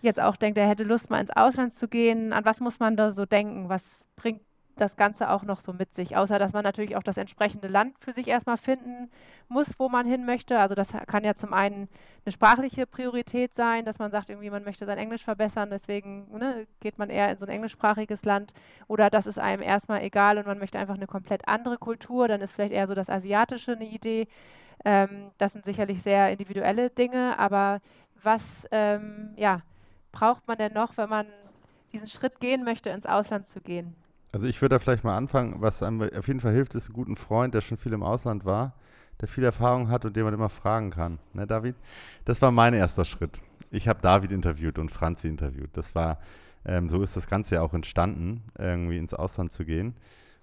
jetzt 0.00 0.20
auch 0.20 0.36
denkt, 0.36 0.58
er 0.58 0.68
hätte 0.68 0.84
Lust, 0.84 1.10
mal 1.10 1.20
ins 1.20 1.30
Ausland 1.30 1.76
zu 1.76 1.88
gehen, 1.88 2.32
an 2.32 2.44
was 2.44 2.60
muss 2.60 2.80
man 2.80 2.96
da 2.96 3.12
so 3.12 3.26
denken? 3.26 3.68
Was 3.68 4.08
bringt 4.16 4.40
das 4.76 4.96
Ganze 4.96 5.30
auch 5.30 5.42
noch 5.42 5.60
so 5.60 5.72
mit 5.72 5.94
sich? 5.94 6.16
Außer, 6.16 6.38
dass 6.38 6.52
man 6.52 6.64
natürlich 6.64 6.96
auch 6.96 7.02
das 7.02 7.16
entsprechende 7.16 7.68
Land 7.68 7.96
für 7.98 8.12
sich 8.12 8.28
erstmal 8.28 8.56
finden 8.56 9.10
muss, 9.48 9.78
wo 9.78 9.88
man 9.88 10.06
hin 10.06 10.24
möchte. 10.24 10.58
Also 10.58 10.74
das 10.74 10.88
kann 11.06 11.24
ja 11.24 11.34
zum 11.34 11.52
einen 11.52 11.88
eine 12.24 12.32
sprachliche 12.32 12.86
Priorität 12.86 13.54
sein, 13.54 13.84
dass 13.84 13.98
man 13.98 14.10
sagt, 14.10 14.30
irgendwie 14.30 14.50
man 14.50 14.64
möchte 14.64 14.86
sein 14.86 14.98
Englisch 14.98 15.24
verbessern, 15.24 15.68
deswegen 15.70 16.26
ne, 16.36 16.66
geht 16.80 16.98
man 16.98 17.10
eher 17.10 17.30
in 17.30 17.38
so 17.38 17.44
ein 17.44 17.50
englischsprachiges 17.50 18.24
Land. 18.24 18.52
Oder 18.88 19.10
das 19.10 19.26
ist 19.26 19.38
einem 19.38 19.62
erstmal 19.62 20.02
egal 20.02 20.38
und 20.38 20.46
man 20.46 20.58
möchte 20.58 20.78
einfach 20.78 20.94
eine 20.94 21.06
komplett 21.06 21.46
andere 21.46 21.78
Kultur, 21.78 22.28
dann 22.28 22.40
ist 22.40 22.52
vielleicht 22.52 22.72
eher 22.72 22.86
so 22.86 22.94
das 22.94 23.10
Asiatische 23.10 23.72
eine 23.72 23.84
Idee. 23.84 24.28
Ähm, 24.84 25.30
das 25.38 25.52
sind 25.52 25.64
sicherlich 25.64 26.02
sehr 26.02 26.30
individuelle 26.30 26.90
Dinge, 26.90 27.38
aber 27.38 27.80
was, 28.22 28.42
ähm, 28.70 29.34
ja, 29.36 29.60
braucht 30.12 30.46
man 30.48 30.58
denn 30.58 30.72
noch, 30.72 30.96
wenn 30.96 31.08
man 31.08 31.26
diesen 31.92 32.08
Schritt 32.08 32.40
gehen 32.40 32.64
möchte, 32.64 32.90
ins 32.90 33.06
Ausland 33.06 33.48
zu 33.48 33.60
gehen? 33.60 33.94
Also 34.34 34.48
ich 34.48 34.60
würde 34.60 34.74
da 34.74 34.78
vielleicht 34.80 35.04
mal 35.04 35.16
anfangen, 35.16 35.54
was 35.58 35.80
einem 35.84 36.10
auf 36.10 36.26
jeden 36.26 36.40
Fall 36.40 36.52
hilft, 36.52 36.74
ist 36.74 36.88
ein 36.88 36.92
guter 36.92 37.14
Freund, 37.14 37.54
der 37.54 37.60
schon 37.60 37.78
viel 37.78 37.92
im 37.92 38.02
Ausland 38.02 38.44
war, 38.44 38.74
der 39.20 39.28
viel 39.28 39.44
Erfahrung 39.44 39.90
hat 39.90 40.04
und 40.04 40.16
den 40.16 40.24
man 40.24 40.34
immer 40.34 40.48
fragen 40.48 40.90
kann. 40.90 41.20
Ne, 41.34 41.46
David? 41.46 41.76
Das 42.24 42.42
war 42.42 42.50
mein 42.50 42.74
erster 42.74 43.04
Schritt. 43.04 43.38
Ich 43.70 43.86
habe 43.86 44.00
David 44.02 44.32
interviewt 44.32 44.80
und 44.80 44.90
Franzi 44.90 45.28
interviewt. 45.28 45.70
Das 45.74 45.94
war, 45.94 46.18
ähm, 46.64 46.88
so 46.88 47.00
ist 47.00 47.16
das 47.16 47.28
Ganze 47.28 47.54
ja 47.54 47.62
auch 47.62 47.74
entstanden, 47.74 48.42
irgendwie 48.58 48.98
ins 48.98 49.14
Ausland 49.14 49.52
zu 49.52 49.64
gehen. 49.64 49.94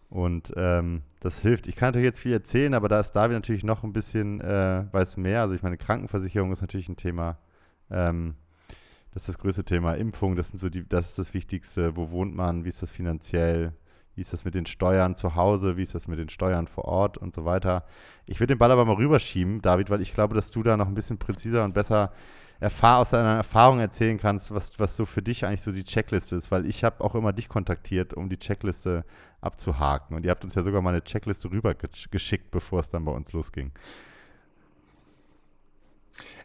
Und 0.10 0.54
ähm, 0.56 1.02
das 1.20 1.42
hilft. 1.42 1.68
Ich 1.68 1.76
kann 1.76 1.90
natürlich 1.90 2.06
jetzt 2.06 2.20
viel 2.22 2.32
erzählen, 2.32 2.74
aber 2.74 2.88
da 2.88 3.02
ist 3.02 3.12
David 3.12 3.36
natürlich 3.36 3.66
noch 3.66 3.84
ein 3.84 3.92
bisschen, 3.92 4.40
äh, 4.40 4.86
weiß 4.90 5.18
mehr. 5.18 5.42
Also 5.42 5.54
ich 5.54 5.64
meine, 5.64 5.76
Krankenversicherung 5.76 6.54
ist 6.54 6.62
natürlich 6.62 6.88
ein 6.88 6.96
Thema. 6.96 7.40
Ähm, 7.90 8.36
das 9.14 9.24
ist 9.24 9.28
das 9.28 9.38
größte 9.38 9.66
Thema. 9.66 9.96
Impfung, 9.96 10.38
das 10.38 10.52
sind 10.52 10.60
so 10.60 10.70
die, 10.70 10.88
das 10.88 11.10
ist 11.10 11.20
das 11.20 11.34
Wichtigste. 11.34 11.98
Wo 11.98 12.12
wohnt 12.12 12.34
man? 12.34 12.64
Wie 12.64 12.70
ist 12.70 12.82
das 12.82 12.90
finanziell? 12.90 13.74
Wie 14.16 14.22
ist 14.22 14.34
das 14.34 14.46
mit 14.46 14.56
den 14.56 14.66
Steuern 14.66 15.16
zu 15.16 15.36
Hause? 15.36 15.78
Wie 15.78 15.84
ist 15.84 15.96
das 15.96 16.08
mit 16.08 16.20
den 16.20 16.30
Steuern 16.30 16.68
vor 16.68 16.86
Ort 16.86 17.18
und 17.18 17.34
so 17.34 17.46
weiter? 17.46 17.86
Ich 18.26 18.40
würde 18.40 18.56
den 18.56 18.60
Ball 18.60 18.72
aber 18.72 18.86
mal 18.86 18.96
rüberschieben, 18.96 19.62
David, 19.62 19.90
weil 19.90 20.02
ich 20.02 20.14
glaube, 20.14 20.36
dass 20.36 20.52
du 20.52 20.64
da 20.64 20.76
noch 20.76 20.88
ein 20.88 20.94
bisschen 20.94 21.18
präziser 21.18 21.64
und 21.64 21.74
besser 21.74 22.12
erfahr 22.60 23.00
aus 23.00 23.10
deiner 23.10 23.36
Erfahrung 23.36 23.80
erzählen 23.80 24.20
kannst, 24.20 24.54
was, 24.54 24.80
was 24.80 24.96
so 24.96 25.06
für 25.06 25.24
dich 25.24 25.46
eigentlich 25.46 25.64
so 25.64 25.72
die 25.72 25.84
Checkliste 25.84 26.36
ist, 26.36 26.52
weil 26.52 26.68
ich 26.68 26.84
habe 26.84 27.04
auch 27.04 27.16
immer 27.16 27.34
dich 27.34 27.50
kontaktiert, 27.50 28.14
um 28.14 28.30
die 28.30 28.38
Checkliste 28.38 29.04
abzuhaken. 29.42 30.16
Und 30.16 30.26
ihr 30.26 30.32
habt 30.32 30.44
uns 30.44 30.54
ja 30.54 30.62
sogar 30.62 30.82
mal 30.82 30.92
eine 30.92 31.04
Checkliste 31.04 31.50
rübergeschickt, 31.50 32.52
bevor 32.52 32.80
es 32.80 32.90
dann 32.90 33.04
bei 33.04 33.12
uns 33.12 33.34
losging. 33.34 33.72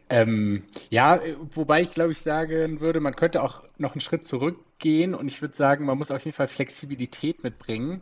Ähm, 0.09 0.63
ja, 0.89 1.19
wobei 1.53 1.81
ich 1.81 1.93
glaube 1.93 2.13
ich 2.13 2.21
sagen 2.21 2.79
würde, 2.79 2.99
man 2.99 3.15
könnte 3.15 3.43
auch 3.43 3.63
noch 3.77 3.93
einen 3.93 4.01
Schritt 4.01 4.25
zurückgehen 4.25 5.13
und 5.13 5.27
ich 5.27 5.41
würde 5.41 5.55
sagen, 5.55 5.85
man 5.85 5.97
muss 5.97 6.11
auf 6.11 6.23
jeden 6.23 6.35
Fall 6.35 6.47
Flexibilität 6.47 7.43
mitbringen, 7.43 8.01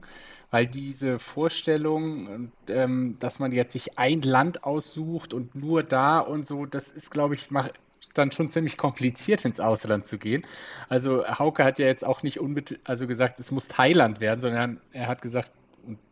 weil 0.51 0.68
diese 0.68 1.18
Vorstellung, 1.18 2.51
ähm, 2.68 3.18
dass 3.20 3.39
man 3.39 3.51
jetzt 3.51 3.74
sich 3.74 3.97
ein 3.97 4.22
Land 4.22 4.64
aussucht 4.64 5.34
und 5.34 5.56
nur 5.56 5.82
da 5.84 6.20
und 6.20 6.47
so, 6.47 6.66
das 6.66 6.91
ist, 6.91 7.10
glaube 7.10 7.34
ich, 7.34 7.49
mach, 7.49 7.70
dann 8.14 8.32
schon 8.32 8.49
ziemlich 8.49 8.78
kompliziert 8.78 9.43
ins 9.43 9.60
Ausland 9.60 10.06
zu 10.06 10.18
gehen. 10.18 10.45
Also 10.89 11.28
Hauke 11.28 11.64
hat 11.64 11.80
ja 11.80 11.88
jetzt 11.88 12.06
auch 12.06 12.24
nicht 12.24 12.39
unbedingt 12.39 12.80
also 12.84 13.08
gesagt, 13.08 13.39
es 13.39 13.51
muss 13.51 13.68
Thailand 13.68 14.20
werden, 14.20 14.41
sondern 14.41 14.80
er 14.93 15.08
hat 15.08 15.22
gesagt, 15.22 15.51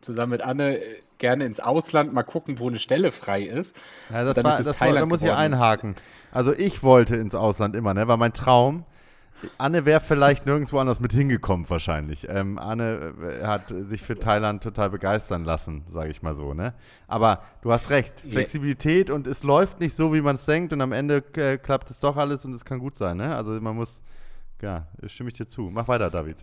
zusammen 0.00 0.32
mit 0.32 0.42
Anne 0.42 0.80
gerne 1.18 1.44
ins 1.44 1.60
Ausland 1.60 2.12
mal 2.12 2.22
gucken, 2.22 2.58
wo 2.58 2.68
eine 2.68 2.78
Stelle 2.78 3.12
frei 3.12 3.42
ist. 3.42 3.76
Ja, 4.10 4.24
das 4.24 4.42
war, 4.42 4.62
das 4.62 4.80
war, 4.80 4.92
da 4.92 5.06
muss 5.06 5.22
ich 5.22 5.30
einhaken. 5.30 5.96
Also 6.32 6.52
ich 6.52 6.82
wollte 6.82 7.16
ins 7.16 7.34
Ausland 7.34 7.76
immer, 7.76 7.94
ne? 7.94 8.08
War 8.08 8.16
mein 8.16 8.32
Traum. 8.32 8.84
Anne 9.58 9.84
wäre 9.84 10.00
vielleicht 10.00 10.46
nirgendwo 10.46 10.78
anders 10.78 11.00
mit 11.00 11.12
hingekommen, 11.12 11.68
wahrscheinlich. 11.68 12.28
Ähm, 12.28 12.58
Anne 12.58 13.14
äh, 13.20 13.44
hat 13.44 13.74
sich 13.82 14.02
für 14.02 14.14
Thailand 14.14 14.62
total 14.62 14.90
begeistern 14.90 15.44
lassen, 15.44 15.84
sage 15.90 16.10
ich 16.10 16.22
mal 16.22 16.34
so. 16.34 16.54
Ne? 16.54 16.72
Aber 17.08 17.42
du 17.62 17.72
hast 17.72 17.90
recht, 17.90 18.20
Flexibilität 18.20 19.08
yeah. 19.08 19.16
und 19.16 19.26
es 19.26 19.42
läuft 19.42 19.80
nicht 19.80 19.94
so, 19.94 20.14
wie 20.14 20.20
man 20.20 20.36
es 20.36 20.46
denkt 20.46 20.72
und 20.72 20.80
am 20.80 20.92
Ende 20.92 21.22
äh, 21.36 21.58
klappt 21.58 21.90
es 21.90 22.00
doch 22.00 22.16
alles 22.16 22.44
und 22.44 22.54
es 22.54 22.64
kann 22.64 22.78
gut 22.78 22.96
sein. 22.96 23.16
Ne? 23.16 23.34
Also 23.34 23.52
man 23.60 23.76
muss, 23.76 24.02
ja, 24.62 24.86
stimme 25.06 25.30
ich 25.30 25.36
dir 25.36 25.46
zu. 25.46 25.62
Mach 25.62 25.88
weiter, 25.88 26.10
David. 26.10 26.36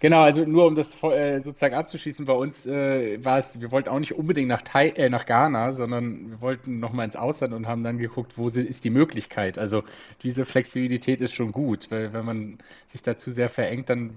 Genau, 0.00 0.22
also 0.22 0.44
nur 0.44 0.66
um 0.66 0.74
das 0.74 1.02
äh, 1.02 1.40
sozusagen 1.40 1.74
abzuschließen, 1.74 2.26
bei 2.26 2.32
uns 2.34 2.66
äh, 2.66 3.24
war 3.24 3.38
es, 3.38 3.60
wir 3.60 3.70
wollten 3.70 3.88
auch 3.88 3.98
nicht 3.98 4.14
unbedingt 4.14 4.48
nach, 4.48 4.62
Thai, 4.62 4.90
äh, 4.90 5.08
nach 5.08 5.26
Ghana, 5.26 5.72
sondern 5.72 6.30
wir 6.30 6.40
wollten 6.40 6.80
nochmal 6.80 7.06
ins 7.06 7.16
Ausland 7.16 7.54
und 7.54 7.66
haben 7.66 7.82
dann 7.82 7.98
geguckt, 7.98 8.36
wo 8.36 8.48
ist 8.48 8.84
die 8.84 8.90
Möglichkeit. 8.90 9.58
Also 9.58 9.84
diese 10.22 10.44
Flexibilität 10.44 11.20
ist 11.20 11.34
schon 11.34 11.52
gut, 11.52 11.90
weil 11.90 12.12
wenn 12.12 12.24
man 12.24 12.58
sich 12.88 13.02
dazu 13.02 13.30
sehr 13.30 13.48
verengt, 13.48 13.88
dann 13.88 14.10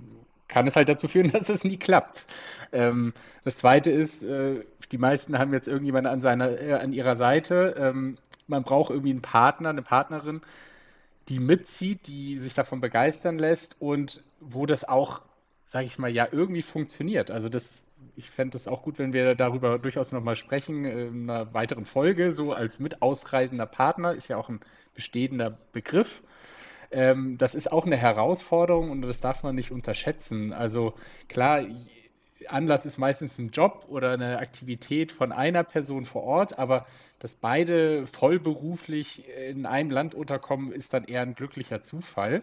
kann 0.48 0.68
es 0.68 0.76
halt 0.76 0.90
dazu 0.90 1.08
führen, 1.08 1.32
dass 1.32 1.50
es 1.50 1.64
nie 1.64 1.78
klappt. 1.78 2.26
Ähm, 2.74 3.14
das 3.46 3.58
Zweite 3.58 3.92
ist, 3.92 4.24
äh, 4.24 4.66
die 4.92 4.98
meisten 4.98 5.38
haben 5.40 5.54
jetzt 5.54 5.68
irgendjemanden 5.68 6.12
an, 6.12 6.20
seiner, 6.20 6.60
äh, 6.62 6.74
an 6.74 6.92
ihrer 6.92 7.16
Seite. 7.16 7.76
Ähm, 7.78 8.18
man 8.48 8.64
braucht 8.64 8.90
irgendwie 8.90 9.12
einen 9.12 9.22
Partner, 9.22 9.70
eine 9.70 9.84
Partnerin, 9.84 10.42
die 11.30 11.40
mitzieht, 11.40 12.08
die 12.08 12.38
sich 12.38 12.56
davon 12.56 12.82
begeistern 12.82 13.38
lässt 13.38 13.76
und 13.80 14.24
wo 14.40 14.66
das 14.66 14.84
auch 14.84 15.22
sage 15.70 15.86
ich 15.86 16.00
mal, 16.00 16.10
ja 16.10 16.28
irgendwie 16.32 16.64
funktioniert. 16.64 17.30
Also 17.30 17.48
das, 17.48 17.84
ich 18.16 18.32
fände 18.32 18.58
es 18.58 18.68
auch 18.68 18.82
gut, 18.82 18.98
wenn 18.98 19.14
wir 19.14 19.36
darüber 19.36 19.78
durchaus 19.78 20.12
nochmal 20.12 20.36
sprechen 20.36 20.84
in 20.84 21.30
einer 21.30 21.54
weiteren 21.54 21.86
Folge, 21.86 22.34
so 22.34 22.54
als 22.54 22.80
mit 22.80 23.04
ausreisender 23.04 23.68
Partner, 23.68 24.14
ist 24.14 24.30
ja 24.30 24.38
auch 24.38 24.50
ein 24.50 24.62
bestehender 24.96 25.60
Begriff. 25.72 26.24
Ähm, 26.90 27.38
das 27.38 27.54
ist 27.54 27.72
auch 27.72 27.86
eine 27.86 27.98
Herausforderung 27.98 28.90
und 28.90 29.04
das 29.04 29.22
darf 29.22 29.44
man 29.44 29.54
nicht 29.54 29.70
unterschätzen. 29.70 30.54
Also 30.54 30.96
klar, 31.28 31.62
Anlass 32.48 32.88
ist 32.88 32.98
meistens 32.98 33.38
ein 33.38 33.52
Job 33.52 33.86
oder 33.90 34.14
eine 34.14 34.40
Aktivität 34.40 35.12
von 35.12 35.32
einer 35.32 35.64
Person 35.64 36.06
vor 36.06 36.24
Ort, 36.24 36.58
aber 36.58 36.88
dass 37.20 37.36
beide 37.36 38.08
vollberuflich 38.08 39.24
in 39.38 39.68
einem 39.68 39.92
Land 39.92 40.16
unterkommen, 40.16 40.72
ist 40.72 40.96
dann 40.96 41.04
eher 41.04 41.22
ein 41.22 41.36
glücklicher 41.36 41.84
Zufall. 41.84 42.42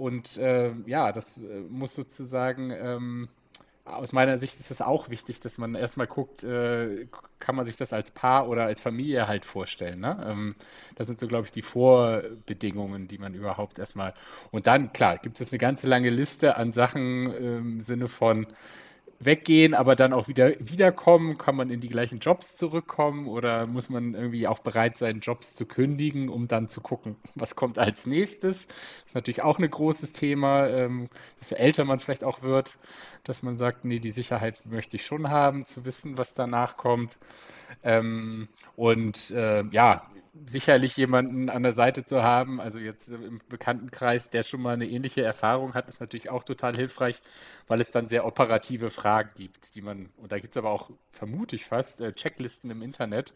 Und 0.00 0.38
äh, 0.38 0.72
ja, 0.86 1.12
das 1.12 1.36
äh, 1.36 1.60
muss 1.68 1.94
sozusagen, 1.94 2.70
ähm, 2.70 3.28
aus 3.84 4.14
meiner 4.14 4.38
Sicht 4.38 4.58
ist 4.58 4.70
es 4.70 4.80
auch 4.80 5.10
wichtig, 5.10 5.40
dass 5.40 5.58
man 5.58 5.74
erstmal 5.74 6.06
guckt, 6.06 6.42
äh, 6.42 7.06
kann 7.38 7.54
man 7.54 7.66
sich 7.66 7.76
das 7.76 7.92
als 7.92 8.10
Paar 8.10 8.48
oder 8.48 8.64
als 8.64 8.80
Familie 8.80 9.28
halt 9.28 9.44
vorstellen. 9.44 10.00
Ne? 10.00 10.24
Ähm, 10.26 10.54
das 10.94 11.06
sind 11.06 11.20
so, 11.20 11.26
glaube 11.26 11.44
ich, 11.44 11.52
die 11.52 11.60
Vorbedingungen, 11.60 13.08
die 13.08 13.18
man 13.18 13.34
überhaupt 13.34 13.78
erstmal. 13.78 14.14
Und 14.50 14.66
dann, 14.66 14.90
klar, 14.94 15.18
gibt 15.18 15.38
es 15.38 15.52
eine 15.52 15.58
ganze 15.58 15.86
lange 15.86 16.08
Liste 16.08 16.56
an 16.56 16.72
Sachen 16.72 17.30
im 17.34 17.82
Sinne 17.82 18.08
von, 18.08 18.46
weggehen, 19.20 19.74
aber 19.74 19.94
dann 19.96 20.12
auch 20.12 20.28
wieder 20.28 20.52
wiederkommen? 20.58 21.38
Kann 21.38 21.54
man 21.54 21.70
in 21.70 21.80
die 21.80 21.88
gleichen 21.88 22.18
Jobs 22.18 22.56
zurückkommen 22.56 23.28
oder 23.28 23.66
muss 23.66 23.90
man 23.90 24.14
irgendwie 24.14 24.48
auch 24.48 24.58
bereit 24.60 24.96
sein, 24.96 25.20
Jobs 25.20 25.54
zu 25.54 25.66
kündigen, 25.66 26.28
um 26.28 26.48
dann 26.48 26.68
zu 26.68 26.80
gucken, 26.80 27.16
was 27.34 27.54
kommt 27.54 27.78
als 27.78 28.06
nächstes? 28.06 28.66
Das 28.66 28.76
ist 29.06 29.14
natürlich 29.14 29.42
auch 29.42 29.58
ein 29.58 29.70
großes 29.70 30.12
Thema, 30.12 30.66
ähm, 30.68 31.08
desto 31.38 31.54
älter 31.54 31.84
man 31.84 31.98
vielleicht 31.98 32.24
auch 32.24 32.42
wird, 32.42 32.78
dass 33.24 33.42
man 33.42 33.56
sagt, 33.58 33.84
nee, 33.84 33.98
die 33.98 34.10
Sicherheit 34.10 34.62
möchte 34.64 34.96
ich 34.96 35.04
schon 35.04 35.28
haben, 35.28 35.66
zu 35.66 35.84
wissen, 35.84 36.18
was 36.18 36.34
danach 36.34 36.76
kommt. 36.76 37.18
Ähm, 37.84 38.48
und 38.76 39.30
äh, 39.30 39.64
ja, 39.70 40.02
sicherlich 40.46 40.96
jemanden 40.96 41.50
an 41.50 41.62
der 41.62 41.72
Seite 41.72 42.04
zu 42.04 42.22
haben, 42.22 42.60
also 42.60 42.78
jetzt 42.78 43.08
im 43.08 43.40
Bekanntenkreis, 43.48 44.30
der 44.30 44.42
schon 44.42 44.62
mal 44.62 44.74
eine 44.74 44.86
ähnliche 44.86 45.22
Erfahrung 45.22 45.74
hat, 45.74 45.88
ist 45.88 46.00
natürlich 46.00 46.30
auch 46.30 46.44
total 46.44 46.76
hilfreich, 46.76 47.20
weil 47.66 47.80
es 47.80 47.90
dann 47.90 48.08
sehr 48.08 48.24
operative 48.24 48.90
Fragen 48.90 49.30
gibt, 49.34 49.74
die 49.74 49.82
man, 49.82 50.10
und 50.16 50.30
da 50.30 50.38
gibt 50.38 50.54
es 50.54 50.56
aber 50.56 50.70
auch, 50.70 50.90
vermute 51.10 51.56
ich 51.56 51.66
fast, 51.66 52.00
äh, 52.00 52.12
Checklisten 52.12 52.70
im 52.70 52.82
Internet 52.82 53.34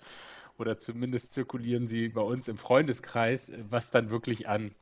oder 0.57 0.78
zumindest 0.78 1.32
zirkulieren 1.32 1.88
sie 1.88 2.09
bei 2.09 2.20
uns 2.20 2.47
im 2.47 2.59
Freundeskreis, 2.59 3.53
was 3.68 3.90
dann 3.90 4.11
wirklich 4.11 4.49
an 4.49 4.72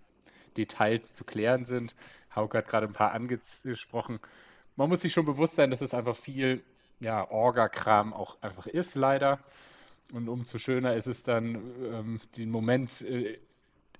Details 0.56 1.14
zu 1.14 1.24
klären 1.24 1.64
sind. 1.64 1.94
Hauke 2.34 2.58
hat 2.58 2.68
gerade 2.68 2.86
ein 2.86 2.92
paar 2.92 3.12
angesprochen. 3.12 4.20
Man 4.76 4.88
muss 4.88 5.00
sich 5.00 5.12
schon 5.12 5.24
bewusst 5.24 5.56
sein, 5.56 5.70
dass 5.70 5.80
es 5.80 5.94
einfach 5.94 6.16
viel 6.16 6.62
ja, 7.00 7.30
Orga-Kram 7.30 8.12
auch 8.12 8.40
einfach 8.42 8.66
ist, 8.66 8.94
leider. 8.94 9.38
Und 10.12 10.28
umso 10.28 10.58
schöner 10.58 10.94
ist 10.94 11.06
es 11.06 11.22
dann, 11.22 11.54
ähm, 11.84 12.20
den 12.36 12.50
Moment, 12.50 13.02
äh, 13.02 13.38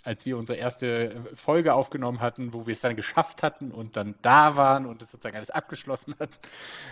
als 0.05 0.27
wir 0.27 0.37
unsere 0.37 0.59
erste 0.59 1.25
Folge 1.35 1.75
aufgenommen 1.75 2.21
hatten, 2.21 2.53
wo 2.53 2.67
wir 2.67 2.73
es 2.73 2.81
dann 2.81 2.97
geschafft 2.97 3.43
hatten 3.43 3.71
und 3.71 3.97
dann 3.97 4.15
da 4.23 4.57
waren 4.57 4.87
und 4.87 5.03
es 5.03 5.11
sozusagen 5.11 5.37
alles 5.37 5.51
abgeschlossen 5.51 6.15
hat. 6.19 6.31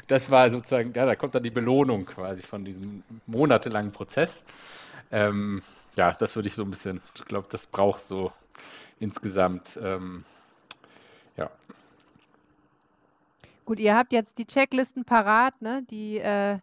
Das 0.06 0.30
war 0.30 0.50
sozusagen, 0.50 0.92
ja, 0.94 1.06
da 1.06 1.16
kommt 1.16 1.34
dann 1.34 1.42
die 1.42 1.50
Belohnung 1.50 2.06
quasi 2.06 2.42
von 2.42 2.64
diesem 2.64 3.02
monatelangen 3.26 3.92
Prozess. 3.92 4.44
Ähm, 5.10 5.60
ja, 5.96 6.12
das 6.12 6.36
würde 6.36 6.48
ich 6.48 6.54
so 6.54 6.62
ein 6.62 6.70
bisschen, 6.70 7.00
ich 7.16 7.24
glaube, 7.24 7.48
das 7.50 7.66
braucht 7.66 8.00
so 8.00 8.32
insgesamt, 9.00 9.78
ähm, 9.82 10.24
ja. 11.36 11.50
Gut, 13.64 13.80
ihr 13.80 13.96
habt 13.96 14.12
jetzt 14.12 14.38
die 14.38 14.46
Checklisten 14.46 15.04
parat, 15.04 15.60
ne? 15.60 15.84
die 15.90 16.18
äh, 16.18 16.58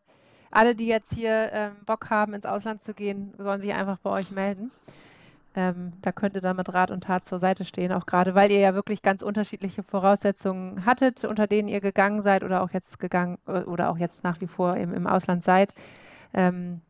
alle, 0.52 0.76
die 0.76 0.88
jetzt 0.88 1.14
hier 1.14 1.50
ähm, 1.52 1.72
Bock 1.86 2.10
haben, 2.10 2.34
ins 2.34 2.45
Ausland 2.45 2.84
zu 2.84 2.93
gehen, 2.93 3.34
sollen 3.38 3.62
sich 3.62 3.74
einfach 3.74 3.98
bei 4.00 4.10
euch 4.10 4.32
melden. 4.32 4.72
Ähm, 5.56 5.93
da 6.04 6.12
könnt 6.12 6.36
ihr 6.36 6.41
dann 6.41 6.56
mit 6.56 6.72
Rat 6.72 6.91
und 6.91 7.06
Tat 7.06 7.26
zur 7.26 7.39
Seite 7.39 7.66
stehen, 7.66 7.91
auch 7.91 8.06
gerade 8.06 8.36
weil 8.36 8.52
ihr 8.52 8.60
ja 8.60 8.76
wirklich 8.76 9.02
ganz 9.02 9.24
unterschiedliche 9.24 9.82
Voraussetzungen 9.82 10.86
hattet, 10.86 11.26
unter 11.26 11.48
denen 11.48 11.68
ihr 11.68 11.82
gegangen 11.82 12.22
seid 12.22 12.43
oder 12.43 12.62
auch 12.62 12.70
jetzt 12.72 13.00
gegangen 13.00 13.39
äh, 13.48 13.62
oder 13.62 13.89
auch 13.89 13.98
jetzt 13.98 14.24
nach 14.24 14.39
wie 14.39 14.48
vor 14.48 14.78
im, 14.78 14.93
im 14.93 15.08
Ausland 15.08 15.43
seid. 15.43 15.74
Ähm, 16.34 16.82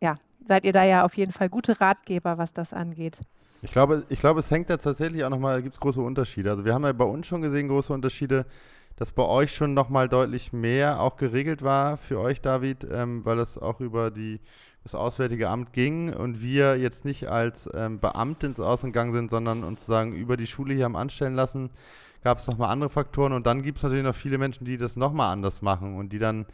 ja, 0.00 0.18
seid 0.46 0.64
ihr 0.64 0.72
da 0.72 0.84
ja 0.84 1.04
auf 1.04 1.14
jeden 1.14 1.32
Fall 1.32 1.48
gute 1.48 1.80
Ratgeber, 1.80 2.36
was 2.36 2.52
das 2.52 2.74
angeht. 2.74 3.20
Ich 3.62 3.72
glaube, 3.72 4.04
ich 4.08 4.20
glaube, 4.20 4.40
es 4.40 4.50
hängt 4.50 4.68
da 4.68 4.76
tatsächlich 4.76 5.24
auch 5.24 5.30
nochmal, 5.30 5.62
gibt 5.62 5.76
es 5.76 5.80
große 5.80 6.00
Unterschiede. 6.00 6.50
Also 6.50 6.64
wir 6.64 6.74
haben 6.74 6.84
ja 6.84 6.92
bei 6.92 7.04
uns 7.04 7.26
schon 7.26 7.40
gesehen, 7.40 7.68
große 7.68 7.92
Unterschiede 7.92 8.44
dass 9.00 9.12
bei 9.12 9.24
euch 9.24 9.54
schon 9.54 9.72
nochmal 9.72 10.10
deutlich 10.10 10.52
mehr 10.52 11.00
auch 11.00 11.16
geregelt 11.16 11.62
war 11.62 11.96
für 11.96 12.20
euch, 12.20 12.42
David, 12.42 12.86
ähm, 12.92 13.24
weil 13.24 13.38
es 13.38 13.56
auch 13.56 13.80
über 13.80 14.10
die, 14.10 14.40
das 14.82 14.94
Auswärtige 14.94 15.48
Amt 15.48 15.72
ging 15.72 16.12
und 16.12 16.42
wir 16.42 16.76
jetzt 16.76 17.06
nicht 17.06 17.26
als 17.26 17.66
ähm, 17.72 17.98
Beamte 17.98 18.46
ins 18.46 18.60
Ausland 18.60 18.92
gegangen 18.92 19.14
sind, 19.14 19.30
sondern 19.30 19.64
uns 19.64 19.86
sagen, 19.86 20.12
über 20.12 20.36
die 20.36 20.46
Schule 20.46 20.74
hier 20.74 20.84
haben 20.84 20.96
anstellen 20.96 21.34
lassen, 21.34 21.70
gab 22.22 22.36
es 22.36 22.46
nochmal 22.46 22.68
andere 22.68 22.90
Faktoren 22.90 23.32
und 23.32 23.46
dann 23.46 23.62
gibt 23.62 23.78
es 23.78 23.84
natürlich 23.84 24.04
noch 24.04 24.14
viele 24.14 24.36
Menschen, 24.36 24.66
die 24.66 24.76
das 24.76 24.96
nochmal 24.96 25.32
anders 25.32 25.62
machen 25.62 25.96
und 25.96 26.12
die 26.12 26.18
dann 26.18 26.44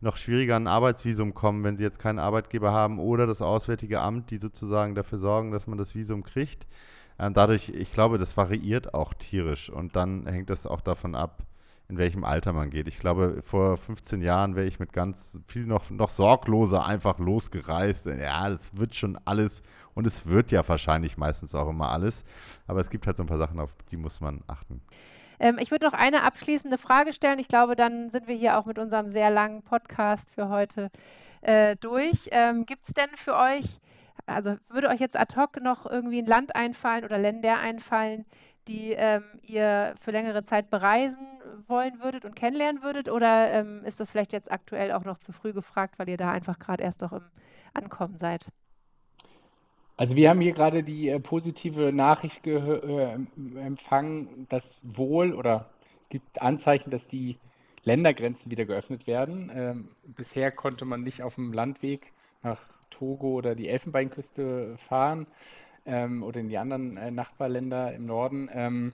noch 0.00 0.16
schwieriger 0.16 0.54
an 0.54 0.68
ein 0.68 0.72
Arbeitsvisum 0.72 1.34
kommen, 1.34 1.64
wenn 1.64 1.76
sie 1.76 1.82
jetzt 1.82 1.98
keinen 1.98 2.20
Arbeitgeber 2.20 2.70
haben 2.70 3.00
oder 3.00 3.26
das 3.26 3.42
Auswärtige 3.42 4.00
Amt, 4.00 4.30
die 4.30 4.38
sozusagen 4.38 4.94
dafür 4.94 5.18
sorgen, 5.18 5.50
dass 5.50 5.66
man 5.66 5.76
das 5.76 5.96
Visum 5.96 6.22
kriegt. 6.22 6.68
Ähm, 7.18 7.34
dadurch, 7.34 7.70
ich 7.70 7.92
glaube, 7.92 8.18
das 8.18 8.36
variiert 8.36 8.94
auch 8.94 9.12
tierisch 9.12 9.70
und 9.70 9.96
dann 9.96 10.24
hängt 10.28 10.50
das 10.50 10.68
auch 10.68 10.80
davon 10.80 11.16
ab, 11.16 11.42
in 11.88 11.98
welchem 11.98 12.24
Alter 12.24 12.52
man 12.52 12.70
geht. 12.70 12.88
Ich 12.88 12.98
glaube, 12.98 13.40
vor 13.42 13.76
15 13.76 14.20
Jahren 14.20 14.56
wäre 14.56 14.66
ich 14.66 14.80
mit 14.80 14.92
ganz 14.92 15.38
viel 15.46 15.66
noch, 15.66 15.90
noch 15.90 16.10
sorgloser 16.10 16.84
einfach 16.84 17.18
losgereist. 17.18 18.06
Ja, 18.06 18.48
das 18.48 18.76
wird 18.76 18.94
schon 18.94 19.18
alles 19.24 19.62
und 19.94 20.06
es 20.06 20.26
wird 20.26 20.50
ja 20.50 20.66
wahrscheinlich 20.68 21.16
meistens 21.16 21.54
auch 21.54 21.68
immer 21.68 21.90
alles. 21.90 22.24
Aber 22.66 22.80
es 22.80 22.90
gibt 22.90 23.06
halt 23.06 23.16
so 23.16 23.22
ein 23.22 23.28
paar 23.28 23.38
Sachen, 23.38 23.60
auf 23.60 23.74
die 23.90 23.96
muss 23.96 24.20
man 24.20 24.42
achten. 24.48 24.80
Ähm, 25.38 25.58
ich 25.60 25.70
würde 25.70 25.86
noch 25.86 25.92
eine 25.92 26.22
abschließende 26.22 26.78
Frage 26.78 27.12
stellen. 27.12 27.38
Ich 27.38 27.48
glaube, 27.48 27.76
dann 27.76 28.10
sind 28.10 28.26
wir 28.26 28.34
hier 28.34 28.58
auch 28.58 28.66
mit 28.66 28.78
unserem 28.78 29.10
sehr 29.10 29.30
langen 29.30 29.62
Podcast 29.62 30.28
für 30.34 30.48
heute 30.48 30.90
äh, 31.42 31.76
durch. 31.76 32.28
Ähm, 32.32 32.66
Gibt 32.66 32.88
es 32.88 32.94
denn 32.94 33.10
für 33.14 33.36
euch, 33.36 33.66
also 34.26 34.56
würde 34.68 34.88
euch 34.88 35.00
jetzt 35.00 35.16
ad 35.16 35.36
hoc 35.36 35.60
noch 35.62 35.86
irgendwie 35.86 36.18
ein 36.18 36.26
Land 36.26 36.56
einfallen 36.56 37.04
oder 37.04 37.18
Länder 37.18 37.58
einfallen, 37.58 38.24
die 38.66 38.92
ähm, 38.92 39.22
ihr 39.42 39.94
für 40.00 40.10
längere 40.10 40.44
Zeit 40.44 40.70
bereisen 40.70 41.35
wollen 41.68 42.00
würdet 42.00 42.24
und 42.24 42.36
kennenlernen 42.36 42.82
würdet? 42.82 43.08
Oder 43.08 43.52
ähm, 43.52 43.84
ist 43.84 44.00
das 44.00 44.10
vielleicht 44.10 44.32
jetzt 44.32 44.50
aktuell 44.50 44.92
auch 44.92 45.04
noch 45.04 45.18
zu 45.18 45.32
früh 45.32 45.52
gefragt, 45.52 45.98
weil 45.98 46.08
ihr 46.08 46.16
da 46.16 46.30
einfach 46.30 46.58
gerade 46.58 46.82
erst 46.82 47.00
noch 47.00 47.12
im 47.12 47.24
Ankommen 47.74 48.18
seid? 48.18 48.46
Also 49.96 50.16
wir 50.16 50.28
haben 50.28 50.40
hier 50.40 50.52
gerade 50.52 50.82
die 50.82 51.08
äh, 51.08 51.20
positive 51.20 51.92
Nachricht 51.92 52.46
äh, 52.46 53.18
empfangen, 53.56 54.46
dass 54.48 54.82
wohl 54.84 55.32
oder 55.32 55.70
es 56.02 56.08
gibt 56.10 56.42
Anzeichen, 56.42 56.90
dass 56.90 57.08
die 57.08 57.38
Ländergrenzen 57.82 58.50
wieder 58.50 58.66
geöffnet 58.66 59.06
werden. 59.06 59.50
Ähm, 59.54 59.88
bisher 60.04 60.50
konnte 60.50 60.84
man 60.84 61.02
nicht 61.02 61.22
auf 61.22 61.36
dem 61.36 61.52
Landweg 61.52 62.12
nach 62.42 62.60
Togo 62.90 63.34
oder 63.34 63.54
die 63.54 63.68
Elfenbeinküste 63.68 64.76
fahren 64.76 65.26
ähm, 65.86 66.22
oder 66.22 66.40
in 66.40 66.48
die 66.48 66.58
anderen 66.58 66.96
äh, 66.96 67.10
Nachbarländer 67.10 67.94
im 67.94 68.06
Norden. 68.06 68.50
Ähm, 68.52 68.92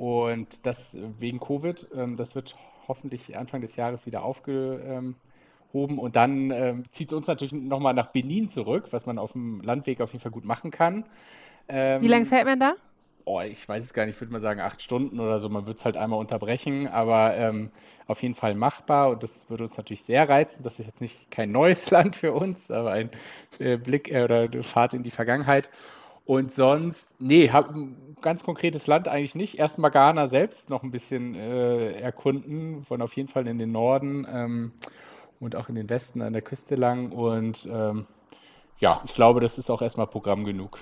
und 0.00 0.64
das 0.64 0.96
wegen 1.18 1.40
Covid, 1.40 1.88
ähm, 1.94 2.16
das 2.16 2.34
wird 2.34 2.56
hoffentlich 2.88 3.36
Anfang 3.36 3.60
des 3.60 3.76
Jahres 3.76 4.06
wieder 4.06 4.22
aufgehoben. 4.22 5.14
Und 5.74 6.16
dann 6.16 6.50
ähm, 6.50 6.84
zieht 6.90 7.08
es 7.08 7.12
uns 7.12 7.26
natürlich 7.26 7.52
nochmal 7.52 7.92
nach 7.92 8.06
Benin 8.06 8.48
zurück, 8.48 8.86
was 8.92 9.04
man 9.04 9.18
auf 9.18 9.32
dem 9.32 9.60
Landweg 9.60 10.00
auf 10.00 10.12
jeden 10.12 10.22
Fall 10.22 10.32
gut 10.32 10.46
machen 10.46 10.70
kann. 10.70 11.04
Wie 11.68 11.74
lange 11.74 12.22
ähm, 12.22 12.26
fährt 12.26 12.46
man 12.46 12.58
da? 12.58 12.76
Oh, 13.26 13.42
ich 13.42 13.68
weiß 13.68 13.84
es 13.84 13.92
gar 13.92 14.06
nicht, 14.06 14.14
ich 14.14 14.20
würde 14.22 14.32
mal 14.32 14.40
sagen 14.40 14.60
acht 14.60 14.80
Stunden 14.80 15.20
oder 15.20 15.38
so. 15.38 15.50
Man 15.50 15.66
wird 15.66 15.76
es 15.76 15.84
halt 15.84 15.98
einmal 15.98 16.18
unterbrechen, 16.18 16.88
aber 16.88 17.36
ähm, 17.36 17.70
auf 18.06 18.22
jeden 18.22 18.34
Fall 18.34 18.54
machbar 18.54 19.10
und 19.10 19.22
das 19.22 19.50
würde 19.50 19.64
uns 19.64 19.76
natürlich 19.76 20.04
sehr 20.04 20.26
reizen. 20.30 20.62
Das 20.62 20.78
ist 20.78 20.86
jetzt 20.86 21.02
nicht 21.02 21.30
kein 21.30 21.52
neues 21.52 21.90
Land 21.90 22.16
für 22.16 22.32
uns, 22.32 22.70
aber 22.70 22.92
ein 22.92 23.10
äh, 23.58 23.76
Blick 23.76 24.10
äh, 24.10 24.24
oder 24.24 24.44
eine 24.44 24.62
Fahrt 24.62 24.94
in 24.94 25.02
die 25.02 25.10
Vergangenheit. 25.10 25.68
Und 26.30 26.52
sonst, 26.52 27.10
nee, 27.18 27.50
hab 27.50 27.74
ein 27.74 28.16
ganz 28.22 28.44
konkretes 28.44 28.86
Land 28.86 29.08
eigentlich 29.08 29.34
nicht. 29.34 29.58
Erstmal 29.58 29.90
Ghana 29.90 30.28
selbst 30.28 30.70
noch 30.70 30.84
ein 30.84 30.92
bisschen 30.92 31.34
äh, 31.34 31.90
erkunden, 31.94 32.84
von 32.84 33.02
auf 33.02 33.14
jeden 33.14 33.28
Fall 33.28 33.48
in 33.48 33.58
den 33.58 33.72
Norden 33.72 34.24
ähm, 34.30 34.70
und 35.40 35.56
auch 35.56 35.68
in 35.68 35.74
den 35.74 35.90
Westen 35.90 36.22
an 36.22 36.32
der 36.32 36.42
Küste 36.42 36.76
lang. 36.76 37.10
Und 37.10 37.68
ähm, 37.68 38.06
ja, 38.78 39.02
ich 39.06 39.14
glaube, 39.14 39.40
das 39.40 39.58
ist 39.58 39.70
auch 39.70 39.82
erstmal 39.82 40.06
Programm 40.06 40.44
genug. 40.44 40.78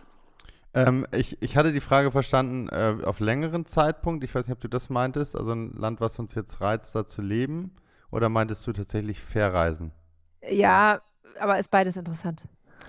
Ähm, 0.75 1.07
ich, 1.13 1.41
ich 1.41 1.57
hatte 1.57 1.73
die 1.73 1.81
Frage 1.81 2.13
verstanden 2.13 2.69
äh, 2.69 3.03
auf 3.07 3.19
längeren 3.19 3.65
Zeitpunkt. 3.65 4.25
Ich 4.25 4.35
weiß 4.35 4.49
nicht, 4.49 4.55
ob 4.55 4.61
du 4.61 4.69
das 4.69 4.91
meintest. 4.91 5.35
Also 5.35 5.53
ein 5.53 5.73
Land, 5.73 6.03
was 6.03 6.19
uns 6.19 6.35
jetzt 6.35 6.61
reizt, 6.61 6.95
da 6.95 7.07
zu 7.07 7.23
leben. 7.23 7.75
Oder 8.11 8.29
meintest 8.29 8.67
du 8.67 8.75
tatsächlich 8.75 9.19
Verreisen? 9.19 9.93
Ja, 10.47 11.01
aber 11.41 11.59
ist 11.59 11.71
beides 11.71 11.97
interessant. 11.97 12.43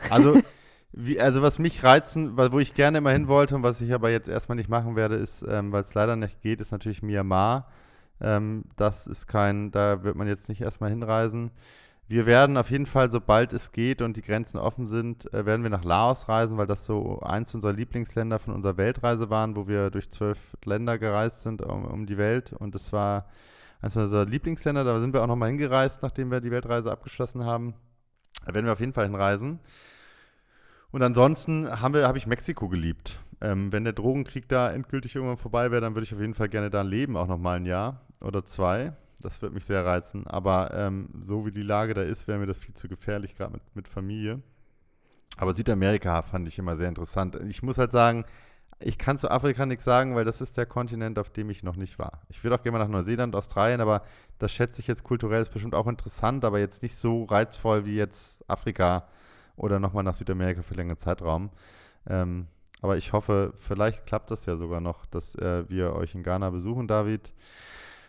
Also 0.10 0.42
Wie, 0.92 1.20
also 1.20 1.42
was 1.42 1.60
mich 1.60 1.84
reizen, 1.84 2.36
wo 2.38 2.60
ich 2.60 2.74
gerne 2.74 2.98
immer 2.98 3.12
hin 3.12 3.28
wollte 3.28 3.56
und 3.56 3.64
was 3.64 3.80
ich 3.82 3.94
aber 3.94 4.10
jetzt 4.10 4.28
erstmal 4.28 4.56
nicht 4.56 4.70
machen 4.70 4.96
werde, 4.96 5.16
ist, 5.16 5.46
ähm, 5.48 5.72
weil 5.72 5.82
es 5.82 5.94
leider 5.94 6.16
nicht 6.16 6.42
geht, 6.42 6.62
ist 6.62 6.72
natürlich 6.72 7.04
Myanmar. 7.04 7.68
Ähm, 8.22 8.66
das 8.76 9.08
ist 9.08 9.28
kein, 9.28 9.72
da 9.72 10.04
wird 10.04 10.16
man 10.16 10.28
jetzt 10.28 10.50
nicht 10.50 10.62
erstmal 10.62 10.90
hinreisen. 10.90 11.52
Wir 12.08 12.26
werden 12.26 12.58
auf 12.58 12.72
jeden 12.72 12.88
Fall, 12.88 13.12
sobald 13.12 13.54
es 13.54 13.72
geht 13.72 14.02
und 14.02 14.18
die 14.18 14.24
Grenzen 14.24 14.58
offen 14.58 14.88
sind, 14.88 15.32
äh, 15.32 15.46
werden 15.46 15.62
wir 15.62 15.70
nach 15.70 15.84
Laos 15.84 16.28
reisen, 16.28 16.58
weil 16.58 16.66
das 16.66 16.86
so 16.86 17.20
eins 17.20 17.54
unserer 17.54 17.74
Lieblingsländer 17.74 18.40
von 18.40 18.56
unserer 18.56 18.78
Weltreise 18.78 19.30
waren, 19.30 19.56
wo 19.56 19.68
wir 19.68 19.92
durch 19.92 20.10
zwölf 20.10 20.58
Länder 20.66 20.98
gereist 20.98 21.44
sind 21.44 21.62
um, 21.62 21.86
um 21.86 22.08
die 22.08 22.18
Welt. 22.18 22.52
Und 22.52 22.74
das 22.74 22.92
war 22.92 23.28
eines 23.80 23.96
unserer 23.96 24.26
Lieblingsländer. 24.26 24.84
Da 24.84 25.00
sind 25.00 25.14
wir 25.14 25.22
auch 25.22 25.28
nochmal 25.28 25.50
hingereist, 25.50 26.02
nachdem 26.02 26.32
wir 26.32 26.42
die 26.42 26.50
Weltreise 26.50 26.92
abgeschlossen 26.92 27.46
haben. 27.46 27.76
Da 28.44 28.56
werden 28.56 28.66
wir 28.66 28.74
auf 28.74 28.80
jeden 28.80 28.94
Fall 28.94 29.06
hinreisen. 29.06 29.60
Und 30.92 31.04
ansonsten 31.04 31.70
habe 31.82 32.08
hab 32.08 32.16
ich 32.16 32.28
Mexiko 32.28 32.68
geliebt. 32.68 33.20
Ähm, 33.42 33.72
wenn 33.72 33.84
der 33.84 33.94
Drogenkrieg 33.94 34.50
da 34.50 34.72
endgültig 34.72 35.16
irgendwann 35.16 35.38
vorbei 35.38 35.72
wäre, 35.72 35.82
dann 35.82 35.96
würde 35.96 36.04
ich 36.04 36.14
auf 36.14 36.20
jeden 36.20 36.34
Fall 36.34 36.50
gerne 36.50 36.70
da 36.70 36.82
leben, 36.82 37.16
auch 37.16 37.28
noch 37.28 37.38
mal 37.38 37.58
ein 37.58 37.66
Jahr 37.66 38.02
oder 38.22 38.44
zwei. 38.44 38.94
Das 39.22 39.42
würde 39.42 39.54
mich 39.54 39.66
sehr 39.66 39.86
reizen. 39.86 40.28
Aber 40.28 40.74
ähm, 40.74 41.10
so 41.20 41.46
wie 41.46 41.52
die 41.52 41.62
Lage 41.62 41.94
da 41.94 42.02
ist, 42.02 42.28
wäre 42.28 42.40
mir 42.40 42.48
das 42.48 42.60
viel 42.60 42.74
zu 42.74 42.88
gefährlich, 42.88 43.36
gerade 43.36 43.54
mit, 43.54 43.62
mit 43.76 43.88
Familie. 43.88 44.42
Aber 45.38 45.54
Südamerika 45.54 46.22
fand 46.22 46.48
ich 46.48 46.58
immer 46.58 46.76
sehr 46.76 46.90
interessant. 46.90 47.40
Ich 47.48 47.64
muss 47.64 47.78
halt 47.78 47.92
sagen, 47.92 48.26
ich 48.82 48.98
kann 48.98 49.18
zu 49.18 49.30
Afrika 49.30 49.66
nichts 49.66 49.84
sagen, 49.84 50.16
weil 50.16 50.26
das 50.26 50.42
ist 50.42 50.58
der 50.58 50.66
Kontinent, 50.66 51.20
auf 51.20 51.30
dem 51.30 51.50
ich 51.50 51.64
noch 51.64 51.76
nicht 51.76 52.00
war. 52.00 52.22
Ich 52.30 52.44
würde 52.44 52.56
auch 52.56 52.64
gerne 52.64 52.78
mal 52.78 52.84
nach 52.84 52.92
Neuseeland, 52.92 53.36
Australien, 53.36 53.82
aber 53.82 54.04
das 54.38 54.54
schätze 54.54 54.82
ich 54.82 54.88
jetzt 54.88 55.04
kulturell, 55.04 55.42
ist 55.42 55.52
bestimmt 55.52 55.76
auch 55.76 55.88
interessant, 55.88 56.46
aber 56.46 56.60
jetzt 56.60 56.82
nicht 56.82 56.96
so 56.96 57.26
reizvoll 57.26 57.86
wie 57.86 57.96
jetzt 57.96 58.44
Afrika 58.50 59.08
oder 59.60 59.80
nochmal 59.80 60.04
nach 60.04 60.16
Südamerika 60.16 60.62
für 60.62 60.74
längeren 60.74 60.98
Zeitraum. 60.98 61.50
Ähm, 62.08 62.48
aber 62.82 62.98
ich 62.98 63.14
hoffe, 63.14 63.52
vielleicht 63.56 64.06
klappt 64.06 64.32
das 64.32 64.46
ja 64.46 64.56
sogar 64.56 64.80
noch, 64.80 65.06
dass 65.06 65.36
äh, 65.36 65.70
wir 65.70 65.94
euch 65.94 66.16
in 66.16 66.24
Ghana 66.24 66.50
besuchen, 66.50 66.88
David. 66.88 67.34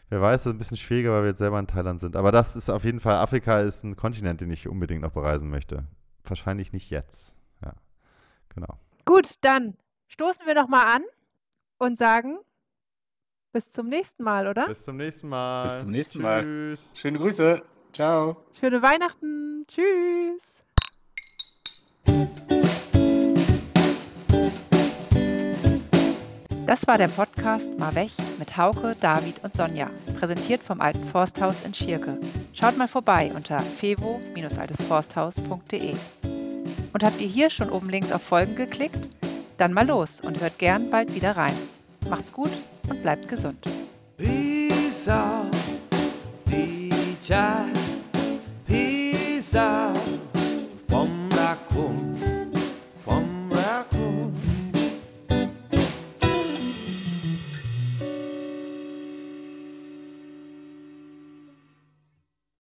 Wer 0.08 0.20
weiß, 0.20 0.44
das 0.44 0.46
ist 0.50 0.54
ein 0.54 0.58
bisschen 0.58 0.76
schwieriger, 0.76 1.12
weil 1.12 1.22
wir 1.22 1.28
jetzt 1.28 1.38
selber 1.38 1.58
in 1.58 1.66
Thailand 1.66 2.00
sind. 2.00 2.16
Aber 2.16 2.32
das 2.32 2.56
ist 2.56 2.70
auf 2.70 2.84
jeden 2.84 3.00
Fall, 3.00 3.16
Afrika 3.16 3.60
ist 3.60 3.84
ein 3.84 3.96
Kontinent, 3.96 4.40
den 4.40 4.50
ich 4.50 4.68
unbedingt 4.68 5.02
noch 5.02 5.12
bereisen 5.12 5.50
möchte. 5.50 5.84
Wahrscheinlich 6.24 6.72
nicht 6.72 6.90
jetzt. 6.90 7.36
Ja, 7.64 7.74
genau. 8.54 8.78
Gut, 9.04 9.34
dann 9.40 9.76
stoßen 10.08 10.46
wir 10.46 10.54
nochmal 10.54 10.86
an 10.96 11.02
und 11.78 11.98
sagen 11.98 12.38
bis 13.52 13.70
zum 13.72 13.88
nächsten 13.88 14.22
Mal, 14.22 14.46
oder? 14.46 14.66
Bis 14.66 14.84
zum 14.84 14.96
nächsten 14.96 15.28
Mal. 15.28 15.68
Bis 15.68 15.80
zum 15.80 15.90
nächsten 15.90 16.18
Tschüss. 16.18 16.22
Mal. 16.22 16.98
Schöne 17.00 17.18
Grüße. 17.18 17.62
Ciao. 17.92 18.36
Schöne 18.52 18.82
Weihnachten. 18.82 19.64
Tschüss. 19.66 20.59
Das 26.70 26.86
war 26.86 26.98
der 26.98 27.08
Podcast 27.08 27.68
Marwech 27.78 28.12
mit 28.38 28.56
Hauke, 28.56 28.94
David 29.00 29.42
und 29.42 29.56
Sonja, 29.56 29.90
präsentiert 30.18 30.62
vom 30.62 30.80
Alten 30.80 31.04
Forsthaus 31.04 31.56
in 31.64 31.74
Schierke. 31.74 32.16
Schaut 32.52 32.78
mal 32.78 32.86
vorbei 32.86 33.32
unter 33.34 33.58
fevo-altesforsthaus.de. 33.58 35.96
Und 36.92 37.04
habt 37.04 37.20
ihr 37.20 37.26
hier 37.26 37.50
schon 37.50 37.70
oben 37.70 37.88
links 37.88 38.12
auf 38.12 38.22
Folgen 38.22 38.54
geklickt? 38.54 39.08
Dann 39.58 39.72
mal 39.72 39.86
los 39.86 40.20
und 40.20 40.40
hört 40.40 40.58
gern 40.58 40.90
bald 40.90 41.12
wieder 41.12 41.36
rein. 41.36 41.56
Macht's 42.08 42.32
gut 42.32 42.52
und 42.88 43.02
bleibt 43.02 43.28
gesund. 43.28 43.66
Peace 44.16 45.08
out, 49.56 49.99